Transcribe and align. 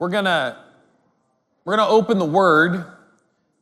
we're 0.00 0.08
gonna 0.08 0.56
we're 1.66 1.76
gonna 1.76 1.90
open 1.90 2.18
the 2.18 2.24
Word, 2.24 2.86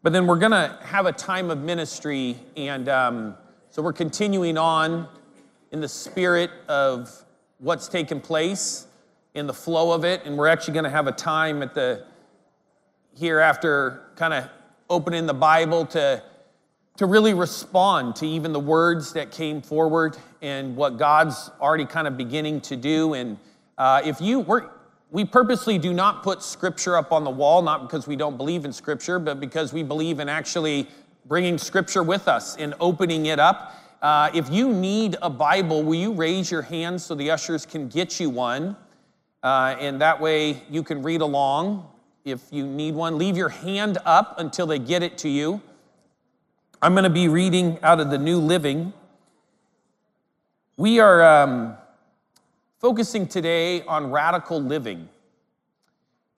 but 0.05 0.13
then 0.13 0.29
we're 0.29 0.39
gonna 0.39 0.79
have 0.85 1.05
a 1.07 1.13
time 1.13 1.51
of 1.51 1.59
ministry, 1.59 2.37
and 2.57 2.89
um, 2.89 3.35
so 3.71 3.83
we're 3.83 3.93
continuing 3.93 4.57
on 4.57 5.09
in 5.73 5.81
the 5.81 5.89
spirit 5.89 6.53
of 6.69 7.11
what's 7.59 7.89
taken 7.89 8.21
place, 8.21 8.87
in 9.35 9.49
the 9.49 9.53
flow 9.53 9.91
of 9.91 10.05
it, 10.05 10.23
and 10.25 10.39
we're 10.39 10.47
actually 10.47 10.75
gonna 10.75 10.89
have 10.89 11.09
a 11.09 11.13
time 11.13 11.61
at 11.61 11.75
the 11.75 12.05
here 13.17 13.41
after 13.41 14.05
kind 14.15 14.33
of 14.33 14.49
opening 14.89 15.27
the 15.27 15.35
Bible 15.35 15.85
to 15.87 16.23
to 16.99 17.07
really 17.07 17.35
respond 17.35 18.15
to 18.15 18.27
even 18.29 18.53
the 18.53 18.61
words 18.61 19.13
that 19.13 19.33
came 19.33 19.61
forward 19.61 20.17
and 20.41 20.77
what 20.77 20.99
God's 20.99 21.51
already 21.61 21.85
kind 21.85 22.07
of 22.07 22.17
beginning 22.17 22.61
to 22.61 22.77
do. 22.77 23.15
And 23.15 23.39
uh, 23.77 24.03
if 24.05 24.21
you 24.21 24.39
we're, 24.39 24.71
we 25.11 25.25
purposely 25.25 25.79
do 25.79 25.95
not 25.95 26.23
put 26.23 26.43
scripture 26.43 26.97
up 26.97 27.13
on 27.13 27.25
the 27.25 27.31
wall, 27.31 27.63
not 27.63 27.83
because 27.83 28.07
we 28.07 28.17
don't 28.17 28.37
believe 28.37 28.65
in 28.65 28.73
scripture, 28.73 29.19
but 29.19 29.41
because 29.41 29.73
we 29.73 29.83
believe 29.83 30.21
in 30.21 30.29
actually 30.29 30.87
bringing 31.27 31.57
scripture 31.57 32.03
with 32.03 32.29
us 32.29 32.57
and 32.57 32.75
opening 32.81 33.27
it 33.27 33.39
up. 33.39 33.75
Uh, 34.03 34.31
if 34.35 34.51
you 34.51 34.73
need 34.73 35.17
a 35.23 35.31
Bible, 35.31 35.83
will 35.83 35.95
you 35.95 36.13
raise 36.13 36.51
your 36.51 36.63
hand 36.63 37.01
so 37.01 37.15
the 37.15 37.31
ushers 37.31 37.65
can 37.65 37.89
get 37.89 38.21
you 38.21 38.31
one? 38.31 38.77
Uh, 39.43 39.77
and 39.81 40.01
that 40.01 40.21
way 40.21 40.63
you 40.71 40.83
can 40.83 41.03
read 41.03 41.21
along 41.21 41.89
if 42.25 42.43
you 42.51 42.67
need 42.67 42.95
one. 42.95 43.19
Leave 43.19 43.37
your 43.37 43.49
hand 43.49 43.99
up 44.05 44.39
until 44.39 44.67
they 44.67 44.79
get 44.79 45.03
it 45.03 45.17
to 45.19 45.29
you. 45.29 45.61
I'm 46.83 46.93
going 46.93 47.05
to 47.05 47.11
be 47.11 47.29
reading 47.29 47.79
out 47.83 47.99
of 47.99 48.11
the 48.11 48.19
New 48.19 48.39
Living. 48.39 48.93
We 50.77 51.01
are 51.01 51.23
um, 51.25 51.77
focusing 52.79 53.27
today 53.27 53.83
on 53.83 54.11
radical 54.11 54.61
living. 54.61 55.09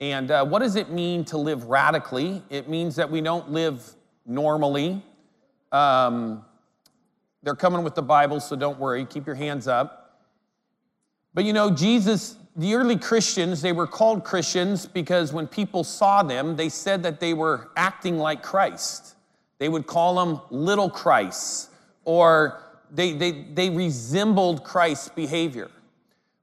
And 0.00 0.30
uh, 0.30 0.44
what 0.46 0.60
does 0.60 0.76
it 0.76 0.90
mean 0.90 1.24
to 1.26 1.36
live 1.36 1.64
radically? 1.64 2.42
It 2.48 2.68
means 2.68 2.96
that 2.96 3.10
we 3.10 3.20
don't 3.20 3.50
live 3.50 3.82
normally. 4.24 5.02
Um, 5.72 6.44
they're 7.42 7.54
coming 7.54 7.82
with 7.82 7.94
the 7.94 8.02
Bible, 8.02 8.40
so 8.40 8.56
don't 8.56 8.78
worry, 8.78 9.04
keep 9.04 9.26
your 9.26 9.36
hands 9.36 9.68
up. 9.68 10.00
But 11.32 11.44
you 11.44 11.52
know, 11.52 11.70
Jesus, 11.70 12.36
the 12.56 12.74
early 12.74 12.96
Christians, 12.96 13.62
they 13.62 13.72
were 13.72 13.86
called 13.86 14.24
Christians 14.24 14.86
because 14.86 15.32
when 15.32 15.46
people 15.46 15.84
saw 15.84 16.22
them, 16.22 16.56
they 16.56 16.68
said 16.68 17.02
that 17.04 17.20
they 17.20 17.34
were 17.34 17.70
acting 17.76 18.18
like 18.18 18.42
Christ. 18.42 19.14
They 19.58 19.68
would 19.68 19.86
call 19.86 20.14
them 20.14 20.40
little 20.50 20.90
Christs, 20.90 21.68
or 22.04 22.62
they, 22.90 23.12
they, 23.12 23.32
they 23.52 23.70
resembled 23.70 24.64
Christ's 24.64 25.10
behavior, 25.10 25.70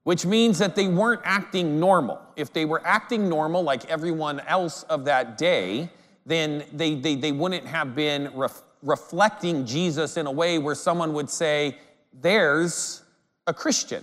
which 0.08 0.24
means 0.24 0.58
that 0.58 0.74
they 0.74 0.88
weren't 0.88 1.20
acting 1.22 1.78
normal. 1.78 2.18
If 2.34 2.50
they 2.50 2.64
were 2.64 2.80
acting 2.86 3.28
normal 3.28 3.62
like 3.62 3.84
everyone 3.90 4.40
else 4.40 4.84
of 4.84 5.04
that 5.04 5.36
day, 5.36 5.90
then 6.24 6.64
they, 6.72 6.94
they, 6.94 7.14
they 7.14 7.30
wouldn't 7.30 7.66
have 7.66 7.94
been 7.94 8.30
ref, 8.34 8.62
reflecting 8.82 9.66
Jesus 9.66 10.16
in 10.16 10.24
a 10.24 10.30
way 10.30 10.58
where 10.58 10.74
someone 10.74 11.12
would 11.12 11.28
say, 11.28 11.76
There's 12.22 13.02
a 13.46 13.52
Christian. 13.52 14.02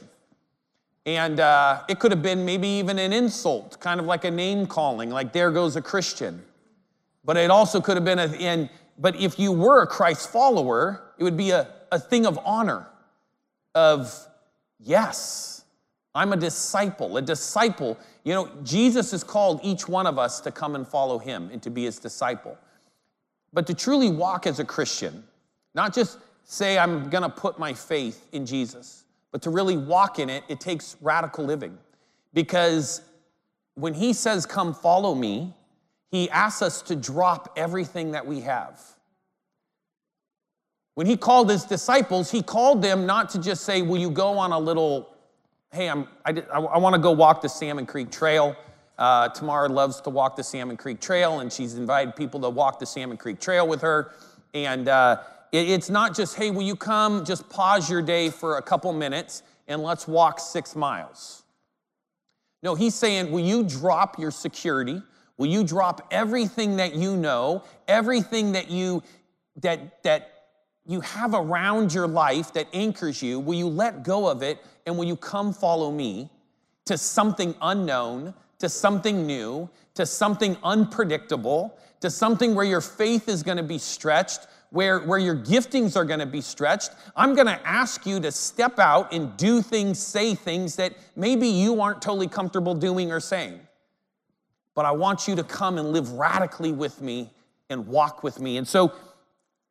And 1.07 1.39
uh, 1.39 1.81
it 1.89 1.97
could 1.97 2.11
have 2.11 2.21
been 2.21 2.45
maybe 2.45 2.67
even 2.67 2.99
an 2.99 3.11
insult, 3.11 3.79
kind 3.79 3.99
of 3.99 4.05
like 4.05 4.25
a 4.25 4.31
name 4.31 4.67
calling, 4.67 5.09
like, 5.09 5.33
There 5.33 5.49
goes 5.49 5.75
a 5.75 5.81
Christian. 5.81 6.39
But 7.23 7.35
it 7.35 7.49
also 7.49 7.81
could 7.81 7.97
have 7.97 8.05
been, 8.05 8.19
a, 8.19 8.27
and 8.27 8.69
but 8.99 9.19
if 9.19 9.39
you 9.39 9.51
were 9.51 9.81
a 9.81 9.87
Christ 9.87 10.31
follower, 10.31 11.01
it 11.17 11.23
would 11.23 11.35
be 11.35 11.49
a, 11.49 11.67
a 11.91 11.97
thing 11.97 12.27
of 12.27 12.37
honor 12.45 12.85
of, 13.73 14.15
yes, 14.79 15.54
I'm 16.15 16.33
a 16.33 16.37
disciple. 16.37 17.17
A 17.17 17.21
disciple, 17.21 17.97
you 18.23 18.33
know, 18.33 18.49
Jesus 18.63 19.11
has 19.11 19.23
called 19.23 19.59
each 19.63 19.87
one 19.87 20.07
of 20.07 20.17
us 20.17 20.39
to 20.41 20.51
come 20.51 20.73
and 20.73 20.87
follow 20.87 21.19
him 21.19 21.49
and 21.51 21.61
to 21.61 21.69
be 21.69 21.83
his 21.83 21.99
disciple. 21.99 22.57
But 23.53 23.67
to 23.67 23.73
truly 23.73 24.09
walk 24.09 24.47
as 24.47 24.59
a 24.59 24.65
Christian, 24.65 25.23
not 25.75 25.93
just 25.93 26.17
say, 26.45 26.77
I'm 26.77 27.09
gonna 27.09 27.29
put 27.29 27.59
my 27.59 27.73
faith 27.73 28.27
in 28.31 28.45
Jesus, 28.45 29.03
but 29.31 29.41
to 29.41 29.49
really 29.49 29.77
walk 29.77 30.17
in 30.17 30.29
it, 30.29 30.43
it 30.47 30.59
takes 30.61 30.95
radical 31.01 31.43
living. 31.43 31.77
Because 32.33 33.01
when 33.75 33.93
he 33.93 34.13
says, 34.13 34.45
Come 34.45 34.73
follow 34.73 35.13
me, 35.13 35.53
he 36.11 36.29
asks 36.29 36.61
us 36.61 36.81
to 36.83 36.95
drop 36.95 37.53
everything 37.57 38.11
that 38.11 38.25
we 38.25 38.41
have. 38.41 38.81
When 40.93 41.07
he 41.07 41.17
called 41.17 41.49
his 41.49 41.65
disciples, 41.65 42.31
he 42.31 42.41
called 42.41 42.81
them 42.81 43.05
not 43.05 43.29
to 43.31 43.39
just 43.39 43.63
say, 43.63 43.81
Will 43.81 43.97
you 43.97 44.09
go 44.09 44.37
on 44.37 44.51
a 44.51 44.59
little, 44.59 45.09
hey, 45.75 45.89
I'm, 45.89 46.07
I, 46.25 46.31
I, 46.53 46.59
I 46.59 46.77
want 46.77 46.95
to 46.95 47.01
go 47.01 47.11
walk 47.11 47.41
the 47.41 47.49
Salmon 47.49 47.85
Creek 47.85 48.09
Trail. 48.09 48.55
Uh, 48.97 49.27
Tamara 49.29 49.67
loves 49.67 49.99
to 50.01 50.09
walk 50.09 50.37
the 50.37 50.43
Salmon 50.43 50.77
Creek 50.77 51.01
Trail, 51.01 51.41
and 51.41 51.51
she's 51.51 51.75
invited 51.75 52.15
people 52.15 52.39
to 52.39 52.49
walk 52.49 52.79
the 52.79 52.85
Salmon 52.85 53.17
Creek 53.17 53.41
Trail 53.41 53.67
with 53.67 53.81
her. 53.81 54.13
And 54.53 54.87
uh, 54.87 55.21
it, 55.51 55.69
it's 55.69 55.89
not 55.89 56.15
just, 56.15 56.37
hey, 56.37 56.49
will 56.49 56.61
you 56.61 56.77
come 56.77 57.25
just 57.25 57.49
pause 57.49 57.89
your 57.89 58.01
day 58.01 58.29
for 58.29 58.57
a 58.57 58.61
couple 58.61 58.91
minutes 58.93 59.43
and 59.67 59.83
let's 59.83 60.07
walk 60.07 60.39
six 60.39 60.77
miles? 60.77 61.43
No, 62.63 62.73
he's 62.73 62.95
saying, 62.95 63.29
will 63.29 63.43
you 63.43 63.61
drop 63.63 64.17
your 64.17 64.31
security? 64.31 65.01
Will 65.37 65.47
you 65.47 65.65
drop 65.65 66.07
everything 66.09 66.77
that 66.77 66.95
you 66.95 67.17
know, 67.17 67.63
everything 67.89 68.53
that 68.53 68.71
you 68.71 69.03
that 69.61 70.01
that 70.03 70.34
you 70.85 71.01
have 71.01 71.33
around 71.33 71.93
your 71.93 72.07
life 72.07 72.53
that 72.53 72.67
anchors 72.73 73.21
you? 73.21 73.39
Will 73.39 73.55
you 73.55 73.67
let 73.67 74.03
go 74.03 74.27
of 74.27 74.43
it 74.43 74.59
and 74.85 74.97
will 74.97 75.05
you 75.05 75.15
come 75.15 75.53
follow 75.53 75.91
me 75.91 76.29
to 76.85 76.97
something 76.97 77.55
unknown, 77.61 78.33
to 78.59 78.69
something 78.69 79.25
new, 79.25 79.69
to 79.95 80.05
something 80.05 80.55
unpredictable, 80.63 81.77
to 82.01 82.09
something 82.09 82.53
where 82.53 82.65
your 82.65 82.81
faith 82.81 83.27
is 83.27 83.41
going 83.41 83.57
to 83.57 83.63
be 83.63 83.77
stretched, 83.77 84.47
where, 84.69 84.99
where 84.99 85.17
your 85.17 85.35
giftings 85.35 85.95
are 85.95 86.05
going 86.05 86.19
to 86.19 86.25
be 86.25 86.41
stretched. 86.41 86.91
I'm 87.15 87.33
going 87.33 87.47
to 87.47 87.59
ask 87.67 88.05
you 88.05 88.19
to 88.19 88.31
step 88.31 88.77
out 88.77 89.11
and 89.13 89.35
do 89.37 89.61
things, 89.61 89.99
say 89.99 90.35
things 90.35 90.75
that 90.75 90.93
maybe 91.15 91.47
you 91.47 91.81
aren't 91.81 92.01
totally 92.01 92.27
comfortable 92.27 92.75
doing 92.75 93.11
or 93.11 93.19
saying 93.19 93.59
but 94.75 94.85
I 94.85 94.91
want 94.91 95.27
you 95.27 95.35
to 95.37 95.43
come 95.43 95.77
and 95.77 95.91
live 95.91 96.11
radically 96.11 96.73
with 96.73 97.01
me 97.01 97.31
and 97.69 97.87
walk 97.87 98.23
with 98.23 98.39
me. 98.39 98.57
And 98.57 98.67
so, 98.67 98.93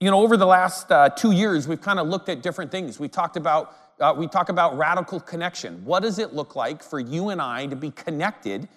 you 0.00 0.10
know, 0.10 0.20
over 0.20 0.36
the 0.36 0.46
last 0.46 0.90
uh, 0.90 1.08
two 1.08 1.32
years, 1.32 1.66
we've 1.68 1.80
kind 1.80 1.98
of 1.98 2.08
looked 2.08 2.28
at 2.28 2.42
different 2.42 2.70
things. 2.70 2.98
We 2.98 3.08
talked 3.08 3.36
about 3.36 3.76
uh, 4.00 4.12
we 4.16 4.26
talk 4.26 4.48
about 4.48 4.76
radical 4.76 5.20
connection. 5.20 5.84
What 5.84 6.02
does 6.02 6.18
it 6.18 6.34
look 6.34 6.56
like 6.56 6.82
for 6.82 6.98
you 6.98 7.28
and 7.28 7.40
I 7.40 7.66
to 7.66 7.76
be 7.76 7.92
connected 7.92 8.68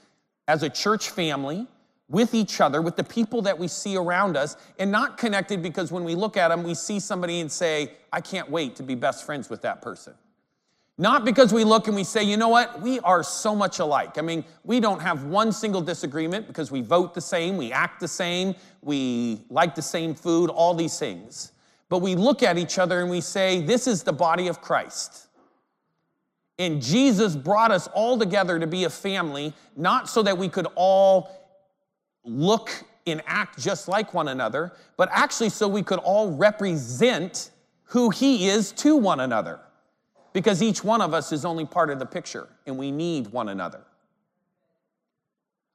as 0.47 0.61
a 0.61 0.69
church 0.69 1.09
family 1.09 1.65
with 2.07 2.35
each 2.35 2.61
other, 2.61 2.81
with 2.81 2.95
the 2.95 3.03
people 3.03 3.41
that 3.41 3.57
we 3.57 3.67
see 3.67 3.97
around 3.97 4.37
us, 4.37 4.55
and 4.77 4.91
not 4.91 5.17
connected 5.17 5.61
because 5.63 5.91
when 5.91 6.03
we 6.03 6.13
look 6.13 6.37
at 6.37 6.49
them, 6.49 6.63
we 6.63 6.75
see 6.75 6.99
somebody 6.99 7.39
and 7.39 7.51
say, 7.51 7.93
"I 8.13 8.21
can't 8.21 8.49
wait 8.49 8.75
to 8.77 8.83
be 8.83 8.95
best 8.95 9.25
friends 9.25 9.49
with 9.49 9.61
that 9.63 9.81
person." 9.81 10.13
Not 10.99 11.25
because 11.25 11.53
we 11.53 11.63
look 11.63 11.87
and 11.87 11.95
we 11.95 12.03
say, 12.03 12.23
you 12.23 12.37
know 12.37 12.49
what, 12.49 12.81
we 12.81 12.99
are 13.01 13.21
so 13.21 13.55
much 13.55 13.77
alike. 13.77 14.17
I 14.17 14.21
mean, 14.21 14.43
we 14.63 14.79
don't 14.79 14.99
have 14.99 15.25
one 15.25 15.51
single 15.51 15.81
disagreement 15.81 16.47
because 16.47 16.71
we 16.71 16.81
vote 16.81 17.13
the 17.13 17.21
same, 17.21 17.55
we 17.55 17.71
act 17.71 17.99
the 17.99 18.07
same, 18.07 18.55
we 18.81 19.45
like 19.51 19.75
the 19.75 19.81
same 19.81 20.15
food, 20.15 20.49
all 20.49 20.73
these 20.73 20.97
things. 20.97 21.51
But 21.89 21.99
we 21.99 22.15
look 22.15 22.41
at 22.41 22.57
each 22.57 22.79
other 22.79 22.99
and 22.99 23.11
we 23.11 23.21
say, 23.21 23.61
this 23.61 23.85
is 23.85 24.01
the 24.01 24.11
body 24.11 24.47
of 24.47 24.59
Christ. 24.59 25.27
And 26.57 26.81
Jesus 26.81 27.35
brought 27.35 27.69
us 27.69 27.87
all 27.93 28.17
together 28.17 28.57
to 28.57 28.65
be 28.65 28.85
a 28.85 28.89
family, 28.89 29.53
not 29.75 30.09
so 30.09 30.23
that 30.23 30.35
we 30.35 30.49
could 30.49 30.67
all 30.73 31.29
look 32.23 32.71
and 33.05 33.21
act 33.27 33.59
just 33.59 33.87
like 33.87 34.15
one 34.15 34.29
another, 34.29 34.73
but 34.97 35.09
actually 35.11 35.49
so 35.49 35.67
we 35.67 35.83
could 35.83 35.99
all 35.99 36.31
represent 36.35 37.51
who 37.83 38.09
He 38.09 38.49
is 38.49 38.71
to 38.73 38.97
one 38.97 39.19
another 39.19 39.59
because 40.37 40.61
each 40.61 40.83
one 40.83 41.01
of 41.01 41.15
us 41.15 41.31
is 41.31 41.45
only 41.45 41.65
part 41.65 41.89
of 41.89 41.97
the 41.97 42.05
picture 42.05 42.47
and 42.67 42.77
we 42.77 42.91
need 42.91 43.25
one 43.29 43.49
another. 43.49 43.81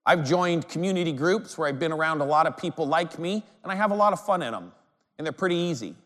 I've 0.07 0.25
joined 0.25 0.69
community 0.69 1.13
groups 1.13 1.59
where 1.59 1.67
I've 1.67 1.81
been 1.81 1.91
around 1.91 2.21
a 2.21 2.25
lot 2.25 2.47
of 2.47 2.57
people 2.57 2.87
like 2.87 3.19
me 3.19 3.43
and 3.65 3.73
I 3.73 3.75
have 3.75 3.91
a 3.91 3.95
lot 3.97 4.13
of 4.13 4.25
fun 4.25 4.41
in 4.41 4.53
them 4.53 4.71
and 5.19 5.27
they're 5.27 5.33
pretty 5.33 5.57
easy. 5.57 5.97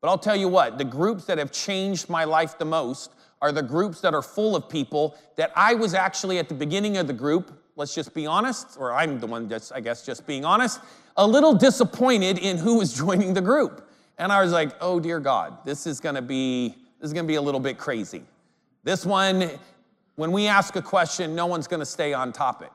But 0.00 0.08
I'll 0.08 0.18
tell 0.18 0.34
you 0.34 0.48
what, 0.48 0.76
the 0.76 0.84
groups 0.84 1.24
that 1.26 1.38
have 1.38 1.52
changed 1.52 2.10
my 2.10 2.24
life 2.24 2.58
the 2.58 2.64
most 2.64 3.12
are 3.40 3.52
the 3.52 3.62
groups 3.62 4.00
that 4.00 4.12
are 4.12 4.22
full 4.22 4.56
of 4.56 4.68
people 4.68 5.16
that 5.36 5.52
I 5.54 5.74
was 5.74 5.94
actually 5.94 6.40
at 6.40 6.48
the 6.48 6.54
beginning 6.56 6.96
of 6.96 7.06
the 7.06 7.12
group, 7.12 7.52
let's 7.76 7.94
just 7.94 8.12
be 8.12 8.26
honest, 8.26 8.76
or 8.76 8.92
I'm 8.92 9.20
the 9.20 9.28
one 9.28 9.46
that's, 9.46 9.70
I 9.70 9.78
guess, 9.78 10.04
just 10.04 10.26
being 10.26 10.44
honest, 10.44 10.80
a 11.16 11.24
little 11.24 11.54
disappointed 11.54 12.38
in 12.38 12.58
who 12.58 12.78
was 12.78 12.92
joining 12.98 13.34
the 13.34 13.40
group. 13.40 13.88
And 14.18 14.32
I 14.32 14.42
was 14.42 14.50
like, 14.50 14.72
oh 14.80 14.98
dear 14.98 15.20
God, 15.20 15.64
this 15.64 15.86
is 15.86 16.00
gonna 16.00 16.22
be 16.22 16.74
this 17.00 17.08
is 17.08 17.14
going 17.14 17.24
to 17.24 17.28
be 17.28 17.36
a 17.36 17.42
little 17.42 17.60
bit 17.60 17.78
crazy. 17.78 18.22
This 18.84 19.06
one, 19.06 19.50
when 20.16 20.32
we 20.32 20.46
ask 20.46 20.76
a 20.76 20.82
question, 20.82 21.34
no 21.34 21.46
one's 21.46 21.66
going 21.66 21.80
to 21.80 21.86
stay 21.86 22.12
on 22.12 22.30
topic 22.30 22.72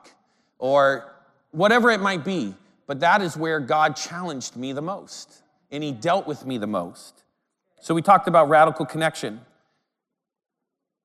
or 0.58 1.12
whatever 1.52 1.90
it 1.90 2.00
might 2.00 2.24
be. 2.24 2.54
But 2.86 3.00
that 3.00 3.22
is 3.22 3.36
where 3.36 3.60
God 3.60 3.94
challenged 3.96 4.56
me 4.56 4.72
the 4.72 4.82
most 4.82 5.42
and 5.70 5.82
He 5.82 5.92
dealt 5.92 6.26
with 6.26 6.44
me 6.44 6.58
the 6.58 6.66
most. 6.66 7.22
So 7.80 7.94
we 7.94 8.02
talked 8.02 8.26
about 8.26 8.48
radical 8.48 8.84
connection. 8.84 9.40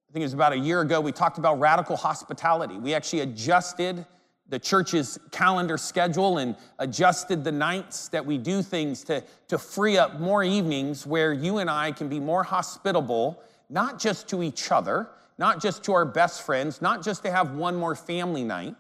I 0.10 0.14
think 0.14 0.22
it 0.22 0.26
was 0.26 0.34
about 0.34 0.54
a 0.54 0.58
year 0.58 0.82
ago, 0.82 1.00
we 1.00 1.12
talked 1.12 1.38
about 1.38 1.60
radical 1.60 1.96
hospitality. 1.96 2.78
We 2.78 2.94
actually 2.94 3.22
adjusted 3.22 4.06
the 4.52 4.60
church's 4.60 5.18
calendar 5.32 5.78
schedule 5.78 6.38
and 6.38 6.58
adjusted 6.78 7.42
the 7.42 7.52
nights 7.52 8.10
that 8.10 8.24
we 8.24 8.38
do 8.38 8.62
things 8.62 9.02
to, 9.06 9.24
to 9.48 9.58
free 9.58 9.98
up 9.98 10.20
more 10.20 10.44
evenings 10.44 11.08
where 11.08 11.32
you 11.32 11.60
and 11.60 11.70
I 11.70 11.94
can 11.94 12.10
be 12.10 12.20
more 12.20 12.44
hospitable, 12.44 13.42
not 13.70 13.98
just 13.98 14.28
to 14.28 14.44
each 14.44 14.70
other, 14.70 15.08
not 15.38 15.62
just 15.62 15.86
to 15.86 15.94
our 15.94 16.04
best 16.04 16.46
friends, 16.46 16.82
not 16.82 17.02
just 17.02 17.24
to 17.24 17.32
have 17.32 17.56
one 17.56 17.78
more 17.78 17.96
family 17.96 18.44
night, 18.44 18.76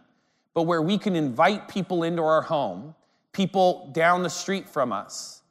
but 0.54 0.64
where 0.64 0.82
we 0.82 0.98
can 0.98 1.16
invite 1.16 1.70
people 1.70 2.04
into 2.04 2.22
our 2.22 2.42
home, 2.42 2.94
people 3.32 3.90
down 3.94 4.24
the 4.24 4.30
street 4.30 4.68
from 4.68 4.92
us, 4.92 5.42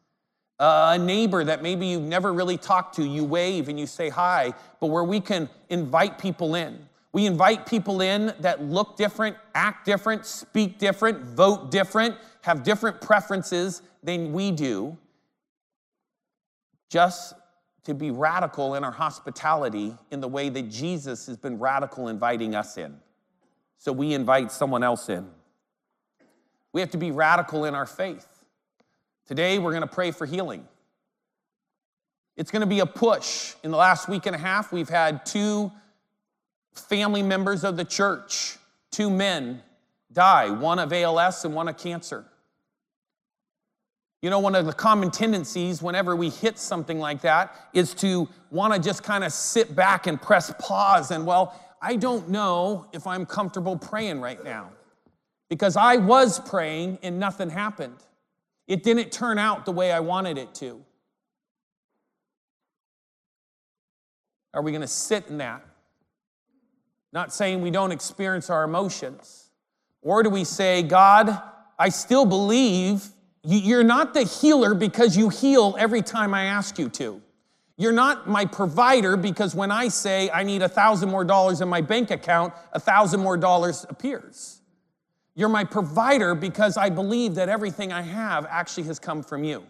a 0.59 0.99
neighbor 0.99 1.43
that 1.45 1.63
maybe 1.63 1.87
you've 1.87 2.03
never 2.03 2.35
really 2.35 2.59
talked 2.59 2.97
to, 2.97 3.03
you 3.03 3.25
wave 3.25 3.71
and 3.71 3.81
you 3.81 3.87
say 3.87 4.11
hi, 4.11 4.53
but 4.81 4.89
where 4.89 5.05
we 5.05 5.19
can 5.19 5.49
invite 5.71 6.19
people 6.19 6.55
in. 6.55 6.90
We 7.13 7.27
invite 7.27 7.67
people 7.67 8.01
in 8.01 8.33
that 8.41 8.63
look 8.63 8.97
different, 8.97 9.37
act 9.55 9.85
different, 9.85 10.27
speak 10.27 10.79
different, 10.79 11.25
vote 11.25 11.71
different, 11.71 12.17
have 12.43 12.63
different 12.63 13.01
preferences 13.01 13.83
than 14.03 14.33
we 14.33 14.53
do, 14.53 14.97
just 16.89 17.35
to 17.85 17.95
be 17.95 18.11
radical 18.11 18.75
in 18.75 18.85
our 18.85 18.93
hospitality 18.93 19.97
in 20.11 20.21
the 20.21 20.29
way 20.29 20.49
that 20.49 20.71
Jesus 20.71 21.27
has 21.27 21.37
been 21.37 21.59
radical 21.59 22.09
inviting 22.09 22.55
us 22.55 22.77
in. 22.77 22.97
So 23.79 23.93
we 23.93 24.13
invite 24.13 24.53
someone 24.53 24.83
else 24.83 25.09
in. 25.09 25.29
We 26.73 26.81
have 26.81 26.91
to 26.91 26.99
be 26.99 27.11
radical 27.11 27.65
in 27.65 27.75
our 27.75 27.87
faith. 27.87 28.27
Today, 29.27 29.59
we're 29.59 29.73
going 29.73 29.83
to 29.83 29.89
pray 29.89 30.11
for 30.11 30.27
healing. 30.27 30.67
It's 32.37 32.51
going 32.51 32.61
to 32.61 32.67
be 32.67 32.81
a 32.81 32.87
push. 32.87 33.55
In 33.65 33.71
the 33.71 33.77
last 33.77 34.09
week 34.09 34.27
and 34.27 34.37
a 34.37 34.39
half, 34.39 34.73
we've 34.73 34.89
had 34.89 35.27
two 35.27 35.73
family 36.81 37.23
members 37.23 37.65
of 37.65 37.77
the 37.77 37.85
church, 37.85 38.57
two 38.91 39.11
men, 39.11 39.63
die, 40.13 40.51
one 40.51 40.79
of 40.79 40.93
ALS 40.93 41.45
and 41.45 41.55
one 41.55 41.69
of 41.69 41.77
cancer. 41.77 42.25
You 44.23 44.29
know, 44.29 44.39
one 44.39 44.55
of 44.55 44.67
the 44.67 44.73
common 44.73 45.11
tendencies 45.11 45.81
whenever 45.81 46.15
we 46.15 46.29
hit 46.29 46.59
something 46.59 46.99
like 46.99 47.23
that 47.23 47.55
is 47.73 47.95
to 47.95 48.29
want 48.51 48.75
to 48.75 48.81
just 48.81 49.03
kind 49.03 49.25
of 49.25 49.33
sit 49.33 49.75
back 49.75 50.07
and 50.07 50.21
press 50.21 50.53
pause 50.59 51.11
and, 51.11 51.25
well, 51.25 51.59
I 51.81 51.97
don't 51.97 52.29
know 52.29 52.87
if 52.93 53.07
I'm 53.07 53.25
comfortable 53.25 53.79
praying 53.79 54.21
right 54.21 54.43
now. 54.45 54.71
Because 55.49 55.77
I 55.77 55.97
was 55.97 56.39
praying 56.39 56.99
and 57.03 57.19
nothing 57.19 57.51
happened. 57.51 57.97
It 58.69 58.83
didn't 58.83 59.11
turn 59.11 59.39
out 59.39 59.65
the 59.65 59.73
way 59.73 59.91
I 59.91 60.01
wanted 60.01 60.39
it 60.39 60.55
to. 60.57 60.85
Are 64.53 64.63
we 64.63 64.71
going 64.71 64.83
to 64.83 64.87
sit 64.87 65.29
in 65.29 65.39
that? 65.39 65.65
Not 67.13 67.33
saying 67.33 67.61
we 67.61 67.71
don't 67.71 67.93
experience 67.93 68.51
our 68.51 68.65
emotions. 68.65 69.51
Or 70.03 70.23
do 70.23 70.31
we 70.31 70.45
say, 70.45 70.83
God, 70.83 71.41
I 71.79 71.89
still 71.89 72.25
believe 72.25 73.09
you're 73.43 73.85
not 73.85 74.15
the 74.15 74.23
healer 74.23 74.75
because 74.75 75.17
you 75.17 75.29
heal 75.29 75.75
every 75.79 76.03
time 76.03 76.35
I 76.35 76.45
ask 76.45 76.79
you 76.79 76.89
to. 76.91 77.21
You're 77.77 77.93
not 77.93 78.29
my 78.29 78.45
provider 78.45 79.17
because 79.17 79.55
when 79.55 79.71
I 79.71 79.89
say 79.89 80.29
I 80.31 80.43
need 80.43 80.61
a 80.61 80.69
thousand 80.69 81.09
more 81.09 81.25
dollars 81.25 81.63
in 81.63 81.69
my 81.69 81.81
bank 81.81 82.11
account, 82.11 82.53
a 82.73 82.81
thousand 82.81 83.21
more 83.21 83.39
dollars 83.39 83.87
appears. 83.89 84.61
You're 85.35 85.49
my 85.49 85.65
provider 85.65 86.35
because 86.35 86.77
I 86.77 86.91
believe 86.91 87.37
that 87.37 87.49
everything 87.49 87.93
I 87.93 88.03
have 88.03 88.47
actually 88.51 88.83
has 88.85 88.99
come 88.99 89.23
from 89.23 89.45
you. 89.45 89.65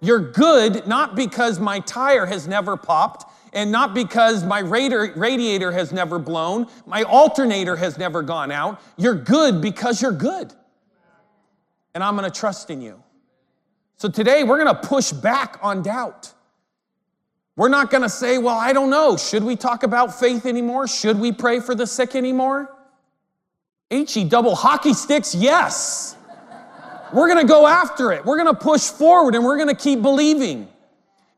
You're 0.00 0.30
good 0.32 0.86
not 0.86 1.16
because 1.16 1.58
my 1.58 1.80
tire 1.80 2.26
has 2.26 2.46
never 2.46 2.76
popped 2.76 3.24
and 3.52 3.72
not 3.72 3.94
because 3.94 4.44
my 4.44 4.60
radiator 4.60 5.72
has 5.72 5.92
never 5.92 6.18
blown, 6.18 6.66
my 6.86 7.02
alternator 7.04 7.76
has 7.76 7.98
never 7.98 8.22
gone 8.22 8.50
out. 8.50 8.80
You're 8.96 9.14
good 9.14 9.60
because 9.60 10.02
you're 10.02 10.12
good. 10.12 10.52
And 11.94 12.04
I'm 12.04 12.16
going 12.16 12.30
to 12.30 12.38
trust 12.38 12.70
in 12.70 12.80
you. 12.80 13.02
So 13.96 14.08
today 14.08 14.44
we're 14.44 14.62
going 14.62 14.74
to 14.74 14.88
push 14.88 15.10
back 15.10 15.58
on 15.62 15.82
doubt. 15.82 16.32
We're 17.56 17.68
not 17.68 17.90
going 17.90 18.04
to 18.04 18.08
say, 18.08 18.38
well, 18.38 18.56
I 18.56 18.72
don't 18.72 18.90
know. 18.90 19.16
Should 19.16 19.42
we 19.42 19.56
talk 19.56 19.82
about 19.82 20.18
faith 20.18 20.46
anymore? 20.46 20.86
Should 20.86 21.18
we 21.18 21.32
pray 21.32 21.58
for 21.58 21.74
the 21.74 21.86
sick 21.88 22.14
anymore? 22.14 22.72
HE 23.90 24.24
double 24.24 24.54
hockey 24.54 24.92
sticks, 24.92 25.34
yes. 25.34 26.14
We're 27.12 27.26
going 27.26 27.44
to 27.44 27.50
go 27.50 27.66
after 27.66 28.12
it. 28.12 28.24
We're 28.24 28.36
going 28.36 28.54
to 28.54 28.60
push 28.60 28.88
forward 28.90 29.34
and 29.34 29.42
we're 29.44 29.56
going 29.56 29.74
to 29.74 29.74
keep 29.74 30.02
believing 30.02 30.68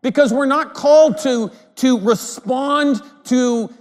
because 0.03 0.33
we're 0.33 0.47
not 0.47 0.75
called 0.75 1.19
to, 1.19 1.51
to 1.77 1.99
respond 2.01 3.03
to 3.25 3.73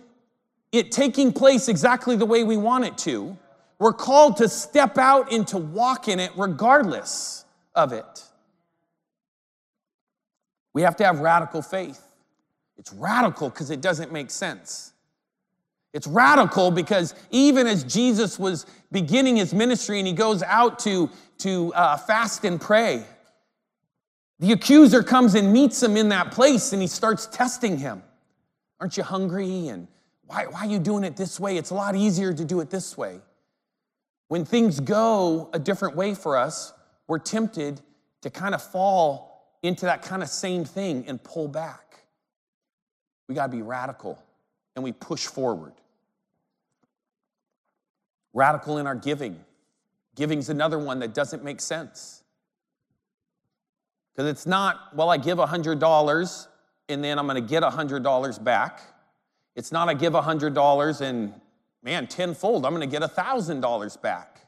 it 0.71 0.91
taking 0.91 1.33
place 1.33 1.67
exactly 1.67 2.15
the 2.15 2.25
way 2.25 2.43
we 2.43 2.57
want 2.57 2.85
it 2.85 2.97
to. 2.99 3.37
We're 3.79 3.93
called 3.93 4.37
to 4.37 4.49
step 4.49 4.97
out 4.97 5.31
and 5.31 5.47
to 5.47 5.57
walk 5.57 6.07
in 6.07 6.19
it 6.19 6.31
regardless 6.35 7.45
of 7.73 7.93
it. 7.93 8.23
We 10.73 10.81
have 10.83 10.95
to 10.97 11.05
have 11.05 11.19
radical 11.19 11.61
faith. 11.61 12.01
It's 12.77 12.93
radical 12.93 13.49
because 13.49 13.71
it 13.71 13.81
doesn't 13.81 14.11
make 14.11 14.29
sense. 14.29 14.93
It's 15.93 16.07
radical 16.07 16.71
because 16.71 17.15
even 17.31 17.65
as 17.67 17.83
Jesus 17.83 18.37
was 18.37 18.65
beginning 18.91 19.37
his 19.37 19.53
ministry 19.53 19.97
and 19.99 20.07
he 20.07 20.13
goes 20.13 20.43
out 20.43 20.79
to, 20.79 21.09
to 21.39 21.73
uh, 21.73 21.97
fast 21.97 22.45
and 22.45 22.61
pray, 22.61 23.03
the 24.39 24.53
accuser 24.53 25.03
comes 25.03 25.35
and 25.35 25.51
meets 25.51 25.83
him 25.83 25.97
in 25.97 26.09
that 26.09 26.31
place 26.31 26.71
and 26.71 26.81
he 26.81 26.87
starts 26.87 27.27
testing 27.27 27.77
him. 27.77 28.01
Aren't 28.79 28.95
you 28.95 29.03
hungry? 29.03 29.67
And 29.67 29.87
why, 30.25 30.45
why 30.45 30.61
are 30.61 30.69
you 30.69 30.79
doing 30.79 31.03
it 31.03 31.17
this 31.17 31.39
way? 31.39 31.57
It's 31.57 31.71
a 31.71 31.75
lot 31.75 31.95
easier 31.95 32.33
to 32.33 32.45
do 32.45 32.61
it 32.61 32.69
this 32.69 32.97
way. 32.97 33.19
When 34.29 34.45
things 34.45 34.79
go 34.79 35.49
a 35.53 35.59
different 35.59 35.95
way 35.95 36.13
for 36.13 36.37
us, 36.37 36.73
we're 37.07 37.19
tempted 37.19 37.81
to 38.21 38.29
kind 38.29 38.55
of 38.55 38.61
fall 38.61 39.57
into 39.63 39.85
that 39.85 40.03
kind 40.03 40.23
of 40.23 40.29
same 40.29 40.63
thing 40.63 41.03
and 41.07 41.21
pull 41.21 41.47
back. 41.47 41.99
We 43.27 43.35
got 43.35 43.47
to 43.47 43.51
be 43.51 43.61
radical 43.61 44.21
and 44.75 44.83
we 44.83 44.93
push 44.93 45.25
forward. 45.25 45.73
Radical 48.33 48.77
in 48.77 48.87
our 48.87 48.95
giving. 48.95 49.43
Giving's 50.15 50.49
another 50.49 50.79
one 50.79 50.99
that 50.99 51.13
doesn't 51.13 51.43
make 51.43 51.59
sense. 51.59 52.18
Because 54.19 54.31
it's 54.31 54.45
not, 54.45 54.93
well, 54.93 55.09
I 55.09 55.15
give 55.15 55.37
$100 55.37 56.47
and 56.89 57.01
then 57.01 57.17
I'm 57.17 57.25
going 57.25 57.41
to 57.41 57.49
get 57.49 57.63
$100 57.63 58.43
back. 58.43 58.81
It's 59.55 59.71
not 59.71 59.87
I 59.87 59.93
give 59.93 60.11
$100 60.11 61.01
and, 61.01 61.33
man, 61.83 62.05
tenfold, 62.05 62.65
I'm 62.65 62.75
going 62.75 62.81
to 62.81 62.99
get 62.99 63.01
$1,000 63.09 64.01
back. 64.01 64.41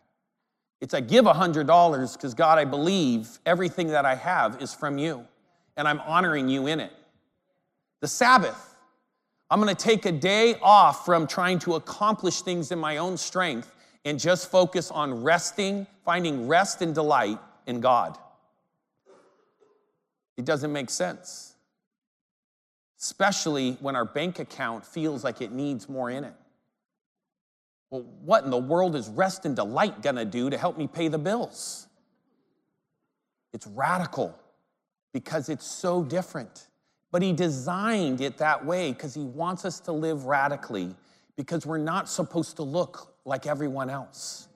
It's 0.81 0.93
I 0.93 0.99
give 0.99 1.23
$100 1.23 2.13
because, 2.17 2.33
God, 2.33 2.59
I 2.59 2.65
believe 2.65 3.39
everything 3.45 3.87
that 3.87 4.03
I 4.03 4.13
have 4.15 4.61
is 4.61 4.73
from 4.73 4.97
you 4.97 5.25
and 5.77 5.87
I'm 5.87 6.01
honoring 6.01 6.49
you 6.49 6.67
in 6.67 6.81
it. 6.81 6.91
The 8.01 8.09
Sabbath, 8.09 8.75
I'm 9.49 9.61
going 9.61 9.73
to 9.73 9.81
take 9.81 10.05
a 10.05 10.11
day 10.11 10.55
off 10.61 11.05
from 11.05 11.27
trying 11.27 11.59
to 11.59 11.75
accomplish 11.75 12.41
things 12.41 12.73
in 12.73 12.79
my 12.79 12.97
own 12.97 13.15
strength 13.15 13.73
and 14.03 14.19
just 14.19 14.51
focus 14.51 14.91
on 14.91 15.23
resting, 15.23 15.87
finding 16.03 16.45
rest 16.45 16.81
and 16.81 16.93
delight 16.93 17.39
in 17.67 17.79
God. 17.79 18.17
It 20.41 20.45
doesn't 20.45 20.73
make 20.73 20.89
sense, 20.89 21.53
especially 22.99 23.73
when 23.73 23.95
our 23.95 24.05
bank 24.05 24.39
account 24.39 24.83
feels 24.83 25.23
like 25.23 25.39
it 25.39 25.51
needs 25.51 25.87
more 25.87 26.09
in 26.09 26.23
it. 26.23 26.33
Well, 27.91 28.07
what 28.25 28.43
in 28.43 28.49
the 28.49 28.57
world 28.57 28.95
is 28.95 29.07
rest 29.07 29.45
and 29.45 29.55
delight 29.55 30.01
gonna 30.01 30.25
do 30.25 30.49
to 30.49 30.57
help 30.57 30.79
me 30.79 30.87
pay 30.87 31.09
the 31.09 31.19
bills? 31.19 31.85
It's 33.53 33.67
radical 33.67 34.35
because 35.13 35.47
it's 35.47 35.67
so 35.67 36.03
different. 36.03 36.69
But 37.11 37.21
he 37.21 37.33
designed 37.33 38.19
it 38.19 38.39
that 38.39 38.65
way 38.65 38.93
because 38.93 39.13
he 39.13 39.23
wants 39.23 39.63
us 39.63 39.79
to 39.81 39.91
live 39.91 40.25
radically 40.25 40.95
because 41.35 41.67
we're 41.67 41.77
not 41.77 42.09
supposed 42.09 42.55
to 42.55 42.63
look 42.63 43.13
like 43.25 43.45
everyone 43.45 43.91
else. 43.91 44.47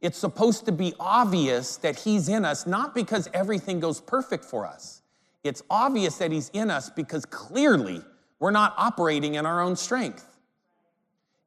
It's 0.00 0.18
supposed 0.18 0.66
to 0.66 0.70
be 0.70 0.92
obvious 1.00 1.78
that 1.78 1.98
he's 1.98 2.28
in 2.28 2.44
us, 2.44 2.66
not 2.66 2.94
because 2.94 3.26
everything 3.32 3.80
goes 3.80 4.02
perfect 4.02 4.44
for 4.44 4.66
us, 4.66 5.00
it's 5.44 5.62
obvious 5.68 6.16
that 6.18 6.32
He's 6.32 6.48
in 6.48 6.70
us 6.70 6.90
because 6.90 7.24
clearly 7.26 8.02
we're 8.40 8.50
not 8.50 8.74
operating 8.76 9.36
in 9.36 9.46
our 9.46 9.60
own 9.60 9.76
strength. 9.76 10.26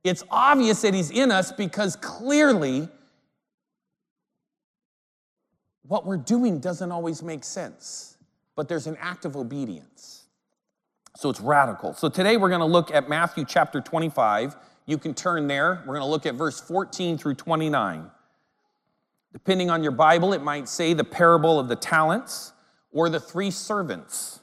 It's 0.03 0.23
obvious 0.29 0.81
that 0.83 0.93
He's 0.93 1.11
in 1.11 1.31
us 1.31 1.51
because 1.51 1.95
clearly 1.95 2.87
what 5.87 6.05
we're 6.05 6.17
doing 6.17 6.59
doesn't 6.59 6.91
always 6.91 7.23
make 7.23 7.43
sense, 7.43 8.17
but 8.55 8.69
there's 8.69 8.87
an 8.87 8.97
act 9.01 9.25
of 9.25 9.35
obedience. 9.35 10.25
So 11.15 11.29
it's 11.29 11.41
radical. 11.41 11.93
So 11.93 12.09
today 12.09 12.37
we're 12.37 12.49
going 12.49 12.61
to 12.61 12.65
look 12.65 12.91
at 12.91 13.09
Matthew 13.09 13.43
chapter 13.43 13.81
25. 13.81 14.55
You 14.85 14.99
can 14.99 15.15
turn 15.15 15.47
there. 15.47 15.81
We're 15.87 15.95
going 15.95 16.05
to 16.05 16.11
look 16.11 16.27
at 16.27 16.35
verse 16.35 16.59
14 16.61 17.17
through 17.17 17.33
29. 17.33 18.11
Depending 19.33 19.69
on 19.69 19.81
your 19.81 19.91
Bible, 19.91 20.33
it 20.33 20.43
might 20.43 20.69
say 20.69 20.93
the 20.93 21.03
parable 21.03 21.59
of 21.59 21.67
the 21.67 21.75
talents 21.75 22.53
or 22.97 23.09
the 23.09 23.19
three 23.19 23.51
servants. 23.51 24.39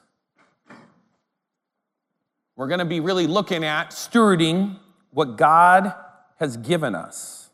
We're 2.54 2.68
going 2.68 2.78
to 2.78 2.84
be 2.84 3.00
really 3.00 3.26
looking 3.26 3.64
at 3.64 3.90
stewarding 3.90 4.78
what 5.10 5.36
God 5.36 5.92
has 6.38 6.56
given 6.56 6.94
us. 6.94 7.50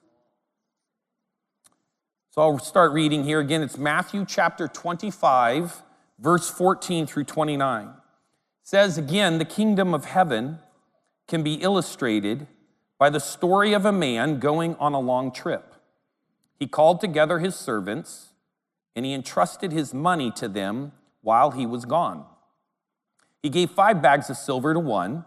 So 2.32 2.42
I'll 2.42 2.58
start 2.58 2.92
reading 2.92 3.24
here 3.24 3.40
again. 3.40 3.62
It's 3.62 3.78
Matthew 3.78 4.26
chapter 4.28 4.68
25, 4.68 5.82
verse 6.18 6.50
14 6.50 7.06
through 7.06 7.24
29. 7.24 7.86
It 7.86 7.94
says 8.62 8.98
again, 8.98 9.38
the 9.38 9.46
kingdom 9.46 9.94
of 9.94 10.04
heaven 10.04 10.58
can 11.26 11.42
be 11.42 11.54
illustrated 11.54 12.46
by 12.98 13.08
the 13.08 13.20
story 13.20 13.72
of 13.72 13.86
a 13.86 13.92
man 13.92 14.38
going 14.38 14.76
on 14.76 14.92
a 14.92 15.00
long 15.00 15.32
trip. 15.32 15.76
He 16.58 16.66
called 16.66 17.00
together 17.00 17.38
his 17.38 17.56
servants 17.56 18.29
and 18.94 19.04
he 19.04 19.14
entrusted 19.14 19.72
his 19.72 19.94
money 19.94 20.30
to 20.32 20.48
them 20.48 20.92
while 21.22 21.50
he 21.50 21.66
was 21.66 21.84
gone. 21.84 22.24
He 23.42 23.48
gave 23.48 23.70
five 23.70 24.02
bags 24.02 24.30
of 24.30 24.36
silver 24.36 24.74
to 24.74 24.80
one, 24.80 25.24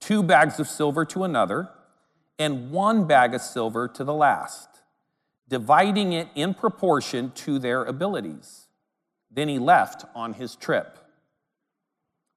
two 0.00 0.22
bags 0.22 0.58
of 0.58 0.66
silver 0.68 1.04
to 1.06 1.24
another, 1.24 1.68
and 2.38 2.70
one 2.70 3.06
bag 3.06 3.34
of 3.34 3.42
silver 3.42 3.86
to 3.88 4.04
the 4.04 4.14
last 4.14 4.70
dividing 5.50 6.12
it 6.12 6.28
in 6.34 6.54
proportion 6.54 7.32
to 7.32 7.58
their 7.58 7.84
abilities. 7.84 8.68
Then 9.30 9.48
he 9.48 9.58
left 9.58 10.04
on 10.14 10.32
his 10.34 10.54
trip. 10.54 10.96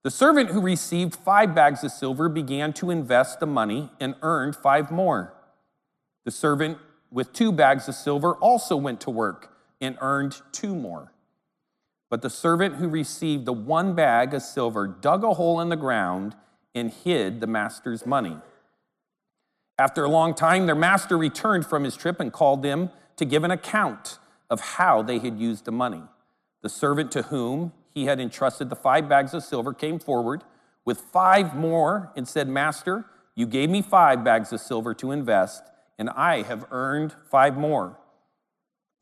The 0.02 0.10
servant 0.10 0.50
who 0.50 0.60
received 0.60 1.14
five 1.14 1.54
bags 1.54 1.82
of 1.82 1.92
silver 1.92 2.28
began 2.28 2.74
to 2.74 2.90
invest 2.90 3.40
the 3.40 3.46
money 3.46 3.90
and 4.00 4.16
earned 4.20 4.56
five 4.56 4.90
more. 4.90 5.32
The 6.24 6.30
servant 6.30 6.76
with 7.10 7.32
two 7.32 7.52
bags 7.52 7.88
of 7.88 7.94
silver 7.94 8.34
also 8.34 8.76
went 8.76 9.00
to 9.02 9.10
work 9.10 9.53
and 9.80 9.96
earned 10.00 10.40
two 10.52 10.74
more. 10.74 11.12
But 12.10 12.22
the 12.22 12.30
servant 12.30 12.76
who 12.76 12.88
received 12.88 13.44
the 13.44 13.52
one 13.52 13.94
bag 13.94 14.34
of 14.34 14.42
silver 14.42 14.86
dug 14.86 15.24
a 15.24 15.34
hole 15.34 15.60
in 15.60 15.68
the 15.68 15.76
ground 15.76 16.36
and 16.74 16.90
hid 16.90 17.40
the 17.40 17.46
master's 17.46 18.06
money. 18.06 18.36
After 19.78 20.04
a 20.04 20.08
long 20.08 20.34
time, 20.34 20.66
their 20.66 20.74
master 20.74 21.18
returned 21.18 21.66
from 21.66 21.84
his 21.84 21.96
trip 21.96 22.20
and 22.20 22.32
called 22.32 22.62
them 22.62 22.90
to 23.16 23.24
give 23.24 23.42
an 23.42 23.50
account 23.50 24.18
of 24.48 24.60
how 24.60 25.02
they 25.02 25.18
had 25.18 25.38
used 25.38 25.64
the 25.64 25.72
money. 25.72 26.02
The 26.62 26.68
servant 26.68 27.10
to 27.12 27.22
whom 27.22 27.72
he 27.92 28.04
had 28.04 28.20
entrusted 28.20 28.70
the 28.70 28.76
five 28.76 29.08
bags 29.08 29.34
of 29.34 29.42
silver 29.42 29.72
came 29.72 29.98
forward 29.98 30.44
with 30.84 31.00
five 31.00 31.54
more 31.54 32.12
and 32.16 32.28
said, 32.28 32.48
Master, 32.48 33.04
you 33.34 33.46
gave 33.46 33.70
me 33.70 33.82
five 33.82 34.22
bags 34.22 34.52
of 34.52 34.60
silver 34.60 34.94
to 34.94 35.10
invest, 35.10 35.64
and 35.98 36.10
I 36.10 36.42
have 36.42 36.66
earned 36.70 37.14
five 37.30 37.56
more. 37.56 37.98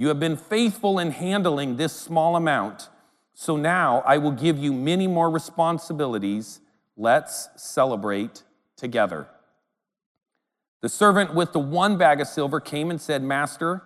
You 0.00 0.08
have 0.08 0.18
been 0.18 0.38
faithful 0.38 0.98
in 0.98 1.10
handling 1.10 1.76
this 1.76 1.92
small 1.92 2.34
amount, 2.34 2.88
so 3.34 3.58
now 3.58 4.02
I 4.06 4.16
will 4.16 4.32
give 4.32 4.56
you 4.56 4.72
many 4.72 5.06
more 5.06 5.28
responsibilities. 5.28 6.60
Let's 6.96 7.50
celebrate 7.56 8.42
together. 8.78 9.28
The 10.80 10.88
servant 10.88 11.34
with 11.34 11.52
the 11.52 11.58
one 11.58 11.98
bag 11.98 12.18
of 12.22 12.28
silver 12.28 12.60
came 12.60 12.90
and 12.90 12.98
said, 12.98 13.22
Master, 13.22 13.82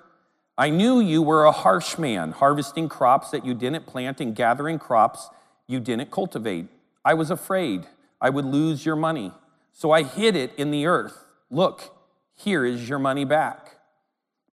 I 0.57 0.71
knew 0.71 1.01
you 1.01 1.21
were 1.21 1.47
a 1.47 1.51
harsh 1.51 1.99
man, 1.99 2.31
harvesting 2.31 2.89
crops 2.89 3.33
that 3.33 3.45
you 3.45 3.53
didn't 3.53 3.85
plant 3.85 4.21
and 4.21 4.37
gathering 4.37 4.79
crops 4.79 5.31
you 5.67 5.81
didn't 5.81 6.13
cultivate. 6.13 6.67
I 7.05 7.15
was 7.15 7.33
afraid 7.33 7.89
I 8.21 8.31
would 8.31 8.45
lose 8.45 8.87
your 8.87 8.95
money, 8.95 9.33
so 9.73 9.91
I 9.91 10.05
hid 10.05 10.37
it 10.37 10.53
in 10.57 10.71
the 10.71 10.87
earth. 10.87 11.27
Look, 11.51 11.93
here 12.37 12.65
is 12.65 12.89
your 12.89 13.01
money 13.01 13.25
back. 13.25 13.74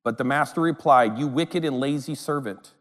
But 0.03 0.17
the 0.17 0.24
master 0.24 0.62
replied, 0.62 1.17
You 1.17 1.27
wicked 1.27 1.63
and 1.63 1.79
lazy 1.79 2.15
servant. 2.15 2.74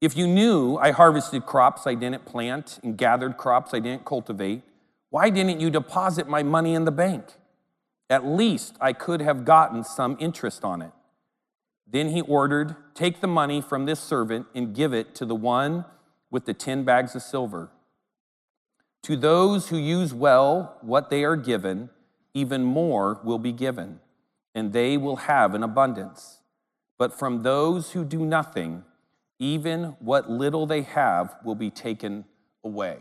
If 0.00 0.16
you 0.16 0.26
knew 0.26 0.76
I 0.76 0.92
harvested 0.92 1.44
crops 1.44 1.86
I 1.86 1.94
didn't 1.94 2.24
plant 2.24 2.78
and 2.82 2.96
gathered 2.96 3.36
crops 3.36 3.74
I 3.74 3.80
didn't 3.80 4.04
cultivate, 4.04 4.62
why 5.10 5.28
didn't 5.28 5.60
you 5.60 5.70
deposit 5.70 6.28
my 6.28 6.42
money 6.42 6.74
in 6.74 6.84
the 6.84 6.90
bank? 6.90 7.24
At 8.08 8.24
least 8.24 8.76
I 8.80 8.92
could 8.92 9.20
have 9.20 9.44
gotten 9.44 9.84
some 9.84 10.16
interest 10.18 10.64
on 10.64 10.82
it. 10.82 10.92
Then 11.86 12.08
he 12.10 12.20
ordered, 12.22 12.76
Take 12.94 13.20
the 13.20 13.26
money 13.26 13.60
from 13.60 13.84
this 13.84 14.00
servant 14.00 14.46
and 14.54 14.74
give 14.74 14.94
it 14.94 15.14
to 15.16 15.26
the 15.26 15.34
one 15.34 15.84
with 16.30 16.44
the 16.44 16.54
10 16.54 16.84
bags 16.84 17.14
of 17.14 17.22
silver. 17.22 17.70
To 19.04 19.16
those 19.16 19.68
who 19.68 19.76
use 19.76 20.14
well 20.14 20.78
what 20.82 21.10
they 21.10 21.24
are 21.24 21.36
given, 21.36 21.90
even 22.32 22.62
more 22.62 23.20
will 23.24 23.38
be 23.38 23.52
given, 23.52 24.00
and 24.54 24.72
they 24.72 24.96
will 24.96 25.16
have 25.16 25.54
an 25.54 25.62
abundance. 25.62 26.40
But 26.98 27.18
from 27.18 27.42
those 27.42 27.92
who 27.92 28.04
do 28.04 28.24
nothing, 28.24 28.84
even 29.38 29.96
what 30.00 30.30
little 30.30 30.66
they 30.66 30.82
have 30.82 31.36
will 31.44 31.54
be 31.54 31.70
taken 31.70 32.24
away. 32.62 32.98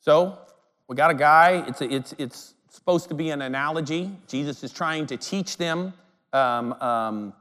So, 0.00 0.38
we 0.86 0.96
got 0.96 1.10
a 1.10 1.14
guy, 1.14 1.64
it's, 1.66 1.80
a, 1.80 1.90
it's, 1.92 2.14
it's 2.18 2.54
supposed 2.68 3.08
to 3.08 3.14
be 3.14 3.30
an 3.30 3.40
analogy. 3.40 4.10
Jesus 4.28 4.62
is 4.62 4.72
trying 4.72 5.06
to 5.06 5.16
teach 5.16 5.56
them 5.56 5.94
um, 6.34 6.74
um, 6.74 7.32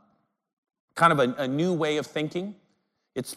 kind 0.96 1.12
of 1.12 1.20
a, 1.20 1.44
a 1.44 1.48
new 1.48 1.74
way 1.74 1.98
of 1.98 2.08
thinking. 2.08 2.56
It's 3.15 3.36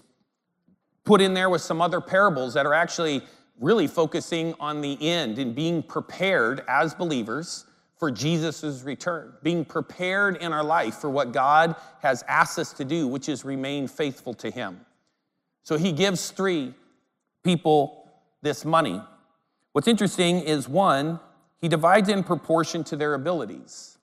put 1.05 1.21
in 1.21 1.35
there 1.35 1.51
with 1.51 1.63
some 1.63 1.81
other 1.81 2.01
parables 2.01 2.55
that 2.55 2.67
are 2.67 2.75
actually 2.75 3.23
really 3.59 3.87
focusing 3.87 4.55
on 4.61 4.81
the 4.83 4.97
end 5.01 5.39
and 5.39 5.55
being 5.55 5.83
prepared 5.83 6.63
as 6.69 6.95
believers 6.95 7.65
for 7.99 8.11
Jesus' 8.11 8.83
return, 8.83 9.33
being 9.43 9.65
prepared 9.65 10.37
in 10.37 10.53
our 10.53 10.65
life 10.65 10.97
for 10.97 11.09
what 11.09 11.33
God 11.33 11.77
has 12.03 12.23
asked 12.29 12.59
us 12.59 12.73
to 12.75 12.85
do, 12.85 13.09
which 13.09 13.29
is 13.29 13.45
remain 13.45 13.89
faithful 13.89 14.35
to 14.35 14.51
Him. 14.51 14.81
So 15.63 15.77
He 15.77 15.93
gives 15.93 16.31
three 16.31 16.75
people 17.43 18.11
this 18.43 18.65
money. 18.65 19.01
What's 19.73 19.89
interesting 19.89 20.41
is 20.41 20.69
one, 20.69 21.21
He 21.61 21.69
divides 21.69 22.09
in 22.09 22.23
proportion 22.23 22.85
to 22.85 22.97
their 22.97 23.15
abilities. 23.15 23.99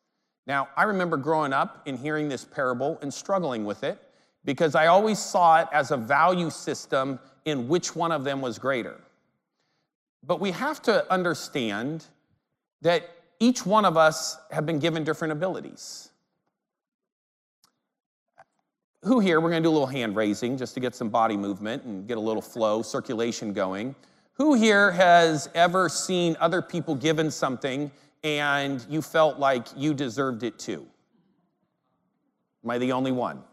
Now, 0.47 0.69
I 0.75 0.83
remember 0.83 1.17
growing 1.17 1.53
up 1.53 1.83
and 1.85 1.97
hearing 1.97 2.29
this 2.29 2.43
parable 2.43 2.97
and 3.01 3.13
struggling 3.13 3.63
with 3.63 3.83
it 3.83 3.99
because 4.43 4.75
I 4.75 4.87
always 4.87 5.19
saw 5.19 5.61
it 5.61 5.67
as 5.71 5.91
a 5.91 5.97
value 5.97 6.49
system 6.49 7.19
in 7.45 7.67
which 7.67 7.95
one 7.95 8.11
of 8.11 8.23
them 8.23 8.41
was 8.41 8.59
greater. 8.59 8.99
But 10.25 10.39
we 10.39 10.51
have 10.51 10.81
to 10.83 11.09
understand 11.11 12.05
that 12.81 13.09
each 13.43 13.65
one 13.65 13.83
of 13.83 13.97
us 13.97 14.37
have 14.51 14.65
been 14.65 14.79
given 14.79 15.03
different 15.03 15.33
abilities. 15.33 16.09
Who 19.01 19.19
here, 19.19 19.41
we're 19.41 19.49
gonna 19.49 19.61
do 19.61 19.69
a 19.69 19.71
little 19.71 19.85
hand 19.85 20.15
raising 20.15 20.57
just 20.57 20.73
to 20.75 20.79
get 20.79 20.95
some 20.95 21.09
body 21.09 21.35
movement 21.35 21.83
and 21.83 22.07
get 22.07 22.17
a 22.17 22.21
little 22.21 22.41
flow, 22.41 22.81
circulation 22.81 23.51
going. 23.51 23.95
Who 24.35 24.53
here 24.53 24.91
has 24.91 25.49
ever 25.55 25.89
seen 25.89 26.37
other 26.39 26.61
people 26.61 26.95
given 26.95 27.29
something 27.29 27.91
and 28.23 28.85
you 28.89 29.01
felt 29.01 29.39
like 29.39 29.67
you 29.75 29.93
deserved 29.93 30.43
it 30.43 30.57
too? 30.57 30.87
Am 32.63 32.69
I 32.69 32.77
the 32.77 32.93
only 32.93 33.11
one? 33.11 33.43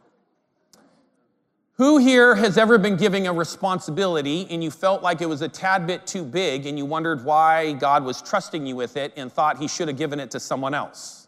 Who 1.81 1.97
here 1.97 2.35
has 2.35 2.59
ever 2.59 2.77
been 2.77 2.97
giving 2.97 3.27
a 3.27 3.33
responsibility 3.33 4.47
and 4.51 4.63
you 4.63 4.71
felt 4.71 5.03
like 5.03 5.23
it 5.23 5.27
was 5.27 5.41
a 5.41 5.49
tad 5.49 5.87
bit 5.87 6.07
too 6.07 6.25
big 6.25 6.67
and 6.67 6.77
you 6.77 6.85
wondered 6.85 7.25
why 7.25 7.73
God 7.73 8.05
was 8.05 8.21
trusting 8.21 8.67
you 8.67 8.77
with 8.77 8.99
it 8.99 9.15
and 9.17 9.33
thought 9.33 9.57
he 9.57 9.67
should 9.67 9.89
have 9.89 9.97
given 9.97 10.21
it 10.21 10.31
to 10.33 10.41
someone 10.41 10.75
else? 10.75 11.27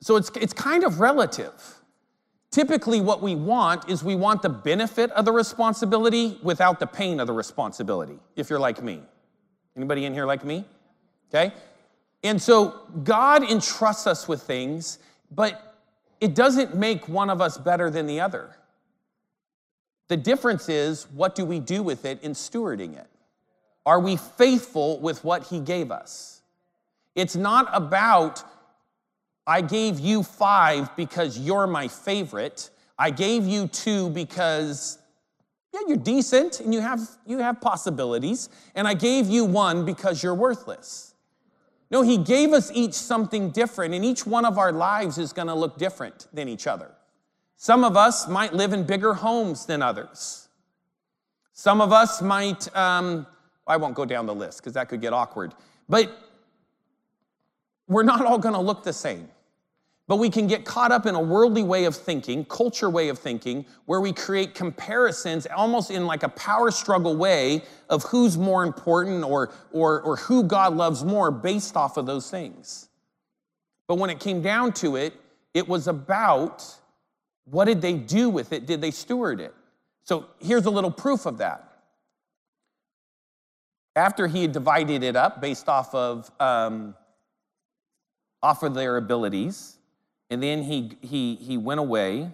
So 0.00 0.16
it's, 0.16 0.32
it's 0.34 0.52
kind 0.52 0.82
of 0.82 0.98
relative. 0.98 1.52
Typically, 2.50 3.00
what 3.00 3.22
we 3.22 3.36
want 3.36 3.88
is 3.88 4.02
we 4.02 4.16
want 4.16 4.42
the 4.42 4.48
benefit 4.48 5.12
of 5.12 5.24
the 5.24 5.32
responsibility 5.32 6.36
without 6.42 6.80
the 6.80 6.88
pain 6.88 7.20
of 7.20 7.28
the 7.28 7.32
responsibility, 7.32 8.18
if 8.34 8.50
you're 8.50 8.58
like 8.58 8.82
me. 8.82 9.00
Anybody 9.76 10.06
in 10.06 10.12
here 10.12 10.26
like 10.26 10.44
me? 10.44 10.64
Okay? 11.32 11.54
And 12.24 12.42
so 12.42 12.80
God 13.04 13.48
entrusts 13.48 14.08
us 14.08 14.26
with 14.26 14.42
things, 14.42 14.98
but 15.30 15.69
it 16.20 16.34
doesn't 16.34 16.76
make 16.76 17.08
one 17.08 17.30
of 17.30 17.40
us 17.40 17.56
better 17.58 17.90
than 17.90 18.06
the 18.06 18.20
other. 18.20 18.54
The 20.08 20.16
difference 20.16 20.68
is 20.68 21.04
what 21.12 21.34
do 21.34 21.44
we 21.44 21.60
do 21.60 21.82
with 21.82 22.04
it 22.04 22.22
in 22.22 22.32
stewarding 22.32 22.96
it? 22.96 23.06
Are 23.86 24.00
we 24.00 24.16
faithful 24.16 25.00
with 25.00 25.24
what 25.24 25.44
He 25.44 25.60
gave 25.60 25.90
us? 25.90 26.42
It's 27.14 27.36
not 27.36 27.68
about, 27.72 28.42
I 29.46 29.62
gave 29.62 29.98
you 29.98 30.22
five 30.22 30.94
because 30.96 31.38
you're 31.38 31.66
my 31.66 31.88
favorite. 31.88 32.70
I 32.98 33.10
gave 33.10 33.46
you 33.46 33.68
two 33.68 34.10
because 34.10 34.98
yeah, 35.72 35.80
you're 35.86 35.96
decent 35.96 36.60
and 36.60 36.74
you 36.74 36.80
have, 36.80 37.00
you 37.26 37.38
have 37.38 37.60
possibilities. 37.60 38.48
And 38.74 38.86
I 38.86 38.94
gave 38.94 39.28
you 39.28 39.44
one 39.44 39.84
because 39.84 40.22
you're 40.22 40.34
worthless. 40.34 41.09
No, 41.90 42.02
He 42.02 42.18
gave 42.18 42.52
us 42.52 42.70
each 42.72 42.94
something 42.94 43.50
different, 43.50 43.94
and 43.94 44.04
each 44.04 44.26
one 44.26 44.44
of 44.44 44.58
our 44.58 44.72
lives 44.72 45.18
is 45.18 45.32
going 45.32 45.48
to 45.48 45.54
look 45.54 45.78
different 45.78 46.28
than 46.32 46.48
each 46.48 46.66
other. 46.66 46.92
Some 47.56 47.84
of 47.84 47.96
us 47.96 48.26
might 48.28 48.54
live 48.54 48.72
in 48.72 48.84
bigger 48.84 49.12
homes 49.12 49.66
than 49.66 49.82
others. 49.82 50.48
Some 51.52 51.80
of 51.80 51.92
us 51.92 52.22
might, 52.22 52.74
um, 52.74 53.26
I 53.66 53.76
won't 53.76 53.94
go 53.94 54.06
down 54.06 54.24
the 54.24 54.34
list 54.34 54.58
because 54.58 54.72
that 54.74 54.88
could 54.88 55.02
get 55.02 55.12
awkward, 55.12 55.52
but 55.88 56.10
we're 57.86 58.02
not 58.02 58.24
all 58.24 58.38
going 58.38 58.54
to 58.54 58.60
look 58.60 58.82
the 58.82 58.92
same. 58.92 59.28
But 60.10 60.16
we 60.16 60.28
can 60.28 60.48
get 60.48 60.64
caught 60.64 60.90
up 60.90 61.06
in 61.06 61.14
a 61.14 61.20
worldly 61.20 61.62
way 61.62 61.84
of 61.84 61.94
thinking, 61.94 62.44
culture 62.46 62.90
way 62.90 63.10
of 63.10 63.18
thinking, 63.20 63.64
where 63.86 64.00
we 64.00 64.12
create 64.12 64.56
comparisons 64.56 65.46
almost 65.54 65.92
in 65.92 66.04
like 66.04 66.24
a 66.24 66.28
power 66.30 66.72
struggle 66.72 67.16
way 67.16 67.62
of 67.88 68.02
who's 68.02 68.36
more 68.36 68.64
important 68.64 69.22
or, 69.22 69.52
or, 69.70 70.00
or 70.00 70.16
who 70.16 70.42
God 70.42 70.74
loves 70.74 71.04
more 71.04 71.30
based 71.30 71.76
off 71.76 71.96
of 71.96 72.06
those 72.06 72.28
things. 72.28 72.88
But 73.86 73.98
when 73.98 74.10
it 74.10 74.18
came 74.18 74.42
down 74.42 74.72
to 74.72 74.96
it, 74.96 75.14
it 75.54 75.68
was 75.68 75.86
about 75.86 76.66
what 77.44 77.66
did 77.66 77.80
they 77.80 77.92
do 77.94 78.30
with 78.30 78.52
it? 78.52 78.66
Did 78.66 78.80
they 78.80 78.90
steward 78.90 79.38
it? 79.38 79.54
So 80.02 80.26
here's 80.40 80.66
a 80.66 80.70
little 80.70 80.90
proof 80.90 81.24
of 81.24 81.38
that. 81.38 81.82
After 83.94 84.26
he 84.26 84.42
had 84.42 84.50
divided 84.50 85.04
it 85.04 85.14
up 85.14 85.40
based 85.40 85.68
off 85.68 85.94
of, 85.94 86.28
um, 86.40 86.96
off 88.42 88.64
of 88.64 88.74
their 88.74 88.96
abilities, 88.96 89.76
and 90.30 90.42
then 90.42 90.62
he, 90.62 90.96
he, 91.02 91.34
he 91.34 91.58
went 91.58 91.80
away. 91.80 92.30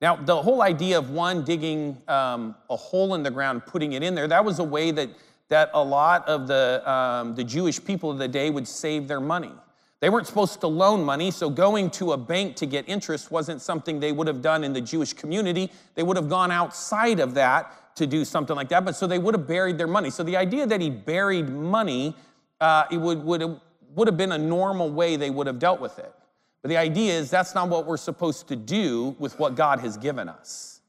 Now, 0.00 0.16
the 0.16 0.40
whole 0.40 0.62
idea 0.62 0.98
of 0.98 1.10
one 1.10 1.44
digging 1.44 2.00
um, 2.08 2.54
a 2.70 2.76
hole 2.76 3.14
in 3.14 3.22
the 3.22 3.30
ground, 3.30 3.66
putting 3.66 3.92
it 3.92 4.02
in 4.02 4.14
there, 4.14 4.26
that 4.28 4.44
was 4.44 4.58
a 4.58 4.64
way 4.64 4.90
that, 4.92 5.10
that 5.48 5.70
a 5.74 5.82
lot 5.82 6.26
of 6.28 6.48
the, 6.48 6.82
um, 6.90 7.34
the 7.34 7.44
Jewish 7.44 7.84
people 7.84 8.10
of 8.10 8.18
the 8.18 8.28
day 8.28 8.50
would 8.50 8.66
save 8.66 9.06
their 9.06 9.20
money. 9.20 9.52
They 10.00 10.10
weren't 10.10 10.26
supposed 10.26 10.60
to 10.60 10.66
loan 10.66 11.04
money, 11.04 11.30
so 11.30 11.48
going 11.48 11.88
to 11.90 12.12
a 12.12 12.16
bank 12.16 12.56
to 12.56 12.66
get 12.66 12.88
interest 12.88 13.30
wasn't 13.30 13.62
something 13.62 14.00
they 14.00 14.10
would 14.10 14.26
have 14.26 14.42
done 14.42 14.64
in 14.64 14.72
the 14.72 14.80
Jewish 14.80 15.12
community. 15.12 15.70
They 15.94 16.02
would 16.02 16.16
have 16.16 16.28
gone 16.28 16.50
outside 16.50 17.20
of 17.20 17.34
that 17.34 17.94
to 17.94 18.06
do 18.06 18.24
something 18.24 18.56
like 18.56 18.68
that, 18.70 18.84
but 18.84 18.96
so 18.96 19.06
they 19.06 19.20
would 19.20 19.34
have 19.34 19.46
buried 19.46 19.78
their 19.78 19.86
money. 19.86 20.10
So 20.10 20.24
the 20.24 20.36
idea 20.36 20.66
that 20.66 20.80
he 20.80 20.90
buried 20.90 21.48
money, 21.48 22.16
uh, 22.60 22.86
it 22.90 22.96
would, 22.96 23.22
would, 23.22 23.60
would 23.94 24.08
have 24.08 24.16
been 24.16 24.32
a 24.32 24.38
normal 24.38 24.90
way 24.90 25.14
they 25.14 25.30
would 25.30 25.46
have 25.46 25.60
dealt 25.60 25.80
with 25.80 25.98
it. 26.00 26.12
But 26.62 26.68
the 26.68 26.76
idea 26.76 27.18
is 27.18 27.28
that's 27.28 27.54
not 27.54 27.68
what 27.68 27.86
we're 27.86 27.96
supposed 27.96 28.48
to 28.48 28.56
do 28.56 29.16
with 29.18 29.38
what 29.38 29.56
God 29.56 29.80
has 29.80 29.96
given 29.96 30.28
us. 30.28 30.80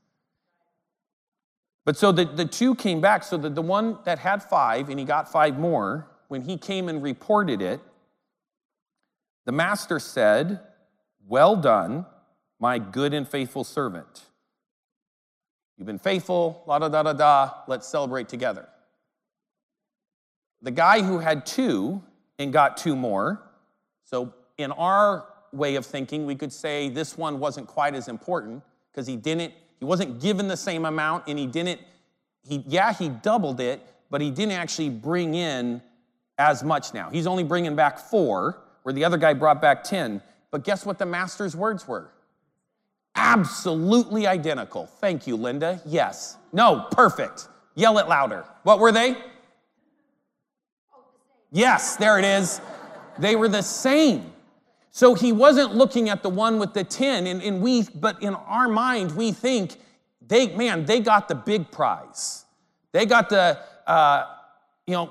But 1.83 1.97
so 1.97 2.11
the, 2.11 2.25
the 2.25 2.45
two 2.45 2.75
came 2.75 3.01
back. 3.01 3.23
So 3.23 3.37
that 3.37 3.55
the 3.55 3.61
one 3.61 3.97
that 4.05 4.19
had 4.19 4.43
five, 4.43 4.89
and 4.89 4.99
he 4.99 5.05
got 5.05 5.31
five 5.31 5.57
more, 5.57 6.07
when 6.27 6.43
he 6.43 6.57
came 6.57 6.89
and 6.89 7.01
reported 7.01 7.61
it, 7.61 7.81
the 9.45 9.51
master 9.51 9.99
said, 9.99 10.59
Well 11.27 11.55
done, 11.55 12.05
my 12.59 12.79
good 12.79 13.13
and 13.13 13.27
faithful 13.27 13.63
servant. 13.63 14.21
You've 15.77 15.87
been 15.87 15.99
faithful, 15.99 16.63
la 16.67 16.79
da 16.79 16.87
da 16.87 17.03
da 17.03 17.13
da, 17.13 17.51
let's 17.67 17.87
celebrate 17.87 18.29
together. 18.29 18.69
The 20.61 20.71
guy 20.71 21.01
who 21.01 21.19
had 21.19 21.45
two 21.45 22.01
and 22.39 22.53
got 22.53 22.77
two 22.77 22.95
more, 22.95 23.41
so 24.05 24.33
in 24.57 24.71
our 24.71 25.25
way 25.53 25.75
of 25.75 25.85
thinking, 25.85 26.25
we 26.25 26.35
could 26.35 26.51
say 26.51 26.89
this 26.89 27.17
one 27.17 27.39
wasn't 27.39 27.67
quite 27.67 27.95
as 27.95 28.07
important 28.07 28.63
because 28.91 29.07
he 29.07 29.15
didn't, 29.15 29.53
he 29.79 29.85
wasn't 29.85 30.19
given 30.19 30.47
the 30.47 30.57
same 30.57 30.85
amount 30.85 31.25
and 31.27 31.37
he 31.37 31.47
didn't, 31.47 31.79
he, 32.41 32.63
yeah, 32.67 32.93
he 32.93 33.09
doubled 33.09 33.59
it, 33.59 33.81
but 34.09 34.21
he 34.21 34.31
didn't 34.31 34.53
actually 34.53 34.89
bring 34.89 35.35
in 35.35 35.81
as 36.37 36.63
much 36.63 36.93
now. 36.93 37.09
He's 37.09 37.27
only 37.27 37.43
bringing 37.43 37.75
back 37.75 37.99
four, 37.99 38.59
where 38.83 38.93
the 38.93 39.05
other 39.05 39.17
guy 39.17 39.33
brought 39.33 39.61
back 39.61 39.83
10. 39.83 40.21
But 40.51 40.63
guess 40.63 40.85
what 40.85 40.99
the 40.99 41.05
master's 41.05 41.55
words 41.55 41.87
were? 41.87 42.09
Absolutely 43.15 44.27
identical. 44.27 44.87
Thank 44.87 45.27
you, 45.27 45.35
Linda. 45.35 45.81
Yes. 45.85 46.37
No, 46.51 46.87
perfect. 46.91 47.47
Yell 47.75 47.97
it 47.97 48.07
louder. 48.07 48.45
What 48.63 48.79
were 48.79 48.91
they? 48.91 49.15
Yes, 51.51 51.95
there 51.97 52.17
it 52.17 52.25
is. 52.25 52.59
They 53.19 53.35
were 53.35 53.47
the 53.47 53.61
same. 53.61 54.32
So 54.95 55.15
he 55.15 55.31
wasn't 55.31 55.73
looking 55.73 56.09
at 56.09 56.21
the 56.21 56.29
one 56.29 56.59
with 56.59 56.75
the 56.75 56.83
10, 56.83 57.25
and, 57.25 57.41
and 57.41 57.63
we, 57.63 57.81
but 57.95 58.21
in 58.21 58.35
our 58.35 58.67
mind, 58.67 59.15
we 59.15 59.31
think, 59.31 59.77
they, 60.21 60.55
man, 60.55 60.85
they 60.85 60.99
got 60.99 61.27
the 61.27 61.33
big 61.33 61.71
prize. 61.71 62.45
They 62.91 63.07
got 63.07 63.27
the, 63.27 63.57
uh, 63.87 64.25
you 64.85 64.93
know, 64.93 65.09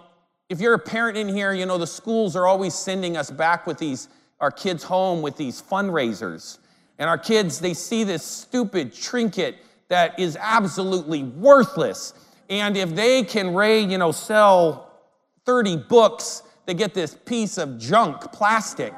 if 0.49 0.61
you're 0.61 0.75
a 0.75 0.79
parent 0.79 1.19
in 1.19 1.27
here, 1.27 1.53
you 1.53 1.67
know, 1.67 1.79
the 1.79 1.87
schools 1.89 2.37
are 2.37 2.47
always 2.47 2.75
sending 2.75 3.17
us 3.17 3.29
back 3.29 3.67
with 3.67 3.77
these, 3.77 4.07
our 4.39 4.53
kids 4.53 4.85
home 4.85 5.21
with 5.21 5.37
these 5.37 5.61
fundraisers. 5.61 6.59
And 7.01 7.11
our 7.11 7.19
kids, 7.19 7.59
they 7.59 7.75
see 7.75 8.05
this 8.05 8.25
stupid 8.25 8.95
trinket 8.95 9.57
that 9.89 10.17
is 10.17 10.39
absolutely 10.41 11.25
worthless. 11.25 12.15
And 12.49 12.77
if 12.77 12.95
they 12.95 13.25
can 13.25 13.53
raise, 13.53 13.91
you 13.91 13.99
know, 13.99 14.13
sell 14.13 14.93
30 15.45 15.79
books, 15.89 16.45
they 16.67 16.75
get 16.75 16.95
this 16.95 17.17
piece 17.17 17.59
of 17.59 17.79
junk 17.81 18.31
plastic 18.31 18.95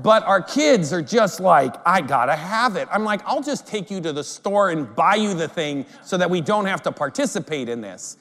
but 0.00 0.22
our 0.24 0.40
kids 0.40 0.92
are 0.92 1.02
just 1.02 1.40
like, 1.40 1.74
I 1.84 2.00
gotta 2.00 2.34
have 2.34 2.76
it. 2.76 2.88
I'm 2.90 3.04
like, 3.04 3.20
I'll 3.26 3.42
just 3.42 3.66
take 3.66 3.90
you 3.90 4.00
to 4.00 4.12
the 4.12 4.24
store 4.24 4.70
and 4.70 4.94
buy 4.94 5.16
you 5.16 5.34
the 5.34 5.48
thing 5.48 5.84
so 6.02 6.16
that 6.16 6.30
we 6.30 6.40
don't 6.40 6.64
have 6.64 6.82
to 6.82 6.92
participate 6.92 7.68
in 7.68 7.80
this. 7.80 8.16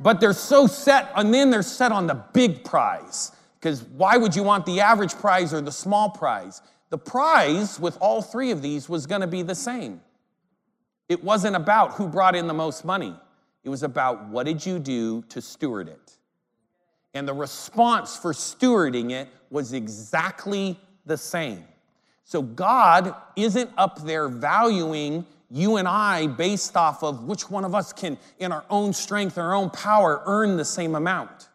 But 0.00 0.20
they're 0.20 0.32
so 0.32 0.66
set, 0.66 1.12
and 1.14 1.32
then 1.32 1.50
they're 1.50 1.62
set 1.62 1.92
on 1.92 2.06
the 2.06 2.14
big 2.14 2.64
prize. 2.64 3.32
Because 3.60 3.82
why 3.82 4.16
would 4.16 4.34
you 4.34 4.42
want 4.42 4.66
the 4.66 4.80
average 4.80 5.14
prize 5.14 5.52
or 5.52 5.60
the 5.60 5.72
small 5.72 6.10
prize? 6.10 6.62
The 6.90 6.98
prize 6.98 7.78
with 7.78 7.96
all 8.00 8.22
three 8.22 8.50
of 8.50 8.62
these 8.62 8.88
was 8.88 9.06
gonna 9.06 9.26
be 9.26 9.42
the 9.42 9.54
same. 9.54 10.00
It 11.08 11.22
wasn't 11.22 11.56
about 11.56 11.92
who 11.92 12.08
brought 12.08 12.34
in 12.34 12.46
the 12.46 12.54
most 12.54 12.84
money, 12.84 13.14
it 13.62 13.68
was 13.68 13.82
about 13.82 14.28
what 14.28 14.46
did 14.46 14.64
you 14.64 14.78
do 14.78 15.22
to 15.28 15.40
steward 15.40 15.88
it. 15.88 16.18
And 17.14 17.28
the 17.28 17.34
response 17.34 18.16
for 18.16 18.32
stewarding 18.32 19.12
it 19.12 19.28
was 19.50 19.72
exactly 19.72 20.78
the 21.06 21.16
same. 21.16 21.64
So 22.24 22.42
God 22.42 23.14
isn't 23.36 23.70
up 23.76 24.02
there 24.02 24.28
valuing 24.28 25.26
you 25.50 25.76
and 25.76 25.86
I 25.86 26.26
based 26.26 26.76
off 26.76 27.02
of 27.02 27.24
which 27.24 27.50
one 27.50 27.64
of 27.64 27.74
us 27.74 27.92
can, 27.92 28.18
in 28.38 28.50
our 28.50 28.64
own 28.70 28.92
strength, 28.92 29.38
our 29.38 29.54
own 29.54 29.70
power, 29.70 30.22
earn 30.26 30.56
the 30.56 30.64
same 30.64 30.94
amount. 30.94 31.48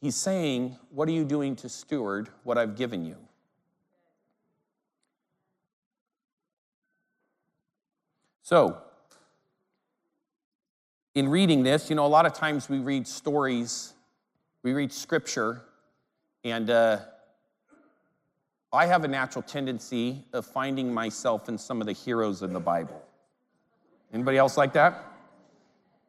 He's 0.00 0.16
saying, 0.16 0.76
What 0.90 1.08
are 1.08 1.12
you 1.12 1.24
doing 1.24 1.56
to 1.56 1.68
steward 1.68 2.28
what 2.42 2.58
I've 2.58 2.76
given 2.76 3.04
you? 3.04 3.16
So, 8.42 8.78
in 11.14 11.28
reading 11.28 11.62
this, 11.62 11.90
you 11.90 11.96
know, 11.96 12.06
a 12.06 12.08
lot 12.08 12.26
of 12.26 12.32
times 12.32 12.68
we 12.68 12.78
read 12.78 13.06
stories, 13.06 13.92
we 14.62 14.72
read 14.72 14.92
scripture, 14.92 15.62
and 16.44 16.70
uh, 16.70 16.98
I 18.72 18.86
have 18.86 19.04
a 19.04 19.08
natural 19.08 19.42
tendency 19.42 20.24
of 20.32 20.44
finding 20.44 20.92
myself 20.92 21.48
in 21.48 21.56
some 21.56 21.80
of 21.80 21.86
the 21.86 21.92
heroes 21.92 22.42
in 22.42 22.52
the 22.52 22.60
Bible. 22.60 23.00
Anybody 24.12 24.38
else 24.38 24.56
like 24.56 24.72
that? 24.72 25.04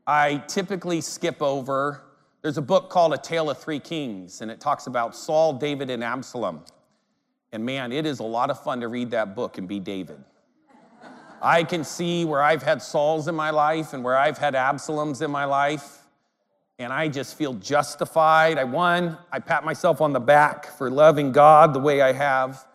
I 0.08 0.44
typically 0.48 1.02
skip 1.02 1.42
over. 1.42 2.02
There's 2.42 2.58
a 2.58 2.62
book 2.62 2.90
called 2.90 3.14
A 3.14 3.18
Tale 3.18 3.50
of 3.50 3.58
Three 3.58 3.80
Kings, 3.80 4.42
and 4.42 4.50
it 4.50 4.60
talks 4.60 4.88
about 4.88 5.16
Saul, 5.16 5.54
David, 5.54 5.90
and 5.90 6.04
Absalom. 6.04 6.66
And 7.52 7.66
man, 7.66 7.92
it 7.92 8.06
is 8.06 8.20
a 8.20 8.24
lot 8.24 8.50
of 8.50 8.62
fun 8.62 8.82
to 8.82 8.88
read 8.88 9.12
that 9.12 9.36
book 9.36 9.58
and 9.58 9.68
be 9.68 9.80
David. 9.80 10.24
I 11.42 11.64
can 11.64 11.84
see 11.84 12.26
where 12.26 12.42
I've 12.42 12.64
had 12.64 12.82
Sauls 12.82 13.28
in 13.28 13.36
my 13.36 13.50
life 13.52 13.94
and 13.94 14.04
where 14.04 14.18
I've 14.18 14.38
had 14.38 14.56
Absaloms 14.56 15.22
in 15.22 15.30
my 15.30 15.46
life 15.46 16.03
and 16.84 16.92
I 16.94 17.08
just 17.08 17.38
feel 17.38 17.54
justified. 17.54 18.58
I 18.58 18.64
won. 18.66 19.18
I 19.32 19.40
pat 19.40 19.64
myself 19.64 20.02
on 20.02 20.14
the 20.14 20.20
back 20.20 20.78
for 20.78 20.90
loving 20.90 21.32
God 21.32 21.74
the 21.74 21.80
way 21.80 22.02
I 22.02 22.12
have. 22.12 22.66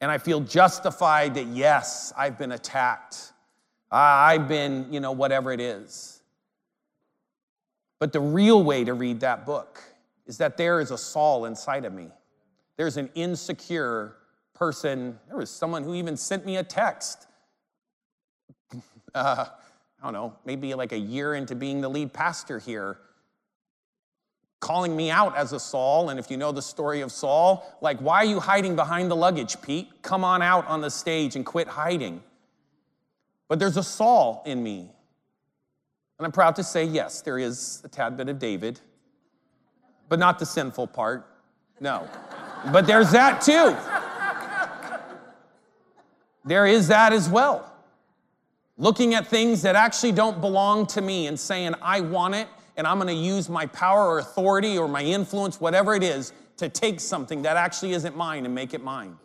And 0.00 0.10
I 0.10 0.18
feel 0.18 0.40
justified 0.40 1.34
that, 1.34 1.46
yes, 1.46 2.12
I've 2.16 2.38
been 2.38 2.52
attacked. 2.52 3.32
I've 3.90 4.48
been, 4.48 4.86
you 4.90 5.00
know, 5.00 5.12
whatever 5.12 5.52
it 5.52 5.60
is. 5.60 6.20
But 8.00 8.12
the 8.12 8.20
real 8.20 8.62
way 8.62 8.84
to 8.84 8.94
read 8.94 9.20
that 9.20 9.46
book 9.46 9.82
is 10.26 10.38
that 10.38 10.56
there 10.56 10.80
is 10.80 10.90
a 10.90 10.98
Saul 10.98 11.44
inside 11.44 11.84
of 11.84 11.92
me. 11.92 12.08
There's 12.76 12.96
an 12.96 13.08
insecure 13.14 14.16
person. 14.54 15.18
There 15.28 15.36
was 15.36 15.50
someone 15.50 15.84
who 15.84 15.94
even 15.94 16.16
sent 16.16 16.44
me 16.44 16.56
a 16.56 16.64
text. 16.64 17.26
Uh, 19.14 19.46
I 20.00 20.06
don't 20.06 20.12
know, 20.12 20.34
maybe 20.44 20.74
like 20.74 20.90
a 20.90 20.98
year 20.98 21.36
into 21.36 21.54
being 21.54 21.80
the 21.80 21.88
lead 21.88 22.12
pastor 22.12 22.58
here 22.58 22.98
calling 24.64 24.96
me 24.96 25.10
out 25.10 25.36
as 25.36 25.52
a 25.52 25.60
Saul. 25.60 26.08
And 26.08 26.18
if 26.18 26.30
you 26.30 26.38
know 26.38 26.50
the 26.50 26.62
story 26.62 27.02
of 27.02 27.12
Saul, 27.12 27.48
like, 27.80 27.98
why 27.98 28.16
are 28.16 28.30
you 28.34 28.40
hiding 28.40 28.74
behind 28.74 29.10
the 29.10 29.16
luggage, 29.16 29.60
Pete? 29.60 29.88
Come 30.00 30.24
on 30.24 30.40
out 30.40 30.66
on 30.66 30.80
the 30.80 30.90
stage 30.90 31.36
and 31.36 31.44
quit 31.44 31.68
hiding. 31.68 32.22
But 33.48 33.58
there's 33.58 33.76
a 33.76 33.82
Saul 33.82 34.42
in 34.46 34.62
me. 34.62 34.90
And 36.18 36.24
I'm 36.26 36.32
proud 36.32 36.56
to 36.56 36.64
say, 36.64 36.84
yes, 36.84 37.20
there 37.20 37.38
is 37.38 37.82
a 37.84 37.88
tad 37.88 38.16
bit 38.16 38.28
of 38.28 38.38
David. 38.38 38.80
but 40.08 40.18
not 40.18 40.38
the 40.38 40.46
sinful 40.46 40.86
part. 40.88 41.26
No. 41.80 42.08
But 42.72 42.86
there's 42.86 43.10
that 43.12 43.40
too. 43.40 43.76
There 46.44 46.66
is 46.66 46.88
that 46.88 47.12
as 47.12 47.28
well. 47.28 47.70
Looking 48.76 49.14
at 49.14 49.26
things 49.26 49.62
that 49.62 49.76
actually 49.76 50.12
don't 50.12 50.40
belong 50.40 50.86
to 50.88 51.00
me 51.00 51.26
and 51.26 51.38
saying, 51.38 51.74
I 51.80 52.00
want 52.00 52.34
it, 52.34 52.48
and 52.76 52.86
I'm 52.86 52.98
gonna 52.98 53.12
use 53.12 53.48
my 53.48 53.66
power 53.66 54.08
or 54.08 54.18
authority 54.18 54.78
or 54.78 54.88
my 54.88 55.02
influence, 55.02 55.60
whatever 55.60 55.94
it 55.94 56.02
is, 56.02 56.32
to 56.56 56.68
take 56.68 57.00
something 57.00 57.42
that 57.42 57.56
actually 57.56 57.92
isn't 57.92 58.16
mine 58.16 58.44
and 58.44 58.54
make 58.54 58.74
it 58.74 58.82
mine. 58.82 59.16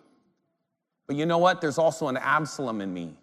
But 1.07 1.15
you 1.15 1.25
know 1.25 1.37
what? 1.37 1.61
There's 1.61 1.77
also 1.77 2.07
an 2.07 2.17
Absalom 2.17 2.81
in 2.81 2.93
me 2.93 3.15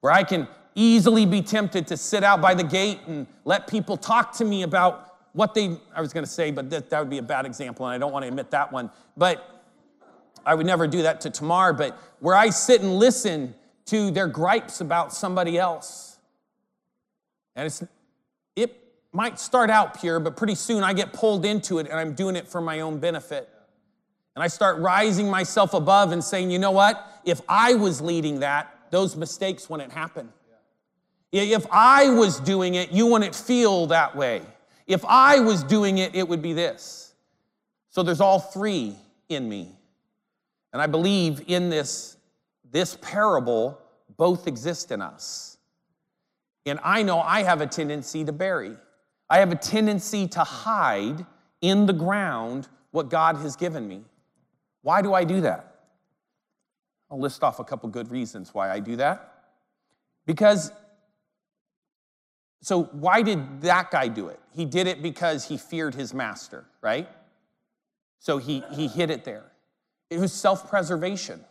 where 0.00 0.12
I 0.12 0.24
can 0.24 0.48
easily 0.74 1.26
be 1.26 1.42
tempted 1.42 1.86
to 1.88 1.96
sit 1.96 2.24
out 2.24 2.40
by 2.40 2.54
the 2.54 2.64
gate 2.64 3.00
and 3.06 3.26
let 3.44 3.66
people 3.66 3.96
talk 3.96 4.32
to 4.36 4.44
me 4.44 4.62
about 4.62 5.16
what 5.32 5.54
they, 5.54 5.76
I 5.94 6.00
was 6.00 6.12
gonna 6.12 6.26
say, 6.26 6.50
but 6.50 6.70
that, 6.70 6.90
that 6.90 7.00
would 7.00 7.10
be 7.10 7.18
a 7.18 7.22
bad 7.22 7.46
example, 7.46 7.86
and 7.86 7.94
I 7.94 7.98
don't 7.98 8.12
wanna 8.12 8.28
admit 8.28 8.50
that 8.50 8.72
one. 8.72 8.90
But 9.16 9.48
I 10.44 10.54
would 10.54 10.66
never 10.66 10.86
do 10.86 11.02
that 11.02 11.20
to 11.22 11.30
Tamar, 11.30 11.72
but 11.72 11.96
where 12.20 12.34
I 12.34 12.50
sit 12.50 12.80
and 12.80 12.96
listen 12.96 13.54
to 13.86 14.10
their 14.10 14.26
gripes 14.26 14.80
about 14.80 15.12
somebody 15.12 15.58
else. 15.58 16.18
And 17.54 17.66
it's, 17.66 17.82
it 18.56 18.81
might 19.12 19.38
start 19.38 19.70
out 19.70 20.00
pure, 20.00 20.18
but 20.18 20.36
pretty 20.36 20.54
soon 20.54 20.82
I 20.82 20.94
get 20.94 21.12
pulled 21.12 21.44
into 21.44 21.78
it 21.78 21.86
and 21.88 21.98
I'm 21.98 22.14
doing 22.14 22.34
it 22.34 22.48
for 22.48 22.60
my 22.60 22.80
own 22.80 22.98
benefit. 22.98 23.48
And 24.34 24.42
I 24.42 24.46
start 24.46 24.78
rising 24.78 25.30
myself 25.30 25.74
above 25.74 26.12
and 26.12 26.24
saying, 26.24 26.50
you 26.50 26.58
know 26.58 26.70
what? 26.70 27.20
If 27.24 27.42
I 27.48 27.74
was 27.74 28.00
leading 28.00 28.40
that, 28.40 28.74
those 28.90 29.14
mistakes 29.14 29.68
wouldn't 29.68 29.92
happen. 29.92 30.30
If 31.30 31.66
I 31.70 32.10
was 32.10 32.40
doing 32.40 32.74
it, 32.74 32.92
you 32.92 33.06
wouldn't 33.06 33.34
feel 33.34 33.86
that 33.86 34.16
way. 34.16 34.42
If 34.86 35.04
I 35.06 35.40
was 35.40 35.62
doing 35.62 35.98
it, 35.98 36.14
it 36.14 36.28
would 36.28 36.42
be 36.42 36.52
this. 36.52 37.14
So 37.90 38.02
there's 38.02 38.20
all 38.20 38.40
three 38.40 38.96
in 39.28 39.48
me. 39.48 39.68
And 40.72 40.80
I 40.80 40.86
believe 40.86 41.44
in 41.46 41.68
this, 41.68 42.16
this 42.70 42.96
parable, 43.00 43.78
both 44.16 44.46
exist 44.46 44.90
in 44.90 45.02
us. 45.02 45.58
And 46.64 46.78
I 46.82 47.02
know 47.02 47.20
I 47.20 47.42
have 47.42 47.60
a 47.60 47.66
tendency 47.66 48.24
to 48.24 48.32
bury. 48.32 48.76
I 49.32 49.38
have 49.38 49.50
a 49.50 49.56
tendency 49.56 50.28
to 50.28 50.40
hide 50.40 51.24
in 51.62 51.86
the 51.86 51.94
ground 51.94 52.68
what 52.90 53.08
God 53.08 53.38
has 53.38 53.56
given 53.56 53.88
me. 53.88 54.02
Why 54.82 55.00
do 55.00 55.14
I 55.14 55.24
do 55.24 55.40
that? 55.40 55.74
I'll 57.10 57.18
list 57.18 57.42
off 57.42 57.58
a 57.58 57.64
couple 57.64 57.88
good 57.88 58.10
reasons 58.10 58.52
why 58.52 58.70
I 58.70 58.78
do 58.78 58.96
that. 58.96 59.32
Because, 60.26 60.70
so 62.60 62.82
why 62.82 63.22
did 63.22 63.62
that 63.62 63.90
guy 63.90 64.08
do 64.08 64.28
it? 64.28 64.38
He 64.54 64.66
did 64.66 64.86
it 64.86 65.00
because 65.00 65.48
he 65.48 65.56
feared 65.56 65.94
his 65.94 66.12
master, 66.12 66.66
right? 66.82 67.08
So 68.18 68.36
he, 68.36 68.62
he 68.74 68.86
hid 68.86 69.08
it 69.08 69.24
there. 69.24 69.50
It 70.10 70.20
was 70.20 70.34
self 70.34 70.68
preservation. 70.68 71.42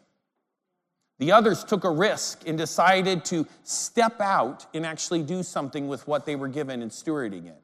The 1.18 1.32
others 1.32 1.64
took 1.64 1.84
a 1.84 1.90
risk 1.90 2.44
and 2.46 2.60
decided 2.60 3.26
to 3.26 3.48
step 3.64 4.22
out 4.22 4.68
and 4.76 4.86
actually 4.86 5.24
do 5.24 5.42
something 5.42 5.88
with 5.88 6.08
what 6.08 6.28
they 6.28 6.36
were 6.36 6.48
given 6.48 6.84
and 6.84 6.92
stewarding 6.92 7.48
it. 7.48 7.60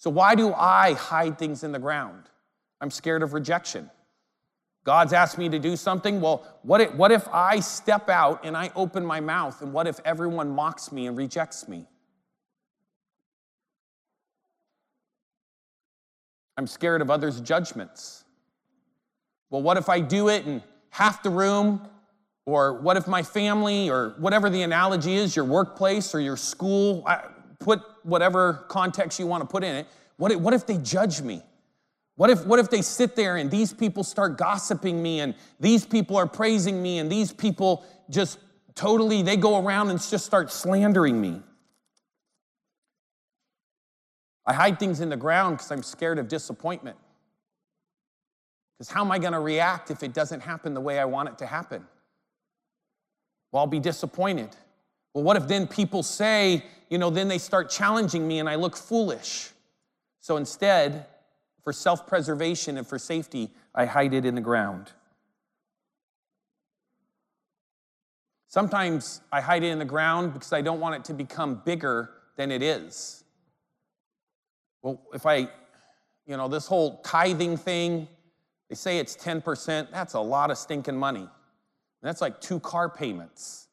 So, 0.00 0.08
why 0.08 0.34
do 0.34 0.54
I 0.54 0.94
hide 0.94 1.38
things 1.38 1.62
in 1.62 1.72
the 1.72 1.78
ground? 1.78 2.24
I'm 2.80 2.90
scared 2.90 3.22
of 3.22 3.34
rejection. 3.34 3.90
God's 4.82 5.12
asked 5.12 5.36
me 5.36 5.50
to 5.50 5.58
do 5.58 5.76
something. 5.76 6.22
Well, 6.22 6.42
what 6.62 6.80
if, 6.80 6.94
what 6.94 7.12
if 7.12 7.28
I 7.28 7.60
step 7.60 8.08
out 8.08 8.42
and 8.42 8.56
I 8.56 8.72
open 8.74 9.04
my 9.04 9.20
mouth, 9.20 9.60
and 9.60 9.74
what 9.74 9.86
if 9.86 10.00
everyone 10.06 10.54
mocks 10.54 10.90
me 10.90 11.06
and 11.06 11.18
rejects 11.18 11.68
me? 11.68 11.86
I'm 16.56 16.66
scared 16.66 17.02
of 17.02 17.10
others' 17.10 17.38
judgments. 17.42 18.24
Well, 19.50 19.60
what 19.60 19.76
if 19.76 19.90
I 19.90 20.00
do 20.00 20.28
it 20.28 20.46
and 20.46 20.62
half 20.88 21.22
the 21.22 21.28
room, 21.28 21.86
or 22.46 22.80
what 22.80 22.96
if 22.96 23.06
my 23.06 23.22
family, 23.22 23.90
or 23.90 24.14
whatever 24.16 24.48
the 24.48 24.62
analogy 24.62 25.16
is, 25.16 25.36
your 25.36 25.44
workplace 25.44 26.14
or 26.14 26.20
your 26.20 26.38
school, 26.38 27.06
put 27.60 27.80
whatever 28.02 28.64
context 28.68 29.18
you 29.18 29.26
want 29.26 29.42
to 29.42 29.46
put 29.46 29.62
in 29.62 29.76
it, 29.76 29.86
what 30.16 30.32
if, 30.32 30.40
what 30.40 30.52
if 30.52 30.66
they 30.66 30.78
judge 30.78 31.22
me? 31.22 31.42
What 32.16 32.28
if, 32.28 32.44
what 32.44 32.58
if 32.58 32.68
they 32.68 32.82
sit 32.82 33.16
there 33.16 33.36
and 33.36 33.50
these 33.50 33.72
people 33.72 34.04
start 34.04 34.36
gossiping 34.36 35.02
me 35.02 35.20
and 35.20 35.34
these 35.58 35.86
people 35.86 36.16
are 36.16 36.26
praising 36.26 36.82
me 36.82 36.98
and 36.98 37.10
these 37.10 37.32
people 37.32 37.84
just 38.10 38.38
totally, 38.74 39.22
they 39.22 39.36
go 39.36 39.64
around 39.64 39.90
and 39.90 40.00
just 40.00 40.26
start 40.26 40.52
slandering 40.52 41.20
me? 41.20 41.40
I 44.44 44.52
hide 44.52 44.78
things 44.78 45.00
in 45.00 45.08
the 45.08 45.16
ground 45.16 45.58
because 45.58 45.70
I'm 45.70 45.82
scared 45.82 46.18
of 46.18 46.28
disappointment. 46.28 46.96
Because 48.76 48.90
how 48.90 49.02
am 49.02 49.12
I 49.12 49.18
going 49.18 49.32
to 49.32 49.40
react 49.40 49.90
if 49.90 50.02
it 50.02 50.12
doesn't 50.12 50.40
happen 50.40 50.74
the 50.74 50.80
way 50.80 50.98
I 50.98 51.04
want 51.04 51.28
it 51.28 51.38
to 51.38 51.46
happen? 51.46 51.86
Well, 53.52 53.60
I'll 53.60 53.66
be 53.66 53.80
disappointed. 53.80 54.56
Well, 55.14 55.24
what 55.24 55.36
if 55.36 55.46
then 55.46 55.66
people 55.66 56.02
say, 56.02 56.64
you 56.90 56.98
know, 56.98 57.08
then 57.08 57.28
they 57.28 57.38
start 57.38 57.70
challenging 57.70 58.28
me 58.28 58.40
and 58.40 58.48
I 58.48 58.56
look 58.56 58.76
foolish? 58.76 59.50
So 60.18 60.36
instead, 60.36 61.06
for 61.64 61.72
self 61.72 62.06
preservation 62.06 62.76
and 62.76 62.86
for 62.86 62.98
safety, 62.98 63.50
I 63.74 63.86
hide 63.86 64.12
it 64.12 64.26
in 64.26 64.34
the 64.34 64.40
ground. 64.40 64.92
Sometimes 68.48 69.20
I 69.30 69.40
hide 69.40 69.62
it 69.62 69.68
in 69.68 69.78
the 69.78 69.84
ground 69.84 70.34
because 70.34 70.52
I 70.52 70.60
don't 70.60 70.80
want 70.80 70.96
it 70.96 71.04
to 71.04 71.14
become 71.14 71.62
bigger 71.64 72.10
than 72.36 72.50
it 72.50 72.62
is. 72.62 73.22
Well, 74.82 75.00
if 75.14 75.24
I, 75.24 75.48
you 76.26 76.36
know, 76.36 76.48
this 76.48 76.66
whole 76.66 77.00
tithing 77.02 77.56
thing, 77.56 78.08
they 78.68 78.74
say 78.74 78.98
it's 78.98 79.16
10%. 79.16 79.92
That's 79.92 80.14
a 80.14 80.20
lot 80.20 80.50
of 80.50 80.58
stinking 80.58 80.96
money. 80.96 81.28
That's 82.02 82.20
like 82.20 82.40
two 82.40 82.58
car 82.60 82.88
payments. 82.88 83.68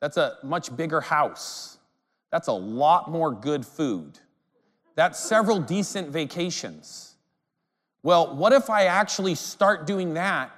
That's 0.00 0.16
a 0.16 0.36
much 0.42 0.74
bigger 0.76 1.00
house. 1.00 1.78
That's 2.34 2.48
a 2.48 2.52
lot 2.52 3.12
more 3.12 3.30
good 3.30 3.64
food. 3.64 4.18
That's 4.96 5.20
several 5.20 5.60
decent 5.60 6.08
vacations. 6.08 7.14
Well, 8.02 8.34
what 8.34 8.52
if 8.52 8.68
I 8.68 8.86
actually 8.86 9.36
start 9.36 9.86
doing 9.86 10.14
that 10.14 10.50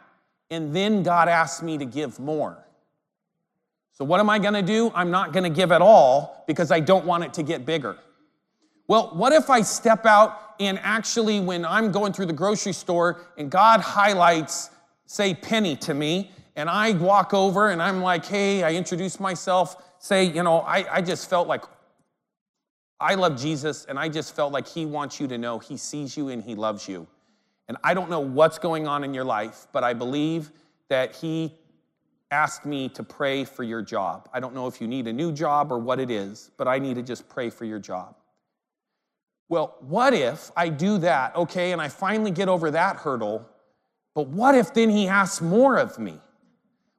and 0.49 0.75
then 0.75 1.03
God 1.03 1.29
asks 1.29 1.63
me 1.63 1.77
to 1.77 1.85
give 1.85 2.19
more? 2.19 2.57
So, 3.93 4.07
what 4.07 4.21
am 4.21 4.31
I 4.31 4.39
gonna 4.39 4.63
do? 4.63 4.91
I'm 4.95 5.11
not 5.11 5.35
gonna 5.35 5.51
give 5.51 5.71
at 5.71 5.83
all 5.83 6.45
because 6.47 6.71
I 6.71 6.81
don't 6.81 7.05
want 7.05 7.25
it 7.25 7.35
to 7.35 7.43
get 7.43 7.67
bigger. 7.67 7.99
Well, 8.89 9.11
what 9.13 9.35
if 9.35 9.51
I 9.51 9.61
step 9.61 10.07
out 10.07 10.55
and 10.59 10.79
actually, 10.83 11.41
when 11.41 11.67
I'm 11.67 11.93
going 11.93 12.15
through 12.15 12.27
the 12.27 12.33
grocery 12.33 12.73
store 12.73 13.21
and 13.37 13.51
God 13.51 13.83
highlights, 13.83 14.71
say, 15.05 15.35
penny 15.35 15.77
to 15.77 15.93
me, 15.93 16.31
and 16.57 16.71
I 16.71 16.93
walk 16.93 17.35
over 17.35 17.69
and 17.69 17.83
I'm 17.83 18.01
like, 18.01 18.25
hey, 18.25 18.63
I 18.63 18.73
introduce 18.73 19.21
myself, 19.21 19.77
say, 20.07 20.25
you 20.25 20.43
know, 20.43 20.61
I, 20.61 20.97
I 20.97 21.03
just 21.03 21.29
felt 21.29 21.49
like 21.49 21.65
I 22.99 23.15
love 23.15 23.39
Jesus 23.39 23.85
and 23.85 23.99
I 23.99 24.09
just 24.09 24.35
felt 24.35 24.53
like 24.53 24.67
He 24.67 24.87
wants 24.87 25.21
you 25.21 25.27
to 25.29 25.39
know 25.39 25.59
He 25.59 25.77
sees 25.77 26.17
you 26.17 26.29
and 26.29 26.43
He 26.43 26.55
loves 26.55 26.89
you. 26.89 27.07
And 27.69 27.77
I 27.83 27.95
don't 27.95 28.09
know 28.09 28.21
what's 28.21 28.59
going 28.59 28.87
on 28.87 29.05
in 29.05 29.13
your 29.13 29.25
life, 29.25 29.67
but 29.73 29.85
I 29.85 29.93
believe 29.93 30.53
that 30.89 31.15
He 31.15 31.53
asked 32.31 32.65
me 32.65 32.89
to 32.91 33.03
pray 33.03 33.45
for 33.45 33.63
your 33.63 33.83
job. 33.83 34.29
I 34.33 34.41
don't 34.41 34.55
know 34.55 34.67
if 34.67 34.81
you 34.81 34.89
need 34.89 35.07
a 35.07 35.13
new 35.13 35.33
job 35.33 35.71
or 35.71 35.79
what 35.79 36.01
it 36.01 36.11
is, 36.11 36.51
but 36.57 36.67
I 36.67 36.79
need 36.79 36.95
to 36.95 37.03
just 37.03 37.29
pray 37.29 37.51
for 37.51 37.65
your 37.65 37.79
job. 37.79 38.17
Well, 39.49 39.77
what 39.81 40.13
if 40.13 40.51
I 40.57 40.69
do 40.69 40.99
that, 40.99 41.37
okay, 41.37 41.73
and 41.73 41.81
I 41.81 41.89
finally 41.89 42.33
get 42.33 42.49
over 42.49 42.71
that 42.73 42.97
hurdle, 42.97 43.49
but 44.15 44.29
what 44.29 44.55
if 44.55 44.75
then 44.75 44.91
he 44.91 45.07
asks 45.07 45.41
more 45.41 45.77
of 45.77 45.99
me? 45.99 46.19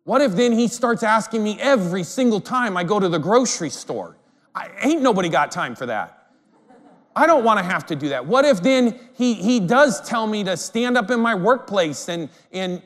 What 0.08 0.22
if 0.22 0.38
then 0.38 0.54
he 0.54 0.70
starts 0.70 1.04
asking 1.04 1.44
me 1.44 1.60
every 1.60 2.06
single 2.06 2.40
time 2.40 2.78
I 2.78 2.86
go 2.86 2.98
to 2.98 3.10
the 3.10 3.18
grocery 3.18 3.70
store? 3.70 4.16
I, 4.56 4.70
ain't 4.82 5.02
nobody 5.02 5.28
got 5.28 5.52
time 5.52 5.76
for 5.76 5.86
that. 5.88 6.30
I 7.14 7.28
don't 7.28 7.44
want 7.44 7.60
to 7.60 7.66
have 7.66 7.86
to 7.88 7.96
do 7.98 8.08
that. 8.08 8.26
What 8.26 8.46
if 8.46 8.64
then 8.64 8.98
he, 9.16 9.34
he 9.34 9.60
does 9.60 10.00
tell 10.08 10.26
me 10.26 10.46
to 10.46 10.56
stand 10.56 10.96
up 10.98 11.12
in 11.12 11.20
my 11.20 11.36
workplace 11.36 12.08
and, 12.08 12.30
and, 12.54 12.82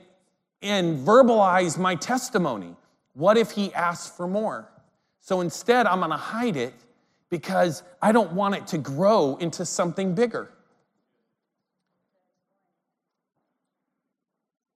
and 0.63 1.05
verbalize 1.05 1.77
my 1.77 1.93
testimony? 1.93 2.75
What 3.13 3.37
if 3.37 3.51
he 3.51 3.71
asks 3.75 4.17
for 4.17 4.27
more? 4.27 4.71
So 5.19 5.41
instead, 5.41 5.85
I'm 5.85 5.99
going 5.99 6.09
to 6.09 6.17
hide 6.17 6.57
it 6.57 6.73
because 7.29 7.83
I 8.01 8.13
don't 8.13 8.33
want 8.33 8.55
it 8.55 8.65
to 8.65 8.79
grow 8.79 9.35
into 9.35 9.63
something 9.63 10.15
bigger. 10.15 10.49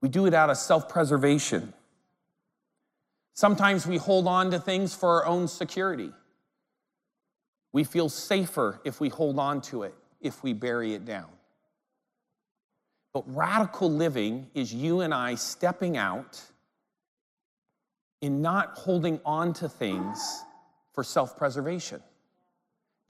We 0.02 0.10
do 0.10 0.28
it 0.28 0.36
out 0.36 0.52
of 0.52 0.58
self 0.58 0.88
preservation. 0.88 1.74
Sometimes 3.36 3.86
we 3.86 3.98
hold 3.98 4.28
on 4.28 4.50
to 4.52 4.60
things 4.60 4.96
for 4.96 5.10
our 5.10 5.26
own 5.26 5.50
security. 5.50 6.10
We 7.74 7.84
feel 7.84 8.08
safer 8.08 8.80
if 8.86 9.02
we 9.02 9.10
hold 9.10 9.38
on 9.38 9.60
to 9.64 9.84
it, 9.84 9.94
if 10.22 10.42
we 10.42 10.54
bury 10.54 10.94
it 10.94 11.04
down. 11.04 11.28
But 13.14 13.24
radical 13.28 13.92
living 13.92 14.48
is 14.54 14.74
you 14.74 15.02
and 15.02 15.14
I 15.14 15.36
stepping 15.36 15.98
out 15.98 16.42
in 18.22 18.42
not 18.42 18.78
holding 18.78 19.20
on 19.26 19.52
to 19.54 19.68
things 19.68 20.44
for 20.94 21.04
self 21.04 21.38
preservation 21.38 22.02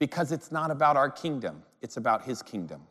because 0.00 0.32
it's 0.32 0.50
not 0.50 0.72
about 0.72 0.96
our 0.96 1.08
kingdom, 1.08 1.62
it's 1.82 1.96
about 1.96 2.24
His 2.24 2.42
kingdom. 2.42 2.82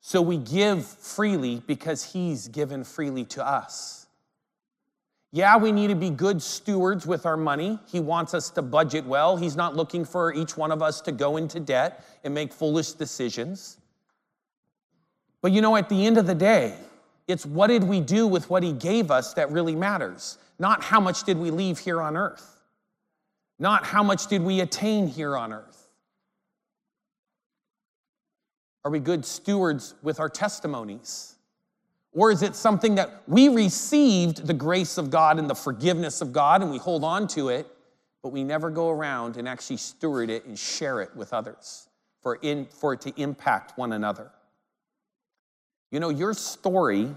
So 0.00 0.20
we 0.20 0.36
give 0.36 0.84
freely 0.84 1.62
because 1.64 2.12
He's 2.12 2.48
given 2.48 2.82
freely 2.82 3.24
to 3.26 3.46
us. 3.46 3.99
Yeah, 5.32 5.56
we 5.58 5.70
need 5.70 5.88
to 5.88 5.94
be 5.94 6.10
good 6.10 6.42
stewards 6.42 7.06
with 7.06 7.24
our 7.24 7.36
money. 7.36 7.78
He 7.86 8.00
wants 8.00 8.34
us 8.34 8.50
to 8.50 8.62
budget 8.62 9.04
well. 9.04 9.36
He's 9.36 9.54
not 9.54 9.76
looking 9.76 10.04
for 10.04 10.34
each 10.34 10.56
one 10.56 10.72
of 10.72 10.82
us 10.82 11.00
to 11.02 11.12
go 11.12 11.36
into 11.36 11.60
debt 11.60 12.04
and 12.24 12.34
make 12.34 12.52
foolish 12.52 12.92
decisions. 12.92 13.78
But 15.40 15.52
you 15.52 15.60
know, 15.60 15.76
at 15.76 15.88
the 15.88 16.04
end 16.04 16.18
of 16.18 16.26
the 16.26 16.34
day, 16.34 16.74
it's 17.28 17.46
what 17.46 17.68
did 17.68 17.84
we 17.84 18.00
do 18.00 18.26
with 18.26 18.50
what 18.50 18.64
He 18.64 18.72
gave 18.72 19.12
us 19.12 19.34
that 19.34 19.52
really 19.52 19.76
matters, 19.76 20.36
not 20.58 20.82
how 20.82 20.98
much 20.98 21.22
did 21.22 21.38
we 21.38 21.52
leave 21.52 21.78
here 21.78 22.02
on 22.02 22.16
earth, 22.16 22.60
not 23.60 23.86
how 23.86 24.02
much 24.02 24.26
did 24.26 24.42
we 24.42 24.60
attain 24.60 25.06
here 25.06 25.36
on 25.36 25.52
earth. 25.52 25.88
Are 28.84 28.90
we 28.90 28.98
good 28.98 29.24
stewards 29.24 29.94
with 30.02 30.18
our 30.18 30.28
testimonies? 30.28 31.36
Or 32.12 32.30
is 32.30 32.42
it 32.42 32.56
something 32.56 32.96
that 32.96 33.22
we 33.28 33.48
received 33.48 34.46
the 34.46 34.54
grace 34.54 34.98
of 34.98 35.10
God 35.10 35.38
and 35.38 35.48
the 35.48 35.54
forgiveness 35.54 36.20
of 36.20 36.32
God 36.32 36.62
and 36.62 36.70
we 36.70 36.78
hold 36.78 37.04
on 37.04 37.28
to 37.28 37.50
it, 37.50 37.68
but 38.22 38.30
we 38.30 38.42
never 38.42 38.68
go 38.68 38.90
around 38.90 39.36
and 39.36 39.48
actually 39.48 39.76
steward 39.76 40.28
it 40.28 40.44
and 40.44 40.58
share 40.58 41.00
it 41.00 41.14
with 41.14 41.32
others 41.32 41.88
for, 42.20 42.36
in, 42.42 42.66
for 42.66 42.94
it 42.94 43.00
to 43.02 43.12
impact 43.20 43.78
one 43.78 43.92
another? 43.92 44.32
You 45.90 46.00
know, 46.00 46.08
your 46.08 46.34
story 46.34 47.14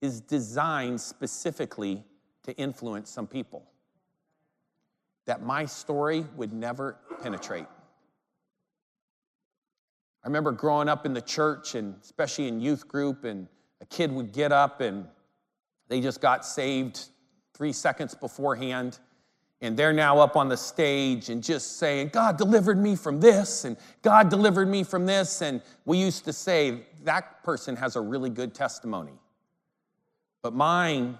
is 0.00 0.20
designed 0.20 1.00
specifically 1.00 2.04
to 2.44 2.56
influence 2.56 3.10
some 3.10 3.26
people 3.26 3.64
that 5.26 5.42
my 5.42 5.66
story 5.66 6.24
would 6.36 6.52
never 6.54 6.96
penetrate. 7.22 7.66
I 10.24 10.26
remember 10.26 10.52
growing 10.52 10.88
up 10.88 11.04
in 11.04 11.12
the 11.12 11.20
church 11.20 11.74
and 11.74 11.96
especially 12.02 12.48
in 12.48 12.60
youth 12.60 12.88
group, 12.88 13.24
and 13.24 13.46
a 13.80 13.86
kid 13.86 14.12
would 14.12 14.32
get 14.32 14.52
up 14.52 14.80
and 14.80 15.06
they 15.88 16.00
just 16.00 16.20
got 16.20 16.44
saved 16.44 17.06
three 17.54 17.72
seconds 17.72 18.14
beforehand. 18.14 18.98
And 19.60 19.76
they're 19.76 19.92
now 19.92 20.20
up 20.20 20.36
on 20.36 20.48
the 20.48 20.56
stage 20.56 21.30
and 21.30 21.42
just 21.42 21.78
saying, 21.78 22.10
God 22.12 22.36
delivered 22.36 22.78
me 22.78 22.94
from 22.94 23.18
this, 23.18 23.64
and 23.64 23.76
God 24.02 24.28
delivered 24.28 24.68
me 24.68 24.84
from 24.84 25.04
this. 25.04 25.42
And 25.42 25.60
we 25.84 25.98
used 25.98 26.24
to 26.26 26.32
say, 26.32 26.82
that 27.02 27.42
person 27.42 27.74
has 27.74 27.96
a 27.96 28.00
really 28.00 28.30
good 28.30 28.54
testimony. 28.54 29.18
But 30.42 30.54
mine, 30.54 31.18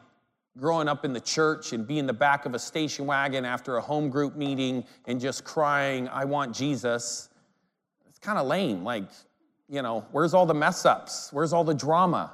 growing 0.56 0.86
up 0.86 1.04
in 1.04 1.12
the 1.12 1.20
church 1.20 1.72
and 1.72 1.84
being 1.84 2.00
in 2.00 2.06
the 2.06 2.12
back 2.12 2.46
of 2.46 2.54
a 2.54 2.60
station 2.60 3.06
wagon 3.06 3.44
after 3.44 3.76
a 3.76 3.80
home 3.80 4.08
group 4.08 4.36
meeting 4.36 4.84
and 5.06 5.20
just 5.20 5.42
crying, 5.42 6.08
I 6.08 6.24
want 6.24 6.54
Jesus, 6.54 7.30
it's 8.08 8.20
kind 8.20 8.38
of 8.38 8.46
lame. 8.46 8.84
Like, 8.84 9.04
you 9.68 9.82
know, 9.82 10.06
where's 10.12 10.32
all 10.32 10.46
the 10.46 10.54
mess 10.54 10.86
ups? 10.86 11.30
Where's 11.32 11.52
all 11.52 11.64
the 11.64 11.74
drama? 11.74 12.32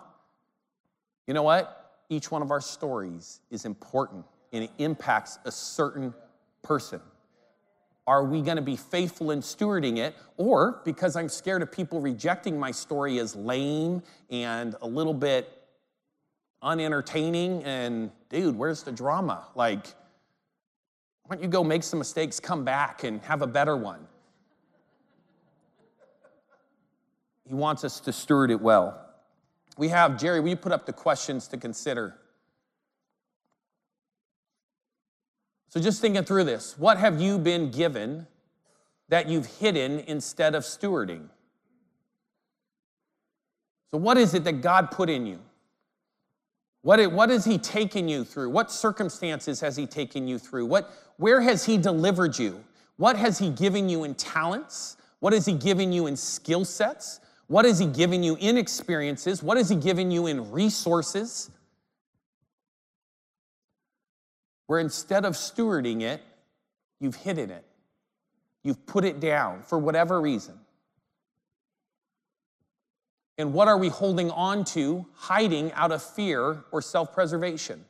You 1.26 1.34
know 1.34 1.42
what? 1.42 2.02
Each 2.08 2.30
one 2.30 2.42
of 2.42 2.50
our 2.50 2.60
stories 2.60 3.40
is 3.50 3.64
important 3.64 4.24
and 4.52 4.64
it 4.64 4.70
impacts 4.78 5.38
a 5.44 5.52
certain 5.52 6.14
person. 6.62 7.00
Are 8.06 8.24
we 8.24 8.42
going 8.42 8.56
to 8.56 8.62
be 8.62 8.76
faithful 8.76 9.30
in 9.30 9.40
stewarding 9.40 9.96
it? 9.96 10.14
Or 10.36 10.82
because 10.84 11.16
I'm 11.16 11.28
scared 11.28 11.62
of 11.62 11.72
people 11.72 12.00
rejecting 12.00 12.58
my 12.58 12.70
story 12.70 13.18
as 13.18 13.34
lame 13.34 14.02
and 14.30 14.76
a 14.82 14.86
little 14.86 15.14
bit 15.14 15.62
unentertaining 16.62 17.64
and, 17.64 18.10
dude, 18.28 18.56
where's 18.56 18.82
the 18.82 18.92
drama? 18.92 19.46
Like, 19.54 19.86
why 21.24 21.36
don't 21.36 21.42
you 21.42 21.48
go 21.48 21.64
make 21.64 21.82
some 21.82 21.98
mistakes, 21.98 22.38
come 22.38 22.64
back 22.64 23.04
and 23.04 23.22
have 23.22 23.40
a 23.40 23.46
better 23.46 23.76
one? 23.76 24.06
He 27.48 27.54
wants 27.54 27.84
us 27.84 28.00
to 28.00 28.12
steward 28.12 28.50
it 28.50 28.60
well. 28.60 29.03
We 29.76 29.88
have, 29.88 30.18
Jerry, 30.18 30.40
will 30.40 30.50
you 30.50 30.56
put 30.56 30.72
up 30.72 30.86
the 30.86 30.92
questions 30.92 31.48
to 31.48 31.56
consider? 31.56 32.16
So, 35.68 35.80
just 35.80 36.00
thinking 36.00 36.22
through 36.24 36.44
this, 36.44 36.78
what 36.78 36.98
have 36.98 37.20
you 37.20 37.36
been 37.36 37.70
given 37.72 38.28
that 39.08 39.28
you've 39.28 39.46
hidden 39.46 40.00
instead 40.06 40.54
of 40.54 40.62
stewarding? 40.62 41.28
So, 43.90 43.98
what 43.98 44.16
is 44.16 44.34
it 44.34 44.44
that 44.44 44.60
God 44.60 44.92
put 44.92 45.10
in 45.10 45.26
you? 45.26 45.40
What, 46.82 47.12
what 47.12 47.30
has 47.30 47.44
He 47.44 47.58
taken 47.58 48.08
you 48.08 48.24
through? 48.24 48.50
What 48.50 48.70
circumstances 48.70 49.58
has 49.60 49.76
He 49.76 49.86
taken 49.86 50.28
you 50.28 50.38
through? 50.38 50.66
What, 50.66 50.90
where 51.16 51.40
has 51.40 51.64
He 51.64 51.76
delivered 51.76 52.38
you? 52.38 52.62
What 52.96 53.16
has 53.16 53.38
He 53.38 53.50
given 53.50 53.88
you 53.88 54.04
in 54.04 54.14
talents? 54.14 54.96
What 55.18 55.32
has 55.32 55.46
He 55.46 55.54
given 55.54 55.92
you 55.92 56.06
in 56.06 56.16
skill 56.16 56.64
sets? 56.64 57.18
What 57.46 57.64
has 57.64 57.78
He 57.78 57.86
given 57.86 58.22
you 58.22 58.36
in 58.40 58.56
experiences? 58.56 59.42
What 59.42 59.56
has 59.56 59.68
He 59.68 59.76
given 59.76 60.10
you 60.10 60.26
in 60.26 60.50
resources? 60.50 61.50
Where 64.66 64.80
instead 64.80 65.24
of 65.24 65.34
stewarding 65.34 66.02
it, 66.02 66.22
you've 67.00 67.16
hidden 67.16 67.50
it, 67.50 67.64
you've 68.62 68.86
put 68.86 69.04
it 69.04 69.20
down 69.20 69.62
for 69.62 69.78
whatever 69.78 70.20
reason. 70.20 70.58
And 73.36 73.52
what 73.52 73.68
are 73.68 73.76
we 73.76 73.88
holding 73.88 74.30
on 74.30 74.64
to, 74.66 75.04
hiding 75.14 75.72
out 75.72 75.92
of 75.92 76.02
fear 76.02 76.64
or 76.70 76.80
self 76.80 77.12
preservation? 77.12 77.84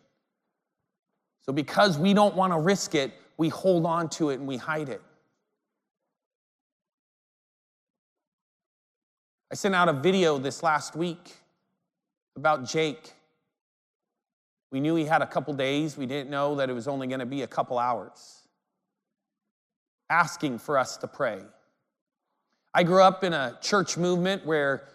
So, 1.43 1.53
because 1.53 1.99
we 1.99 2.15
don't 2.15 2.35
want 2.35 2.53
to 2.55 2.59
risk 2.59 2.95
it, 2.95 3.13
we 3.37 3.51
hold 3.51 3.85
on 3.85 4.09
to 4.11 4.31
it 4.31 4.39
and 4.39 4.49
we 4.49 4.57
hide 4.57 4.89
it. 4.89 5.03
I 9.55 9.57
sent 9.57 9.77
out 9.77 9.89
a 9.89 9.93
video 9.93 10.37
this 10.37 10.65
last 10.65 10.97
week 10.97 11.33
about 12.35 12.65
Jake. 12.65 13.13
We 14.73 14.81
knew 14.81 14.97
he 14.97 15.05
had 15.05 15.23
a 15.23 15.29
couple 15.29 15.55
days, 15.55 15.97
we 15.97 16.07
didn't 16.07 16.29
know 16.29 16.57
that 16.57 16.69
it 16.69 16.73
was 16.73 16.89
only 16.89 17.07
going 17.07 17.21
to 17.21 17.25
be 17.25 17.43
a 17.43 17.47
couple 17.47 17.79
hours. 17.79 18.49
Asking 20.11 20.59
for 20.59 20.77
us 20.77 20.97
to 20.97 21.07
pray. 21.07 21.39
I 22.75 22.83
grew 22.83 23.01
up 23.01 23.23
in 23.23 23.33
a 23.33 23.57
church 23.61 23.97
movement 23.97 24.45
where 24.45 24.89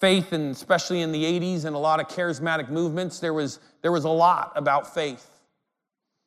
faith, 0.00 0.32
and 0.32 0.50
especially 0.50 1.00
in 1.00 1.12
the 1.12 1.22
80s 1.22 1.64
and 1.64 1.76
a 1.76 1.78
lot 1.78 2.00
of 2.00 2.08
charismatic 2.08 2.68
movements, 2.68 3.20
there 3.20 3.32
was, 3.32 3.60
there 3.80 3.92
was 3.92 4.02
a 4.02 4.10
lot 4.10 4.50
about 4.56 4.92
faith. 4.92 5.30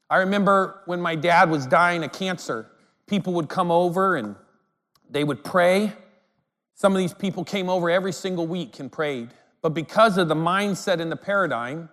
I 0.09 0.19
remember 0.19 0.83
when 0.85 1.01
my 1.01 1.15
dad 1.15 1.49
was 1.49 1.67
dying 1.67 2.01
of 2.05 2.13
cancer, 2.13 2.67
people 3.07 3.33
would 3.33 3.49
come 3.49 3.71
over 3.71 4.15
and 4.15 4.37
they 5.09 5.25
would 5.25 5.43
pray. 5.43 5.91
Some 6.75 6.91
of 6.91 6.97
these 6.97 7.13
people 7.13 7.43
came 7.43 7.69
over 7.69 7.89
every 7.89 8.11
single 8.11 8.45
week 8.45 8.79
and 8.79 8.91
prayed. 8.91 9.29
But 9.61 9.69
because 9.69 10.17
of 10.17 10.27
the 10.27 10.35
mindset 10.35 10.99
and 10.99 11.11
the 11.11 11.15
paradigm, 11.15 11.89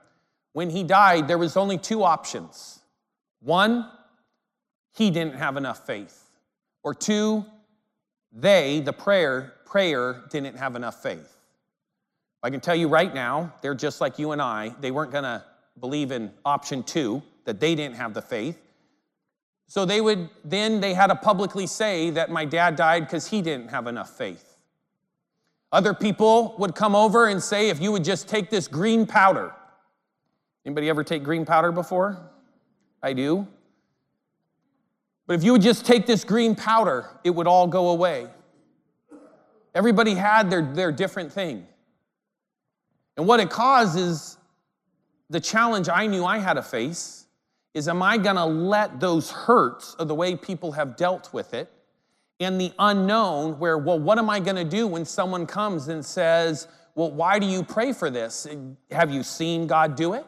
when 0.52 0.70
he 0.70 0.82
died, 0.82 1.28
there 1.28 1.38
was 1.38 1.56
only 1.56 1.78
two 1.78 2.02
options. 2.02 2.80
One, 3.40 3.88
he 4.94 5.10
didn't 5.10 5.36
have 5.36 5.56
enough 5.56 5.86
faith. 5.86 6.30
Or 6.82 6.94
two, 6.94 7.44
they, 8.32 8.80
the 8.80 8.92
prayer, 8.92 9.54
prayer 9.64 10.24
didn't 10.30 10.56
have 10.56 10.76
enough 10.76 11.02
faith. 11.02 11.36
I 12.42 12.50
can 12.50 12.60
tell 12.60 12.74
you 12.74 12.88
right 12.88 13.14
now, 13.14 13.54
they're 13.62 13.74
just 13.74 14.00
like 14.00 14.18
you 14.18 14.32
and 14.32 14.42
I. 14.42 14.74
They 14.80 14.90
weren't 14.90 15.12
going 15.12 15.24
to 15.24 15.44
believe 15.78 16.10
in 16.10 16.32
option 16.44 16.82
two, 16.82 17.22
that 17.44 17.60
they 17.60 17.74
didn't 17.74 17.96
have 17.96 18.14
the 18.14 18.22
faith. 18.22 18.58
So 19.68 19.84
they 19.84 20.00
would, 20.00 20.28
then 20.44 20.80
they 20.80 20.92
had 20.92 21.06
to 21.06 21.14
publicly 21.14 21.66
say 21.66 22.10
that 22.10 22.30
my 22.30 22.44
dad 22.44 22.76
died 22.76 23.06
because 23.06 23.28
he 23.28 23.40
didn't 23.40 23.68
have 23.68 23.86
enough 23.86 24.10
faith. 24.10 24.51
Other 25.72 25.94
people 25.94 26.54
would 26.58 26.74
come 26.74 26.94
over 26.94 27.28
and 27.28 27.42
say, 27.42 27.70
if 27.70 27.80
you 27.80 27.92
would 27.92 28.04
just 28.04 28.28
take 28.28 28.50
this 28.50 28.68
green 28.68 29.06
powder. 29.06 29.54
Anybody 30.66 30.90
ever 30.90 31.02
take 31.02 31.24
green 31.24 31.46
powder 31.46 31.72
before? 31.72 32.30
I 33.02 33.14
do. 33.14 33.48
But 35.26 35.34
if 35.34 35.44
you 35.44 35.52
would 35.52 35.62
just 35.62 35.86
take 35.86 36.06
this 36.06 36.24
green 36.24 36.54
powder, 36.54 37.06
it 37.24 37.30
would 37.30 37.46
all 37.46 37.66
go 37.66 37.88
away. 37.88 38.28
Everybody 39.74 40.14
had 40.14 40.50
their, 40.50 40.62
their 40.62 40.92
different 40.92 41.32
thing. 41.32 41.66
And 43.16 43.26
what 43.26 43.40
it 43.40 43.48
caused 43.48 43.98
is 43.98 44.36
the 45.30 45.40
challenge 45.40 45.88
I 45.88 46.06
knew 46.06 46.24
I 46.24 46.38
had 46.38 46.54
to 46.54 46.62
face, 46.62 47.26
is 47.72 47.88
am 47.88 48.02
I 48.02 48.18
gonna 48.18 48.44
let 48.44 49.00
those 49.00 49.30
hurts 49.30 49.94
of 49.94 50.08
the 50.08 50.14
way 50.14 50.36
people 50.36 50.72
have 50.72 50.96
dealt 50.96 51.32
with 51.32 51.54
it 51.54 51.72
and 52.44 52.60
the 52.60 52.72
unknown, 52.78 53.58
where, 53.58 53.78
well, 53.78 53.98
what 53.98 54.18
am 54.18 54.30
I 54.30 54.40
gonna 54.40 54.64
do 54.64 54.86
when 54.86 55.04
someone 55.04 55.46
comes 55.46 55.88
and 55.88 56.04
says, 56.04 56.68
well, 56.94 57.10
why 57.10 57.38
do 57.38 57.46
you 57.46 57.62
pray 57.62 57.92
for 57.92 58.10
this? 58.10 58.46
Have 58.90 59.10
you 59.10 59.22
seen 59.22 59.66
God 59.66 59.96
do 59.96 60.14
it? 60.14 60.26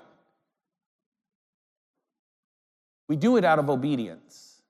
We 3.08 3.16
do 3.16 3.36
it 3.36 3.44
out 3.44 3.58
of 3.58 3.68
obedience. 3.68 4.62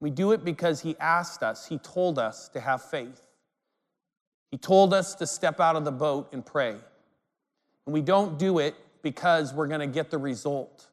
We 0.00 0.10
do 0.10 0.32
it 0.32 0.44
because 0.44 0.80
He 0.82 0.94
asked 1.00 1.42
us, 1.42 1.66
He 1.66 1.78
told 1.78 2.18
us 2.18 2.48
to 2.50 2.60
have 2.60 2.82
faith. 2.82 3.22
He 4.50 4.58
told 4.58 4.92
us 4.94 5.14
to 5.16 5.26
step 5.26 5.58
out 5.58 5.76
of 5.76 5.84
the 5.84 5.92
boat 5.92 6.28
and 6.32 6.44
pray. 6.44 6.76
And 7.86 7.92
we 7.92 8.02
don't 8.02 8.38
do 8.38 8.58
it 8.58 8.74
because 9.02 9.54
we're 9.54 9.66
going 9.68 9.80
to 9.80 9.86
get 9.86 10.10
the 10.10 10.18
result. 10.18 10.86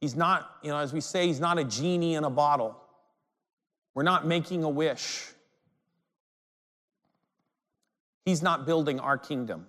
He's 0.00 0.16
not, 0.16 0.56
you 0.62 0.70
know, 0.70 0.78
as 0.78 0.92
we 0.92 1.00
say, 1.00 1.26
he's 1.26 1.40
not 1.40 1.58
a 1.58 1.64
genie 1.64 2.14
in 2.14 2.24
a 2.24 2.30
bottle. 2.30 2.76
We're 3.94 4.02
not 4.02 4.26
making 4.26 4.64
a 4.64 4.68
wish. 4.68 5.28
He's 8.24 8.42
not 8.42 8.66
building 8.66 9.00
our 9.00 9.18
kingdom. 9.18 9.66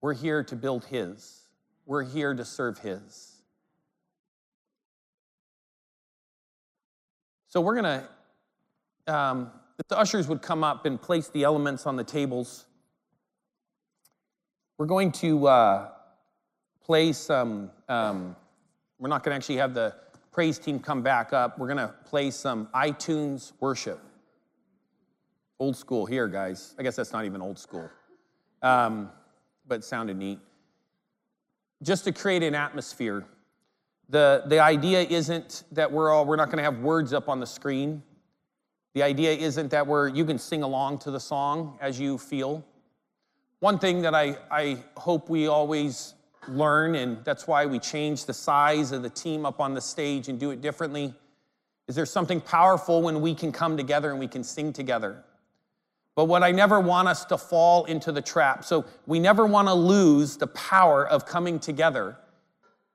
We're 0.00 0.14
here 0.14 0.44
to 0.44 0.56
build 0.56 0.84
His, 0.84 1.48
we're 1.86 2.04
here 2.04 2.34
to 2.34 2.44
serve 2.44 2.78
His. 2.78 3.32
So 7.48 7.60
we're 7.60 7.80
going 7.80 8.02
to, 9.06 9.14
um, 9.14 9.50
the 9.88 9.98
ushers 9.98 10.28
would 10.28 10.42
come 10.42 10.62
up 10.62 10.84
and 10.84 11.00
place 11.00 11.28
the 11.28 11.44
elements 11.44 11.86
on 11.86 11.96
the 11.96 12.04
tables, 12.04 12.66
we're 14.78 14.86
going 14.86 15.10
to 15.12 15.46
uh, 15.46 15.88
play 16.84 17.12
some, 17.12 17.70
um, 17.88 18.36
we're 18.98 19.08
not 19.08 19.24
going 19.24 19.32
to 19.32 19.36
actually 19.36 19.56
have 19.56 19.72
the 19.72 19.94
praise 20.36 20.58
team 20.58 20.78
come 20.78 21.00
back 21.00 21.32
up. 21.32 21.58
We're 21.58 21.66
going 21.66 21.78
to 21.78 21.94
play 22.04 22.30
some 22.30 22.68
iTunes 22.74 23.52
worship. 23.58 23.98
Old 25.58 25.74
school 25.74 26.04
here, 26.04 26.28
guys. 26.28 26.74
I 26.78 26.82
guess 26.82 26.94
that's 26.94 27.10
not 27.10 27.24
even 27.24 27.40
old 27.40 27.58
school, 27.58 27.88
um, 28.60 29.08
but 29.66 29.82
sounded 29.82 30.18
neat. 30.18 30.38
Just 31.82 32.04
to 32.04 32.12
create 32.12 32.42
an 32.42 32.54
atmosphere. 32.54 33.24
The, 34.10 34.42
the 34.44 34.58
idea 34.60 35.04
isn't 35.04 35.64
that 35.72 35.90
we're 35.90 36.10
all, 36.10 36.26
we're 36.26 36.36
not 36.36 36.50
going 36.50 36.58
to 36.58 36.64
have 36.64 36.80
words 36.80 37.14
up 37.14 37.30
on 37.30 37.40
the 37.40 37.46
screen. 37.46 38.02
The 38.92 39.02
idea 39.02 39.32
isn't 39.32 39.70
that 39.70 39.86
we're, 39.86 40.08
you 40.08 40.26
can 40.26 40.38
sing 40.38 40.62
along 40.62 40.98
to 40.98 41.10
the 41.10 41.18
song 41.18 41.78
as 41.80 41.98
you 41.98 42.18
feel. 42.18 42.62
One 43.60 43.78
thing 43.78 44.02
that 44.02 44.14
I, 44.14 44.36
I 44.50 44.84
hope 44.98 45.30
we 45.30 45.46
always 45.46 46.12
learn, 46.48 46.94
and 46.94 47.24
that's 47.24 47.46
why 47.46 47.66
we 47.66 47.78
change 47.78 48.24
the 48.24 48.34
size 48.34 48.92
of 48.92 49.02
the 49.02 49.10
team 49.10 49.46
up 49.46 49.60
on 49.60 49.74
the 49.74 49.80
stage 49.80 50.28
and 50.28 50.38
do 50.38 50.50
it 50.50 50.60
differently, 50.60 51.14
is 51.88 51.94
there 51.94 52.06
something 52.06 52.40
powerful 52.40 53.02
when 53.02 53.20
we 53.20 53.34
can 53.34 53.52
come 53.52 53.76
together 53.76 54.10
and 54.10 54.18
we 54.18 54.28
can 54.28 54.42
sing 54.42 54.72
together. 54.72 55.22
But 56.16 56.24
what 56.24 56.42
I 56.42 56.50
never 56.50 56.80
want 56.80 57.08
us 57.08 57.24
to 57.26 57.38
fall 57.38 57.84
into 57.84 58.10
the 58.10 58.22
trap. 58.22 58.64
So 58.64 58.86
we 59.06 59.20
never 59.20 59.46
want 59.46 59.68
to 59.68 59.74
lose 59.74 60.36
the 60.36 60.46
power 60.48 61.06
of 61.06 61.26
coming 61.26 61.58
together 61.58 62.16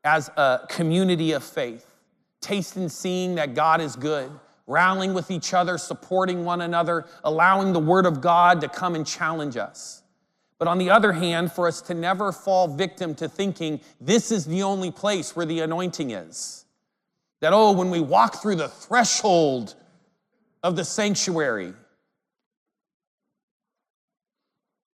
as 0.04 0.30
a 0.30 0.62
community 0.68 1.32
of 1.34 1.44
faith, 1.44 1.86
tasting 2.42 2.90
seeing 2.90 3.36
that 3.36 3.54
God 3.54 3.80
is 3.80 3.96
good, 3.96 4.32
rallying 4.66 5.14
with 5.14 5.30
each 5.30 5.54
other, 5.54 5.78
supporting 5.78 6.44
one 6.44 6.62
another, 6.62 7.06
allowing 7.24 7.74
the 7.74 7.80
word 7.80 8.08
of 8.08 8.22
God 8.22 8.60
to 8.62 8.68
come 8.68 8.96
and 8.96 9.06
challenge 9.06 9.56
us. 9.56 10.01
But 10.62 10.68
on 10.68 10.78
the 10.78 10.92
other 10.92 11.12
hand, 11.12 11.52
for 11.52 11.68
us 11.68 11.82
to 11.82 11.96
never 11.96 12.32
fall 12.32 12.68
victim 12.68 13.16
to 13.16 13.28
thinking 13.28 13.82
this 14.00 14.32
is 14.32 14.46
the 14.46 14.62
only 14.62 14.92
place 14.92 15.36
where 15.36 15.48
the 15.48 15.62
anointing 15.62 16.12
is. 16.12 16.66
That, 17.40 17.52
oh, 17.52 17.72
when 17.72 17.90
we 17.90 18.00
walk 18.00 18.44
through 18.44 18.58
the 18.58 18.70
threshold 18.70 19.74
of 20.62 20.76
the 20.76 20.86
sanctuary, 20.86 21.74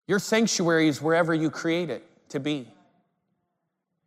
Your 0.07 0.19
sanctuary 0.19 0.87
is 0.87 1.01
wherever 1.01 1.33
you 1.33 1.49
create 1.49 1.89
it 1.89 2.03
to 2.29 2.39
be. 2.39 2.67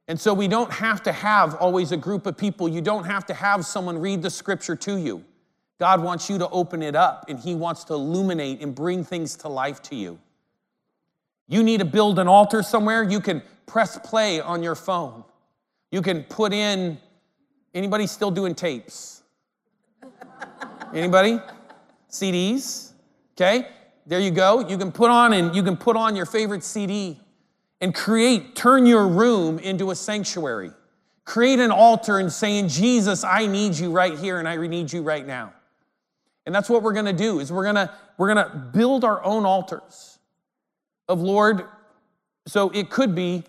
And 0.08 0.20
so 0.20 0.34
we 0.34 0.46
don't 0.46 0.70
have 0.70 1.02
to 1.04 1.12
have 1.12 1.54
always 1.56 1.90
a 1.90 1.96
group 1.96 2.26
of 2.26 2.36
people. 2.36 2.68
You 2.68 2.80
don't 2.80 3.04
have 3.04 3.24
to 3.26 3.34
have 3.34 3.64
someone 3.64 3.98
read 3.98 4.22
the 4.22 4.30
scripture 4.30 4.76
to 4.76 4.98
you. 4.98 5.24
God 5.80 6.02
wants 6.02 6.30
you 6.30 6.36
to 6.38 6.48
open 6.50 6.82
it 6.82 6.94
up 6.94 7.24
and 7.28 7.38
He 7.38 7.54
wants 7.54 7.84
to 7.84 7.94
illuminate 7.94 8.60
and 8.60 8.74
bring 8.74 9.04
things 9.04 9.36
to 9.36 9.48
life 9.48 9.82
to 9.84 9.96
you. 9.96 10.18
You 11.48 11.62
need 11.62 11.78
to 11.78 11.84
build 11.84 12.18
an 12.18 12.28
altar 12.28 12.62
somewhere, 12.62 13.02
you 13.02 13.20
can 13.20 13.42
press 13.66 13.98
play 13.98 14.40
on 14.40 14.62
your 14.62 14.74
phone. 14.74 15.24
You 15.90 16.02
can 16.02 16.24
put 16.24 16.52
in, 16.52 16.98
anybody 17.74 18.06
still 18.06 18.30
doing 18.30 18.54
tapes? 18.54 19.22
Anybody? 20.92 21.40
CDs? 22.10 22.92
Okay? 23.34 23.68
There 24.06 24.20
you 24.20 24.30
go. 24.30 24.66
You 24.66 24.78
can 24.78 24.92
put 24.92 25.10
on 25.10 25.32
and 25.32 25.54
you 25.54 25.62
can 25.62 25.76
put 25.76 25.96
on 25.96 26.16
your 26.16 26.26
favorite 26.26 26.64
CD 26.64 27.20
and 27.80 27.94
create, 27.94 28.56
turn 28.56 28.86
your 28.86 29.06
room 29.06 29.58
into 29.58 29.90
a 29.90 29.94
sanctuary. 29.94 30.70
Create 31.24 31.58
an 31.58 31.72
altar 31.72 32.18
and 32.18 32.32
saying, 32.32 32.68
Jesus, 32.68 33.24
I 33.24 33.46
need 33.46 33.74
you 33.74 33.90
right 33.90 34.16
here 34.16 34.38
and 34.38 34.48
I 34.48 34.56
need 34.66 34.92
you 34.92 35.02
right 35.02 35.26
now. 35.26 35.52
And 36.46 36.54
that's 36.54 36.70
what 36.70 36.82
we're 36.82 36.92
gonna 36.92 37.12
do, 37.12 37.40
is 37.40 37.52
we're 37.52 37.64
gonna, 37.64 37.92
we're 38.16 38.28
gonna 38.28 38.70
build 38.72 39.04
our 39.04 39.22
own 39.24 39.44
altars 39.44 40.15
of 41.08 41.20
Lord. 41.20 41.64
So 42.46 42.70
it 42.70 42.90
could 42.90 43.14
be, 43.14 43.44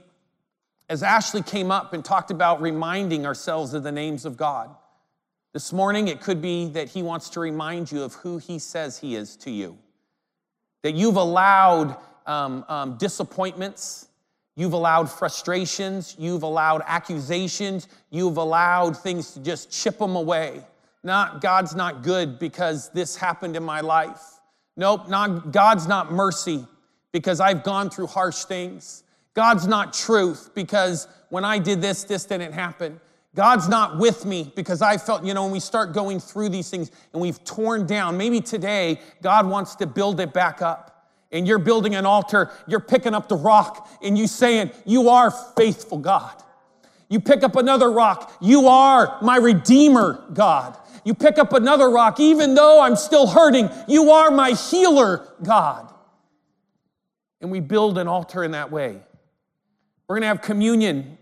as 0.90 1.04
Ashley 1.04 1.42
came 1.42 1.72
up 1.72 1.94
and 1.94 2.04
talked 2.04 2.32
about 2.32 2.62
reminding 2.62 3.26
ourselves 3.26 3.74
of 3.74 3.84
the 3.84 3.92
names 3.92 4.26
of 4.26 4.38
God. 4.38 4.76
This 5.54 5.74
morning, 5.74 6.08
it 6.08 6.22
could 6.22 6.42
be 6.42 6.68
that 6.70 6.90
He 6.90 7.02
wants 7.02 7.30
to 7.32 7.40
remind 7.40 7.92
you 7.92 8.04
of 8.04 8.14
who 8.16 8.38
He 8.38 8.60
says 8.60 8.98
He 9.00 9.16
is 9.16 9.36
to 9.38 9.52
you 9.52 9.78
that 10.84 10.96
you've 10.96 11.18
allowed 11.18 11.98
um, 12.26 12.64
um, 12.70 12.98
disappointments, 12.98 14.08
you've 14.56 14.74
allowed 14.74 15.12
frustrations, 15.12 16.16
you've 16.18 16.44
allowed 16.44 16.82
accusations, 16.86 17.88
you've 18.10 18.38
allowed 18.38 18.96
things 18.96 19.32
to 19.32 19.42
just 19.42 19.72
chip 19.72 19.98
them 19.98 20.16
away. 20.16 20.62
Not 21.04 21.42
God's 21.42 21.76
not 21.76 22.04
good 22.04 22.40
because 22.40 22.90
this 22.92 23.16
happened 23.16 23.56
in 23.56 23.64
my 23.64 23.82
life. 23.82 24.22
Nope, 24.76 25.10
not, 25.10 25.52
God's 25.52 25.88
not 25.88 26.12
mercy 26.12 26.66
because 27.18 27.40
I've 27.40 27.64
gone 27.64 27.90
through 27.90 28.06
harsh 28.06 28.44
things. 28.44 29.04
God's 29.34 29.66
not 29.66 29.92
truth 29.92 30.52
because 30.54 31.08
when 31.30 31.44
I 31.44 31.58
did 31.58 31.82
this, 31.82 32.04
this 32.04 32.26
didn't 32.26 32.54
happen. 32.54 33.00
God's 33.34 33.68
not 33.68 33.98
with 33.98 34.24
me 34.24 34.52
because 34.56 34.84
I 34.84 34.98
felt, 34.98 35.24
you 35.24 35.34
know, 35.34 35.44
when 35.44 35.52
we 35.52 35.60
start 35.60 35.94
going 35.94 36.20
through 36.20 36.50
these 36.50 36.70
things 36.70 36.92
and 37.14 37.22
we've 37.22 37.44
torn 37.44 37.88
down, 37.88 38.18
maybe 38.18 38.40
today 38.40 39.00
God 39.24 39.48
wants 39.48 39.76
to 39.78 39.88
build 39.88 40.20
it 40.20 40.32
back 40.32 40.62
up. 40.62 41.12
And 41.32 41.48
you're 41.48 41.60
building 41.60 41.96
an 41.96 42.06
altar, 42.06 42.52
you're 42.68 42.80
picking 42.80 43.16
up 43.16 43.28
the 43.28 43.36
rock 43.36 43.90
and 44.04 44.16
you 44.16 44.28
saying, 44.28 44.72
You 44.86 45.10
are 45.10 45.32
faithful, 45.32 45.98
God. 45.98 46.32
You 47.10 47.20
pick 47.20 47.44
up 47.44 47.56
another 47.56 47.92
rock, 47.92 48.32
you 48.42 48.68
are 48.68 49.18
my 49.24 49.38
Redeemer, 49.38 50.24
God. 50.34 50.78
You 51.04 51.16
pick 51.16 51.40
up 51.40 51.54
another 51.54 51.90
rock, 51.90 52.20
even 52.20 52.54
though 52.54 52.82
I'm 52.82 52.96
still 52.96 53.28
hurting, 53.28 53.70
you 53.88 54.12
are 54.12 54.30
my 54.30 54.52
healer, 54.52 55.28
God. 55.44 55.94
And 57.42 57.52
we 57.52 57.60
build 57.60 57.98
an 57.98 58.08
altar 58.08 58.44
in 58.44 58.52
that 58.52 58.72
way. 58.72 59.00
We're 60.08 60.16
gonna 60.16 60.28
have 60.28 60.42
communion 60.42 61.18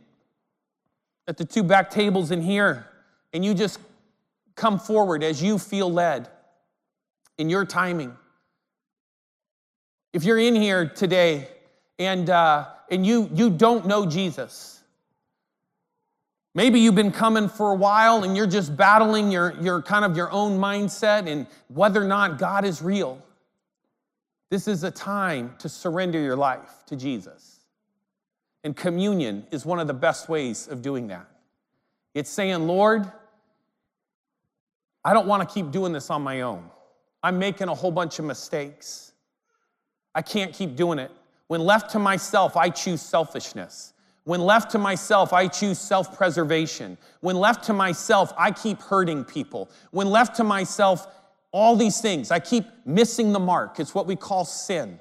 at 1.28 1.38
the 1.38 1.45
two 1.45 1.63
back 1.63 1.89
tables 1.89 2.32
in 2.32 2.41
here, 2.41 2.88
and 3.34 3.43
you 3.43 3.54
just 3.54 3.80
come 4.56 4.80
forward 4.80 5.23
as 5.23 5.41
you 5.41 5.58
feel 5.60 5.91
led 5.91 6.30
in 7.38 7.49
your 7.49 7.65
timing. 7.65 8.15
If 10.13 10.23
you're 10.23 10.39
in 10.39 10.56
here 10.56 10.88
today 10.88 11.49
and, 11.99 12.30
uh, 12.30 12.67
and 12.89 13.06
you, 13.06 13.30
you 13.34 13.49
don't 13.49 13.86
know 13.86 14.06
Jesus, 14.06 14.80
maybe 16.54 16.80
you've 16.80 16.95
been 16.95 17.12
coming 17.12 17.49
for 17.49 17.71
a 17.71 17.75
while 17.75 18.23
and 18.23 18.38
you're 18.38 18.47
just 18.47 18.78
battling 18.78 19.30
your, 19.30 19.56
your 19.62 19.82
kind 19.82 20.06
of 20.06 20.15
your 20.15 20.32
own 20.32 20.58
mindset 20.58 21.28
and 21.28 21.47
whether 21.67 22.01
or 22.01 22.08
not 22.08 22.38
God 22.38 22.63
is 22.63 22.82
real. 22.82 23.21
This 24.49 24.67
is 24.67 24.84
a 24.84 24.91
time 24.91 25.55
to 25.60 25.69
surrender 25.69 26.19
your 26.19 26.36
life 26.36 26.84
to 26.88 26.95
Jesus. 26.95 27.60
And 28.63 28.75
communion 28.75 29.45
is 29.51 29.65
one 29.65 29.79
of 29.79 29.88
the 29.88 29.93
best 29.93 30.29
ways 30.29 30.67
of 30.67 30.81
doing 30.81 31.08
that. 31.08 31.27
It's 32.13 32.29
saying, 32.29 32.67
Lord, 32.67 33.12
I 35.03 35.13
don't 35.13 35.27
want 35.27 35.47
to 35.47 35.53
keep 35.53 35.71
doing 35.71 35.93
this 35.93 36.10
on 36.10 36.21
my 36.21 36.41
own. 36.41 36.69
I'm 37.21 37.38
making 37.38 37.67
a 37.67 37.75
whole 37.75 37.91
bunch 37.91 38.19
of 38.19 38.25
mistakes. 38.25 39.13
I 40.13 40.21
can't 40.21 40.53
keep 40.53 40.75
doing 40.75 40.99
it. 40.99 41.12
When 41.47 41.62
left 41.62 41.91
to 41.91 41.99
myself, 41.99 42.58
I 42.58 42.69
choose 42.69 43.01
selfishness. 43.01 43.93
When 44.23 44.41
left 44.41 44.71
to 44.71 44.79
myself, 44.79 45.34
I 45.34 45.47
choose 45.47 45.79
self 45.79 46.17
preservation. 46.17 46.97
When 47.21 47.36
left 47.36 47.65
to 47.65 47.73
myself, 47.73 48.34
I 48.38 48.49
keep 48.51 48.81
hurting 48.81 49.25
people. 49.25 49.69
When 49.91 50.10
left 50.10 50.36
to 50.38 50.43
myself, 50.43 51.08
all 51.56 51.77
these 51.77 52.01
things, 52.01 52.31
I 52.31 52.39
keep 52.39 52.65
missing 52.85 53.31
the 53.31 53.39
mark. 53.39 53.79
It's 53.79 53.95
what 53.95 54.08
we 54.08 54.17
call 54.17 54.43
sin. 54.43 54.99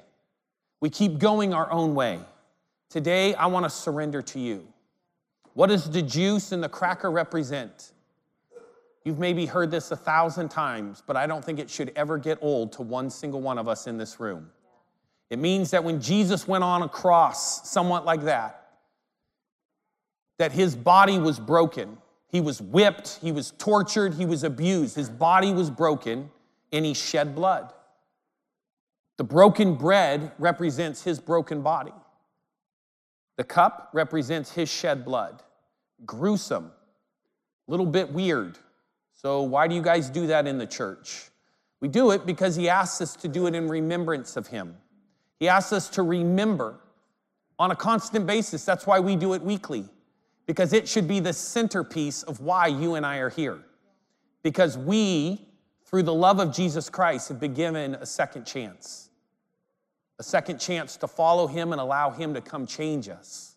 We 0.79 0.89
keep 0.89 1.19
going 1.19 1.53
our 1.53 1.69
own 1.69 1.95
way. 1.95 2.21
Today, 2.89 3.35
I 3.35 3.47
want 3.47 3.65
to 3.65 3.69
surrender 3.69 4.21
to 4.21 4.39
you. 4.39 4.65
What 5.53 5.67
does 5.67 5.89
the 5.89 6.01
juice 6.01 6.53
and 6.53 6.63
the 6.63 6.69
cracker 6.69 7.11
represent? 7.11 7.91
You've 9.03 9.19
maybe 9.19 9.45
heard 9.45 9.69
this 9.69 9.91
a 9.91 9.97
thousand 9.97 10.47
times, 10.47 11.03
but 11.05 11.17
I 11.17 11.27
don't 11.27 11.43
think 11.43 11.59
it 11.59 11.69
should 11.69 11.91
ever 11.93 12.17
get 12.17 12.37
old 12.39 12.71
to 12.73 12.83
one 12.83 13.09
single 13.09 13.41
one 13.41 13.57
of 13.57 13.67
us 13.67 13.85
in 13.85 13.97
this 13.97 14.21
room. 14.21 14.49
It 15.29 15.39
means 15.39 15.71
that 15.71 15.83
when 15.83 15.99
Jesus 15.99 16.47
went 16.47 16.63
on 16.63 16.83
a 16.83 16.87
cross, 16.87 17.69
somewhat 17.69 18.05
like 18.05 18.23
that, 18.23 18.65
that 20.37 20.53
his 20.53 20.73
body 20.73 21.19
was 21.19 21.37
broken. 21.37 21.97
He 22.29 22.39
was 22.39 22.61
whipped, 22.61 23.19
he 23.21 23.33
was 23.33 23.51
tortured, 23.57 24.13
he 24.13 24.25
was 24.25 24.45
abused. 24.45 24.95
His 24.95 25.09
body 25.09 25.51
was 25.51 25.69
broken, 25.69 26.31
and 26.75 26.85
he 26.85 26.93
shed 26.93 27.33
blood. 27.35 27.71
The 29.17 29.23
broken 29.23 29.75
bread 29.75 30.33
represents 30.37 31.01
his 31.03 31.19
broken 31.19 31.61
body. 31.61 31.93
The 33.37 33.45
cup 33.45 33.89
represents 33.93 34.51
his 34.51 34.69
shed 34.69 35.05
blood. 35.05 35.41
Gruesome, 36.05 36.71
a 37.67 37.71
little 37.71 37.85
bit 37.85 38.11
weird. 38.11 38.57
So, 39.13 39.41
why 39.43 39.67
do 39.69 39.75
you 39.75 39.81
guys 39.81 40.09
do 40.09 40.27
that 40.27 40.47
in 40.47 40.57
the 40.57 40.67
church? 40.67 41.29
We 41.79 41.87
do 41.87 42.11
it 42.11 42.25
because 42.25 42.57
he 42.57 42.67
asks 42.67 42.99
us 42.99 43.15
to 43.17 43.29
do 43.29 43.47
it 43.47 43.55
in 43.55 43.69
remembrance 43.69 44.35
of 44.35 44.47
him. 44.47 44.75
He 45.39 45.47
asks 45.47 45.71
us 45.71 45.89
to 45.91 46.03
remember 46.03 46.79
on 47.57 47.71
a 47.71 47.75
constant 47.75 48.27
basis. 48.27 48.65
That's 48.65 48.85
why 48.85 48.99
we 48.99 49.15
do 49.15 49.33
it 49.33 49.41
weekly, 49.41 49.85
because 50.45 50.73
it 50.73 50.89
should 50.89 51.07
be 51.07 51.21
the 51.21 51.31
centerpiece 51.31 52.23
of 52.23 52.41
why 52.41 52.67
you 52.67 52.95
and 52.95 53.05
I 53.05 53.17
are 53.17 53.29
here. 53.29 53.59
Because 54.43 54.77
we, 54.77 55.47
through 55.85 56.03
the 56.03 56.13
love 56.13 56.39
of 56.39 56.53
Jesus 56.53 56.89
Christ, 56.89 57.29
have 57.29 57.39
been 57.39 57.53
given 57.53 57.95
a 57.95 58.05
second 58.05 58.45
chance, 58.45 59.09
a 60.19 60.23
second 60.23 60.59
chance 60.59 60.97
to 60.97 61.07
follow 61.07 61.47
Him 61.47 61.71
and 61.71 61.79
allow 61.79 62.09
Him 62.09 62.33
to 62.33 62.41
come 62.41 62.65
change 62.65 63.07
us. 63.07 63.55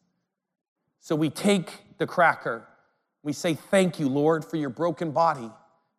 So 1.00 1.16
we 1.16 1.30
take 1.30 1.72
the 1.96 2.06
cracker, 2.06 2.66
we 3.22 3.32
say, 3.32 3.54
Thank 3.54 3.98
you, 3.98 4.08
Lord, 4.08 4.44
for 4.44 4.56
your 4.56 4.70
broken 4.70 5.10
body, 5.10 5.50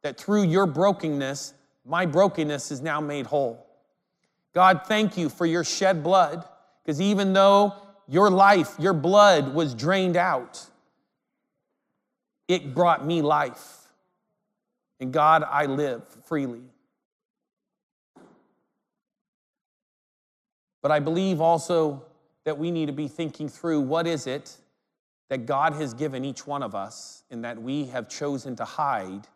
that 0.03 0.17
through 0.17 0.43
your 0.43 0.65
brokenness, 0.65 1.53
my 1.85 2.05
brokenness 2.05 2.71
is 2.71 2.81
now 2.81 3.01
made 3.01 3.25
whole. 3.25 3.65
God, 4.53 4.81
thank 4.85 5.17
you 5.17 5.29
for 5.29 5.45
your 5.45 5.63
shed 5.63 6.03
blood, 6.03 6.43
because 6.83 7.01
even 7.01 7.33
though 7.33 7.73
your 8.07 8.29
life, 8.29 8.75
your 8.79 8.93
blood 8.93 9.53
was 9.53 9.73
drained 9.73 10.15
out, 10.15 10.63
it 12.47 12.73
brought 12.73 13.05
me 13.05 13.21
life. 13.21 13.78
And 14.99 15.13
God, 15.13 15.43
I 15.43 15.65
live 15.65 16.03
freely. 16.25 16.61
But 20.81 20.91
I 20.91 20.99
believe 20.99 21.41
also 21.41 22.05
that 22.45 22.57
we 22.57 22.71
need 22.71 22.87
to 22.87 22.93
be 22.93 23.07
thinking 23.07 23.49
through 23.49 23.81
what 23.81 24.07
is 24.07 24.27
it 24.27 24.57
that 25.29 25.45
God 25.45 25.73
has 25.73 25.93
given 25.93 26.25
each 26.25 26.47
one 26.47 26.63
of 26.63 26.73
us 26.73 27.23
and 27.29 27.43
that 27.43 27.61
we 27.61 27.85
have 27.85 28.09
chosen 28.09 28.55
to 28.55 28.65
hide 28.65 29.27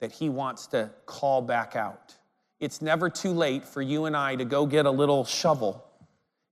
that 0.00 0.12
He 0.12 0.28
wants 0.28 0.66
to 0.68 0.90
call 1.06 1.40
back 1.40 1.76
out. 1.76 2.14
It's 2.58 2.82
never 2.82 3.08
too 3.08 3.32
late 3.32 3.64
for 3.64 3.82
you 3.82 4.06
and 4.06 4.16
I 4.16 4.36
to 4.36 4.44
go 4.44 4.66
get 4.66 4.86
a 4.86 4.90
little 4.90 5.24
shovel, 5.24 5.84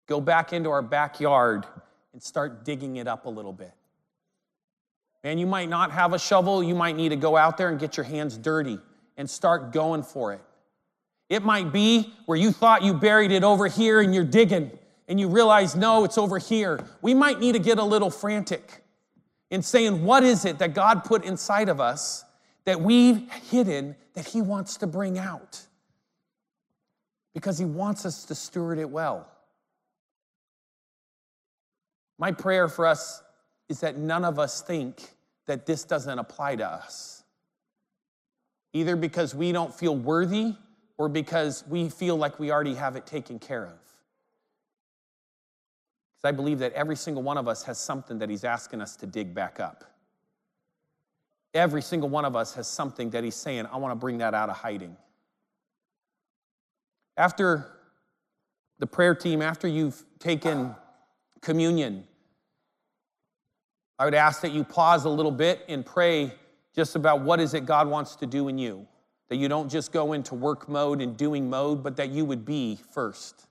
go 0.06 0.20
back 0.20 0.52
into 0.52 0.70
our 0.70 0.82
backyard, 0.82 1.66
and 2.12 2.22
start 2.22 2.64
digging 2.64 2.96
it 2.96 3.08
up 3.08 3.26
a 3.26 3.30
little 3.30 3.52
bit. 3.52 3.72
Man, 5.24 5.38
you 5.38 5.46
might 5.46 5.70
not 5.70 5.90
have 5.90 6.12
a 6.12 6.18
shovel. 6.18 6.62
You 6.62 6.74
might 6.74 6.96
need 6.96 7.08
to 7.08 7.16
go 7.16 7.34
out 7.34 7.56
there 7.56 7.70
and 7.70 7.80
get 7.80 7.96
your 7.96 8.04
hands 8.04 8.36
dirty 8.36 8.78
and 9.16 9.28
start 9.28 9.72
going 9.72 10.02
for 10.02 10.34
it. 10.34 10.40
It 11.30 11.42
might 11.42 11.72
be 11.72 12.12
where 12.26 12.36
you 12.36 12.52
thought 12.52 12.82
you 12.82 12.92
buried 12.92 13.32
it 13.32 13.42
over 13.42 13.66
here 13.66 14.02
and 14.02 14.14
you're 14.14 14.22
digging 14.22 14.70
and 15.08 15.18
you 15.18 15.28
realize, 15.28 15.74
no, 15.74 16.04
it's 16.04 16.18
over 16.18 16.38
here. 16.38 16.84
We 17.00 17.14
might 17.14 17.40
need 17.40 17.52
to 17.52 17.58
get 17.58 17.78
a 17.78 17.84
little 17.84 18.10
frantic 18.10 18.84
in 19.50 19.62
saying, 19.62 20.04
what 20.04 20.22
is 20.24 20.44
it 20.44 20.58
that 20.58 20.74
God 20.74 21.04
put 21.04 21.24
inside 21.24 21.70
of 21.70 21.80
us 21.80 22.24
that 22.66 22.82
we've 22.82 23.26
hidden 23.50 23.96
that 24.12 24.26
He 24.26 24.42
wants 24.42 24.76
to 24.78 24.86
bring 24.86 25.18
out? 25.18 25.62
Because 27.32 27.58
He 27.58 27.64
wants 27.64 28.04
us 28.04 28.24
to 28.26 28.34
steward 28.34 28.78
it 28.78 28.90
well. 28.90 29.26
My 32.18 32.30
prayer 32.30 32.68
for 32.68 32.86
us 32.86 33.22
is 33.70 33.80
that 33.80 33.96
none 33.96 34.24
of 34.26 34.38
us 34.38 34.60
think 34.60 35.13
that 35.46 35.66
this 35.66 35.84
doesn't 35.84 36.18
apply 36.18 36.56
to 36.56 36.66
us. 36.66 37.22
Either 38.72 38.96
because 38.96 39.34
we 39.34 39.52
don't 39.52 39.72
feel 39.72 39.96
worthy 39.96 40.54
or 40.98 41.08
because 41.08 41.64
we 41.68 41.88
feel 41.88 42.16
like 42.16 42.38
we 42.38 42.50
already 42.50 42.74
have 42.74 42.96
it 42.96 43.06
taken 43.06 43.38
care 43.38 43.64
of. 43.64 43.78
Because 46.16 46.24
I 46.24 46.32
believe 46.32 46.58
that 46.60 46.72
every 46.72 46.96
single 46.96 47.22
one 47.22 47.38
of 47.38 47.48
us 47.48 47.62
has 47.64 47.78
something 47.78 48.18
that 48.18 48.30
He's 48.30 48.44
asking 48.44 48.80
us 48.80 48.96
to 48.96 49.06
dig 49.06 49.34
back 49.34 49.60
up. 49.60 49.84
Every 51.52 51.82
single 51.82 52.08
one 52.08 52.24
of 52.24 52.34
us 52.34 52.54
has 52.54 52.66
something 52.66 53.10
that 53.10 53.22
He's 53.22 53.36
saying, 53.36 53.66
I 53.70 53.76
want 53.76 53.92
to 53.92 53.96
bring 53.96 54.18
that 54.18 54.34
out 54.34 54.48
of 54.48 54.56
hiding. 54.56 54.96
After 57.16 57.70
the 58.78 58.86
prayer 58.86 59.14
team, 59.14 59.40
after 59.40 59.68
you've 59.68 60.04
taken 60.18 60.74
communion, 61.40 62.04
I 63.98 64.04
would 64.04 64.14
ask 64.14 64.40
that 64.42 64.52
you 64.52 64.64
pause 64.64 65.04
a 65.04 65.08
little 65.08 65.30
bit 65.30 65.64
and 65.68 65.84
pray 65.84 66.34
just 66.74 66.96
about 66.96 67.20
what 67.20 67.40
is 67.40 67.54
it 67.54 67.64
God 67.64 67.88
wants 67.88 68.16
to 68.16 68.26
do 68.26 68.48
in 68.48 68.58
you. 68.58 68.86
That 69.28 69.36
you 69.36 69.48
don't 69.48 69.70
just 69.70 69.92
go 69.92 70.12
into 70.12 70.34
work 70.34 70.68
mode 70.68 71.00
and 71.00 71.16
doing 71.16 71.48
mode, 71.48 71.82
but 71.82 71.96
that 71.96 72.10
you 72.10 72.24
would 72.24 72.44
be 72.44 72.78
first. 72.92 73.46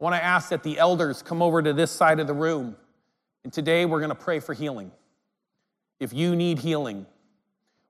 I 0.00 0.04
want 0.04 0.16
to 0.16 0.24
ask 0.24 0.48
that 0.48 0.62
the 0.62 0.78
elders 0.78 1.22
come 1.22 1.42
over 1.42 1.62
to 1.62 1.72
this 1.72 1.90
side 1.90 2.20
of 2.20 2.26
the 2.26 2.34
room. 2.34 2.76
And 3.44 3.52
today 3.52 3.84
we're 3.84 4.00
going 4.00 4.08
to 4.08 4.14
pray 4.14 4.40
for 4.40 4.54
healing. 4.54 4.90
If 6.00 6.12
you 6.12 6.34
need 6.34 6.58
healing, 6.58 7.06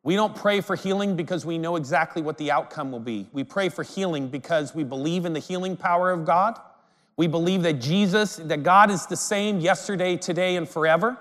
we 0.02 0.16
don't 0.16 0.36
pray 0.36 0.60
for 0.60 0.76
healing 0.76 1.16
because 1.16 1.46
we 1.46 1.56
know 1.56 1.76
exactly 1.76 2.20
what 2.20 2.36
the 2.36 2.50
outcome 2.50 2.92
will 2.92 3.00
be. 3.00 3.28
We 3.32 3.42
pray 3.44 3.70
for 3.70 3.82
healing 3.82 4.28
because 4.28 4.74
we 4.74 4.84
believe 4.84 5.24
in 5.24 5.32
the 5.32 5.40
healing 5.40 5.76
power 5.76 6.10
of 6.10 6.26
God. 6.26 6.60
We 7.16 7.26
believe 7.26 7.62
that 7.62 7.74
Jesus, 7.74 8.36
that 8.36 8.62
God 8.62 8.90
is 8.90 9.06
the 9.06 9.16
same 9.16 9.60
yesterday, 9.60 10.16
today, 10.16 10.56
and 10.56 10.68
forever. 10.68 11.16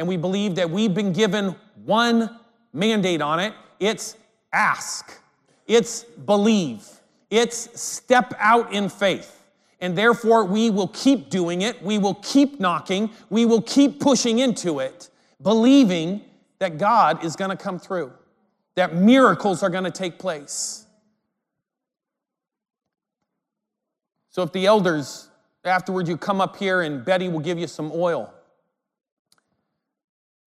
And 0.00 0.08
we 0.08 0.16
believe 0.16 0.54
that 0.54 0.70
we've 0.70 0.94
been 0.94 1.12
given 1.12 1.54
one 1.84 2.34
mandate 2.72 3.20
on 3.20 3.38
it 3.38 3.52
it's 3.78 4.16
ask, 4.50 5.20
it's 5.66 6.04
believe, 6.04 6.88
it's 7.28 7.78
step 7.78 8.32
out 8.38 8.72
in 8.72 8.88
faith. 8.88 9.44
And 9.78 9.96
therefore, 9.96 10.46
we 10.46 10.70
will 10.70 10.88
keep 10.88 11.28
doing 11.28 11.60
it, 11.60 11.82
we 11.82 11.98
will 11.98 12.14
keep 12.14 12.58
knocking, 12.58 13.10
we 13.28 13.44
will 13.44 13.60
keep 13.60 14.00
pushing 14.00 14.38
into 14.38 14.78
it, 14.78 15.10
believing 15.42 16.22
that 16.60 16.78
God 16.78 17.22
is 17.22 17.36
going 17.36 17.50
to 17.50 17.56
come 17.56 17.78
through, 17.78 18.10
that 18.76 18.94
miracles 18.94 19.62
are 19.62 19.70
going 19.70 19.84
to 19.84 19.90
take 19.90 20.18
place. 20.18 20.86
So, 24.30 24.42
if 24.42 24.52
the 24.52 24.64
elders 24.64 25.28
afterward 25.62 26.08
you 26.08 26.16
come 26.16 26.40
up 26.40 26.56
here 26.56 26.80
and 26.80 27.04
Betty 27.04 27.28
will 27.28 27.40
give 27.40 27.58
you 27.58 27.66
some 27.66 27.92
oil. 27.94 28.32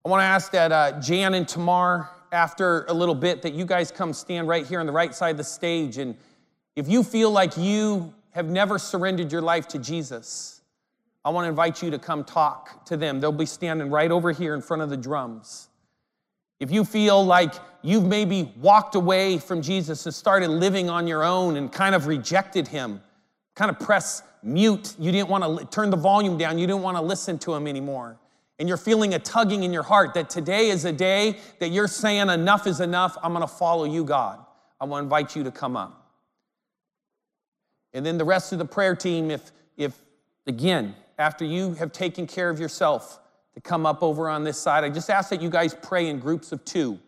I 0.04 0.10
want 0.10 0.22
to 0.22 0.26
ask 0.26 0.52
that 0.54 0.72
uh, 0.72 0.99
Jan 0.99 1.36
and 1.36 1.47
Tamar, 1.47 2.10
after 2.32 2.86
a 2.86 2.93
little 2.93 3.14
bit, 3.14 3.43
that 3.43 3.54
you 3.54 3.66
guys 3.66 3.91
come 3.91 4.14
stand 4.14 4.47
right 4.47 4.66
here 4.66 4.80
on 4.80 4.88
the 4.88 4.91
right 4.91 5.14
side 5.14 5.32
of 5.32 5.38
the 5.38 5.43
stage. 5.43 5.99
And 5.99 6.18
if 6.76 6.88
you 6.89 7.04
feel 7.04 7.30
like 7.30 7.56
you 7.56 8.12
have 8.32 8.49
never 8.49 8.80
surrendered 8.80 9.32
your 9.32 9.43
life 9.43 9.68
to 9.70 9.78
Jesus, 9.78 10.62
I 11.24 11.30
want 11.30 11.45
to 11.45 11.49
invite 11.49 11.84
you 11.84 11.91
to 11.91 11.99
come 11.99 12.24
talk 12.24 12.84
to 12.86 12.97
them. 12.97 13.20
They'll 13.20 13.32
be 13.32 13.45
standing 13.45 13.91
right 13.91 14.10
over 14.10 14.32
here 14.32 14.56
in 14.56 14.62
front 14.62 14.82
of 14.82 14.89
the 14.89 14.97
drums. 14.97 15.70
If 16.60 16.72
you 16.72 16.84
feel 16.84 17.24
like 17.24 17.54
you've 17.84 18.06
maybe 18.06 18.52
walked 18.60 18.95
away 18.95 19.38
from 19.38 19.62
Jesus 19.62 20.08
and 20.08 20.16
started 20.16 20.49
living 20.49 20.89
on 20.89 21.06
your 21.06 21.24
own 21.24 21.58
and 21.58 21.72
kind 21.72 21.93
of 21.93 22.08
rejected 22.08 22.68
him, 22.68 23.02
kind 23.54 23.70
of 23.70 23.80
press 23.80 24.24
mute, 24.41 24.95
you 24.97 25.12
didn't 25.12 25.30
want 25.30 25.60
to 25.60 25.66
turn 25.68 25.91
the 25.91 25.97
volume 25.97 26.39
down, 26.39 26.58
you 26.58 26.66
didn't 26.66 26.82
want 26.82 26.97
to 26.97 27.04
listen 27.04 27.38
to 27.38 27.54
him 27.54 27.68
anymore 27.68 28.18
and 28.62 28.70
you're 28.70 28.78
feeling 28.78 29.16
a 29.16 29.20
tugging 29.20 29.64
in 29.64 29.74
your 29.74 29.82
heart 29.82 30.14
that 30.14 30.30
today 30.30 30.70
is 30.70 30.86
a 30.86 30.91
day 30.91 31.39
that 31.57 31.70
you're 31.70 31.88
saying, 31.88 32.30
enough 32.30 32.68
is 32.68 32.80
enough, 32.80 33.18
I'm 33.24 33.34
gonna 33.34 33.47
follow 33.47 33.86
you, 33.86 34.03
God. 34.03 34.38
I 34.80 34.86
wanna 34.86 35.01
invite 35.01 35.36
you 35.36 35.43
to 35.45 35.51
come 35.51 35.76
up. 35.76 36.14
And 37.91 38.05
then 38.05 38.20
the 38.20 38.24
rest 38.24 38.53
of 38.53 38.59
the 38.59 38.66
prayer 38.66 38.95
team, 38.95 39.32
if, 39.32 39.51
if 39.78 39.99
again, 40.45 40.93
after 41.18 41.43
you 41.43 41.74
have 41.74 41.91
taken 41.91 42.28
care 42.28 42.51
of 42.51 42.59
yourself, 42.59 43.20
to 43.55 43.62
come 43.62 43.88
up 43.88 44.03
over 44.03 44.30
on 44.30 44.43
this 44.43 44.59
side, 44.59 44.84
I 44.84 44.89
just 44.89 45.09
ask 45.09 45.32
that 45.32 45.41
you 45.41 45.49
guys 45.49 45.74
pray 45.82 46.07
in 46.07 46.20
groups 46.20 46.51
of 46.51 46.64
two. 46.64 46.99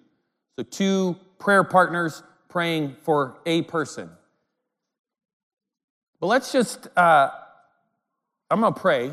So, 0.55 0.63
two 0.63 1.15
prayer 1.37 1.63
partners 1.63 2.23
praying 2.49 2.95
for 3.03 3.37
a 3.45 3.61
person. 3.61 4.09
But 6.19 6.27
let's 6.27 6.51
just, 6.51 6.87
uh, 6.97 7.29
I'm 8.49 8.59
gonna 8.59 8.73
pray. 8.73 9.11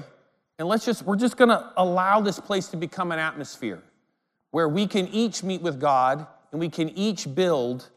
And 0.61 0.69
let's 0.69 0.85
just, 0.85 1.05
we're 1.07 1.17
just 1.17 1.39
gonna 1.39 1.73
allow 1.79 2.21
this 2.21 2.39
place 2.39 2.69
to 2.69 2.77
become 2.77 3.13
an 3.13 3.19
atmosphere 3.19 3.83
where 4.51 4.69
we 4.69 4.87
can 4.87 5.09
each 5.09 5.43
meet 5.43 5.63
with 5.63 5.81
God 5.81 6.27
and 6.53 6.61
we 6.61 6.69
can 6.69 6.91
each 6.91 7.35
build 7.35 7.89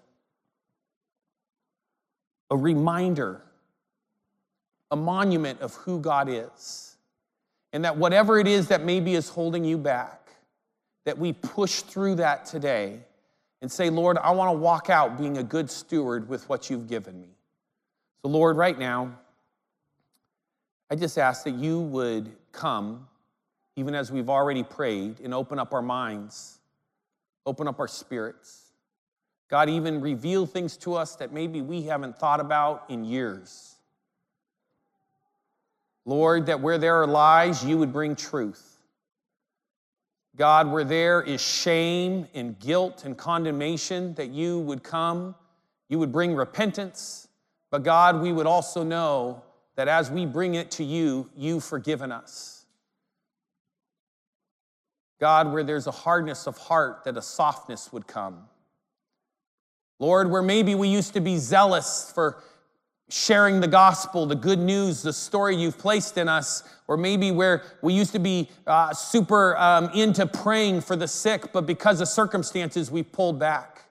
a 2.49 2.55
reminder, 2.55 3.41
a 4.91 4.95
monument 4.95 5.59
of 5.59 5.73
who 5.73 5.99
God 5.99 6.29
is. 6.29 6.95
And 7.73 7.83
that 7.83 7.97
whatever 7.97 8.39
it 8.39 8.47
is 8.47 8.69
that 8.69 8.81
maybe 8.81 9.15
is 9.15 9.27
holding 9.27 9.65
you 9.65 9.77
back, 9.77 10.29
that 11.03 11.17
we 11.17 11.33
push 11.33 11.81
through 11.81 12.15
that 12.15 12.45
today 12.45 12.99
and 13.61 13.69
say, 13.69 13.89
Lord, 13.89 14.17
I 14.17 14.31
wanna 14.31 14.53
walk 14.53 14.89
out 14.89 15.17
being 15.17 15.37
a 15.37 15.43
good 15.43 15.69
steward 15.69 16.29
with 16.29 16.47
what 16.47 16.69
you've 16.69 16.87
given 16.87 17.19
me. 17.19 17.35
So, 18.21 18.29
Lord, 18.29 18.55
right 18.55 18.79
now, 18.79 19.19
I 20.89 20.95
just 20.95 21.17
ask 21.17 21.43
that 21.43 21.55
you 21.55 21.81
would 21.81 22.31
come, 22.53 23.07
even 23.75 23.93
as 23.95 24.11
we've 24.11 24.29
already 24.29 24.63
prayed, 24.63 25.19
and 25.19 25.33
open 25.33 25.59
up 25.59 25.73
our 25.73 25.81
minds, 25.81 26.59
open 27.45 27.67
up 27.67 27.79
our 27.79 27.87
spirits. 27.87 28.71
God, 29.49 29.69
even 29.69 29.99
reveal 29.99 30.45
things 30.45 30.77
to 30.77 30.95
us 30.95 31.15
that 31.17 31.33
maybe 31.33 31.61
we 31.61 31.83
haven't 31.83 32.17
thought 32.17 32.39
about 32.39 32.85
in 32.89 33.03
years. 33.03 33.75
Lord, 36.05 36.47
that 36.47 36.59
where 36.59 36.77
there 36.77 37.01
are 37.01 37.07
lies, 37.07 37.63
you 37.63 37.77
would 37.77 37.93
bring 37.93 38.15
truth. 38.15 38.77
God, 40.35 40.71
where 40.71 40.83
there 40.83 41.21
is 41.21 41.41
shame 41.41 42.27
and 42.33 42.57
guilt 42.59 43.05
and 43.05 43.17
condemnation, 43.17 44.15
that 44.15 44.29
you 44.29 44.59
would 44.59 44.81
come, 44.81 45.35
you 45.89 45.99
would 45.99 46.11
bring 46.11 46.33
repentance. 46.33 47.27
But 47.69 47.83
God, 47.83 48.21
we 48.21 48.31
would 48.31 48.47
also 48.47 48.83
know 48.83 49.43
that 49.75 49.87
as 49.87 50.11
we 50.11 50.25
bring 50.25 50.55
it 50.55 50.71
to 50.71 50.83
you, 50.83 51.29
you've 51.35 51.63
forgiven 51.63 52.11
us. 52.11 52.65
God, 55.19 55.53
where 55.53 55.63
there's 55.63 55.87
a 55.87 55.91
hardness 55.91 56.47
of 56.47 56.57
heart, 56.57 57.03
that 57.05 57.17
a 57.17 57.21
softness 57.21 57.93
would 57.93 58.07
come. 58.07 58.43
Lord, 59.99 60.29
where 60.29 60.41
maybe 60.41 60.75
we 60.75 60.89
used 60.89 61.13
to 61.13 61.21
be 61.21 61.37
zealous 61.37 62.11
for 62.13 62.43
sharing 63.09 63.61
the 63.61 63.67
gospel, 63.67 64.25
the 64.25 64.35
good 64.35 64.59
news, 64.59 65.01
the 65.01 65.13
story 65.13 65.55
you've 65.55 65.77
placed 65.77 66.17
in 66.17 66.27
us, 66.27 66.63
or 66.87 66.97
maybe 66.97 67.31
where 67.31 67.63
we 67.81 67.93
used 67.93 68.11
to 68.11 68.19
be 68.19 68.49
uh, 68.65 68.93
super 68.93 69.55
um, 69.57 69.89
into 69.93 70.25
praying 70.25 70.81
for 70.81 70.95
the 70.95 71.07
sick, 71.07 71.53
but 71.53 71.65
because 71.65 72.01
of 72.01 72.07
circumstances, 72.07 72.89
we 72.89 73.03
pulled 73.03 73.39
back. 73.39 73.83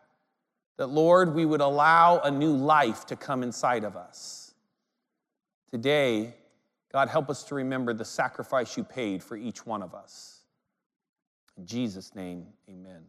That, 0.77 0.89
Lord, 0.89 1.35
we 1.35 1.45
would 1.45 1.61
allow 1.61 2.21
a 2.21 2.31
new 2.31 2.53
life 2.53 3.07
to 3.07 3.17
come 3.17 3.43
inside 3.43 3.85
of 3.85 3.97
us. 3.97 4.42
Today, 5.73 6.35
God, 6.93 7.09
help 7.09 7.31
us 7.31 7.45
to 7.45 7.55
remember 7.55 7.95
the 7.95 8.05
sacrifice 8.05 8.77
you 8.77 8.85
paid 8.85 9.23
for 9.23 9.37
each 9.37 9.65
one 9.65 9.83
of 9.83 9.95
us. 9.95 10.43
In 11.57 11.65
Jesus' 11.65 12.15
name, 12.15 12.47
amen. 12.69 13.01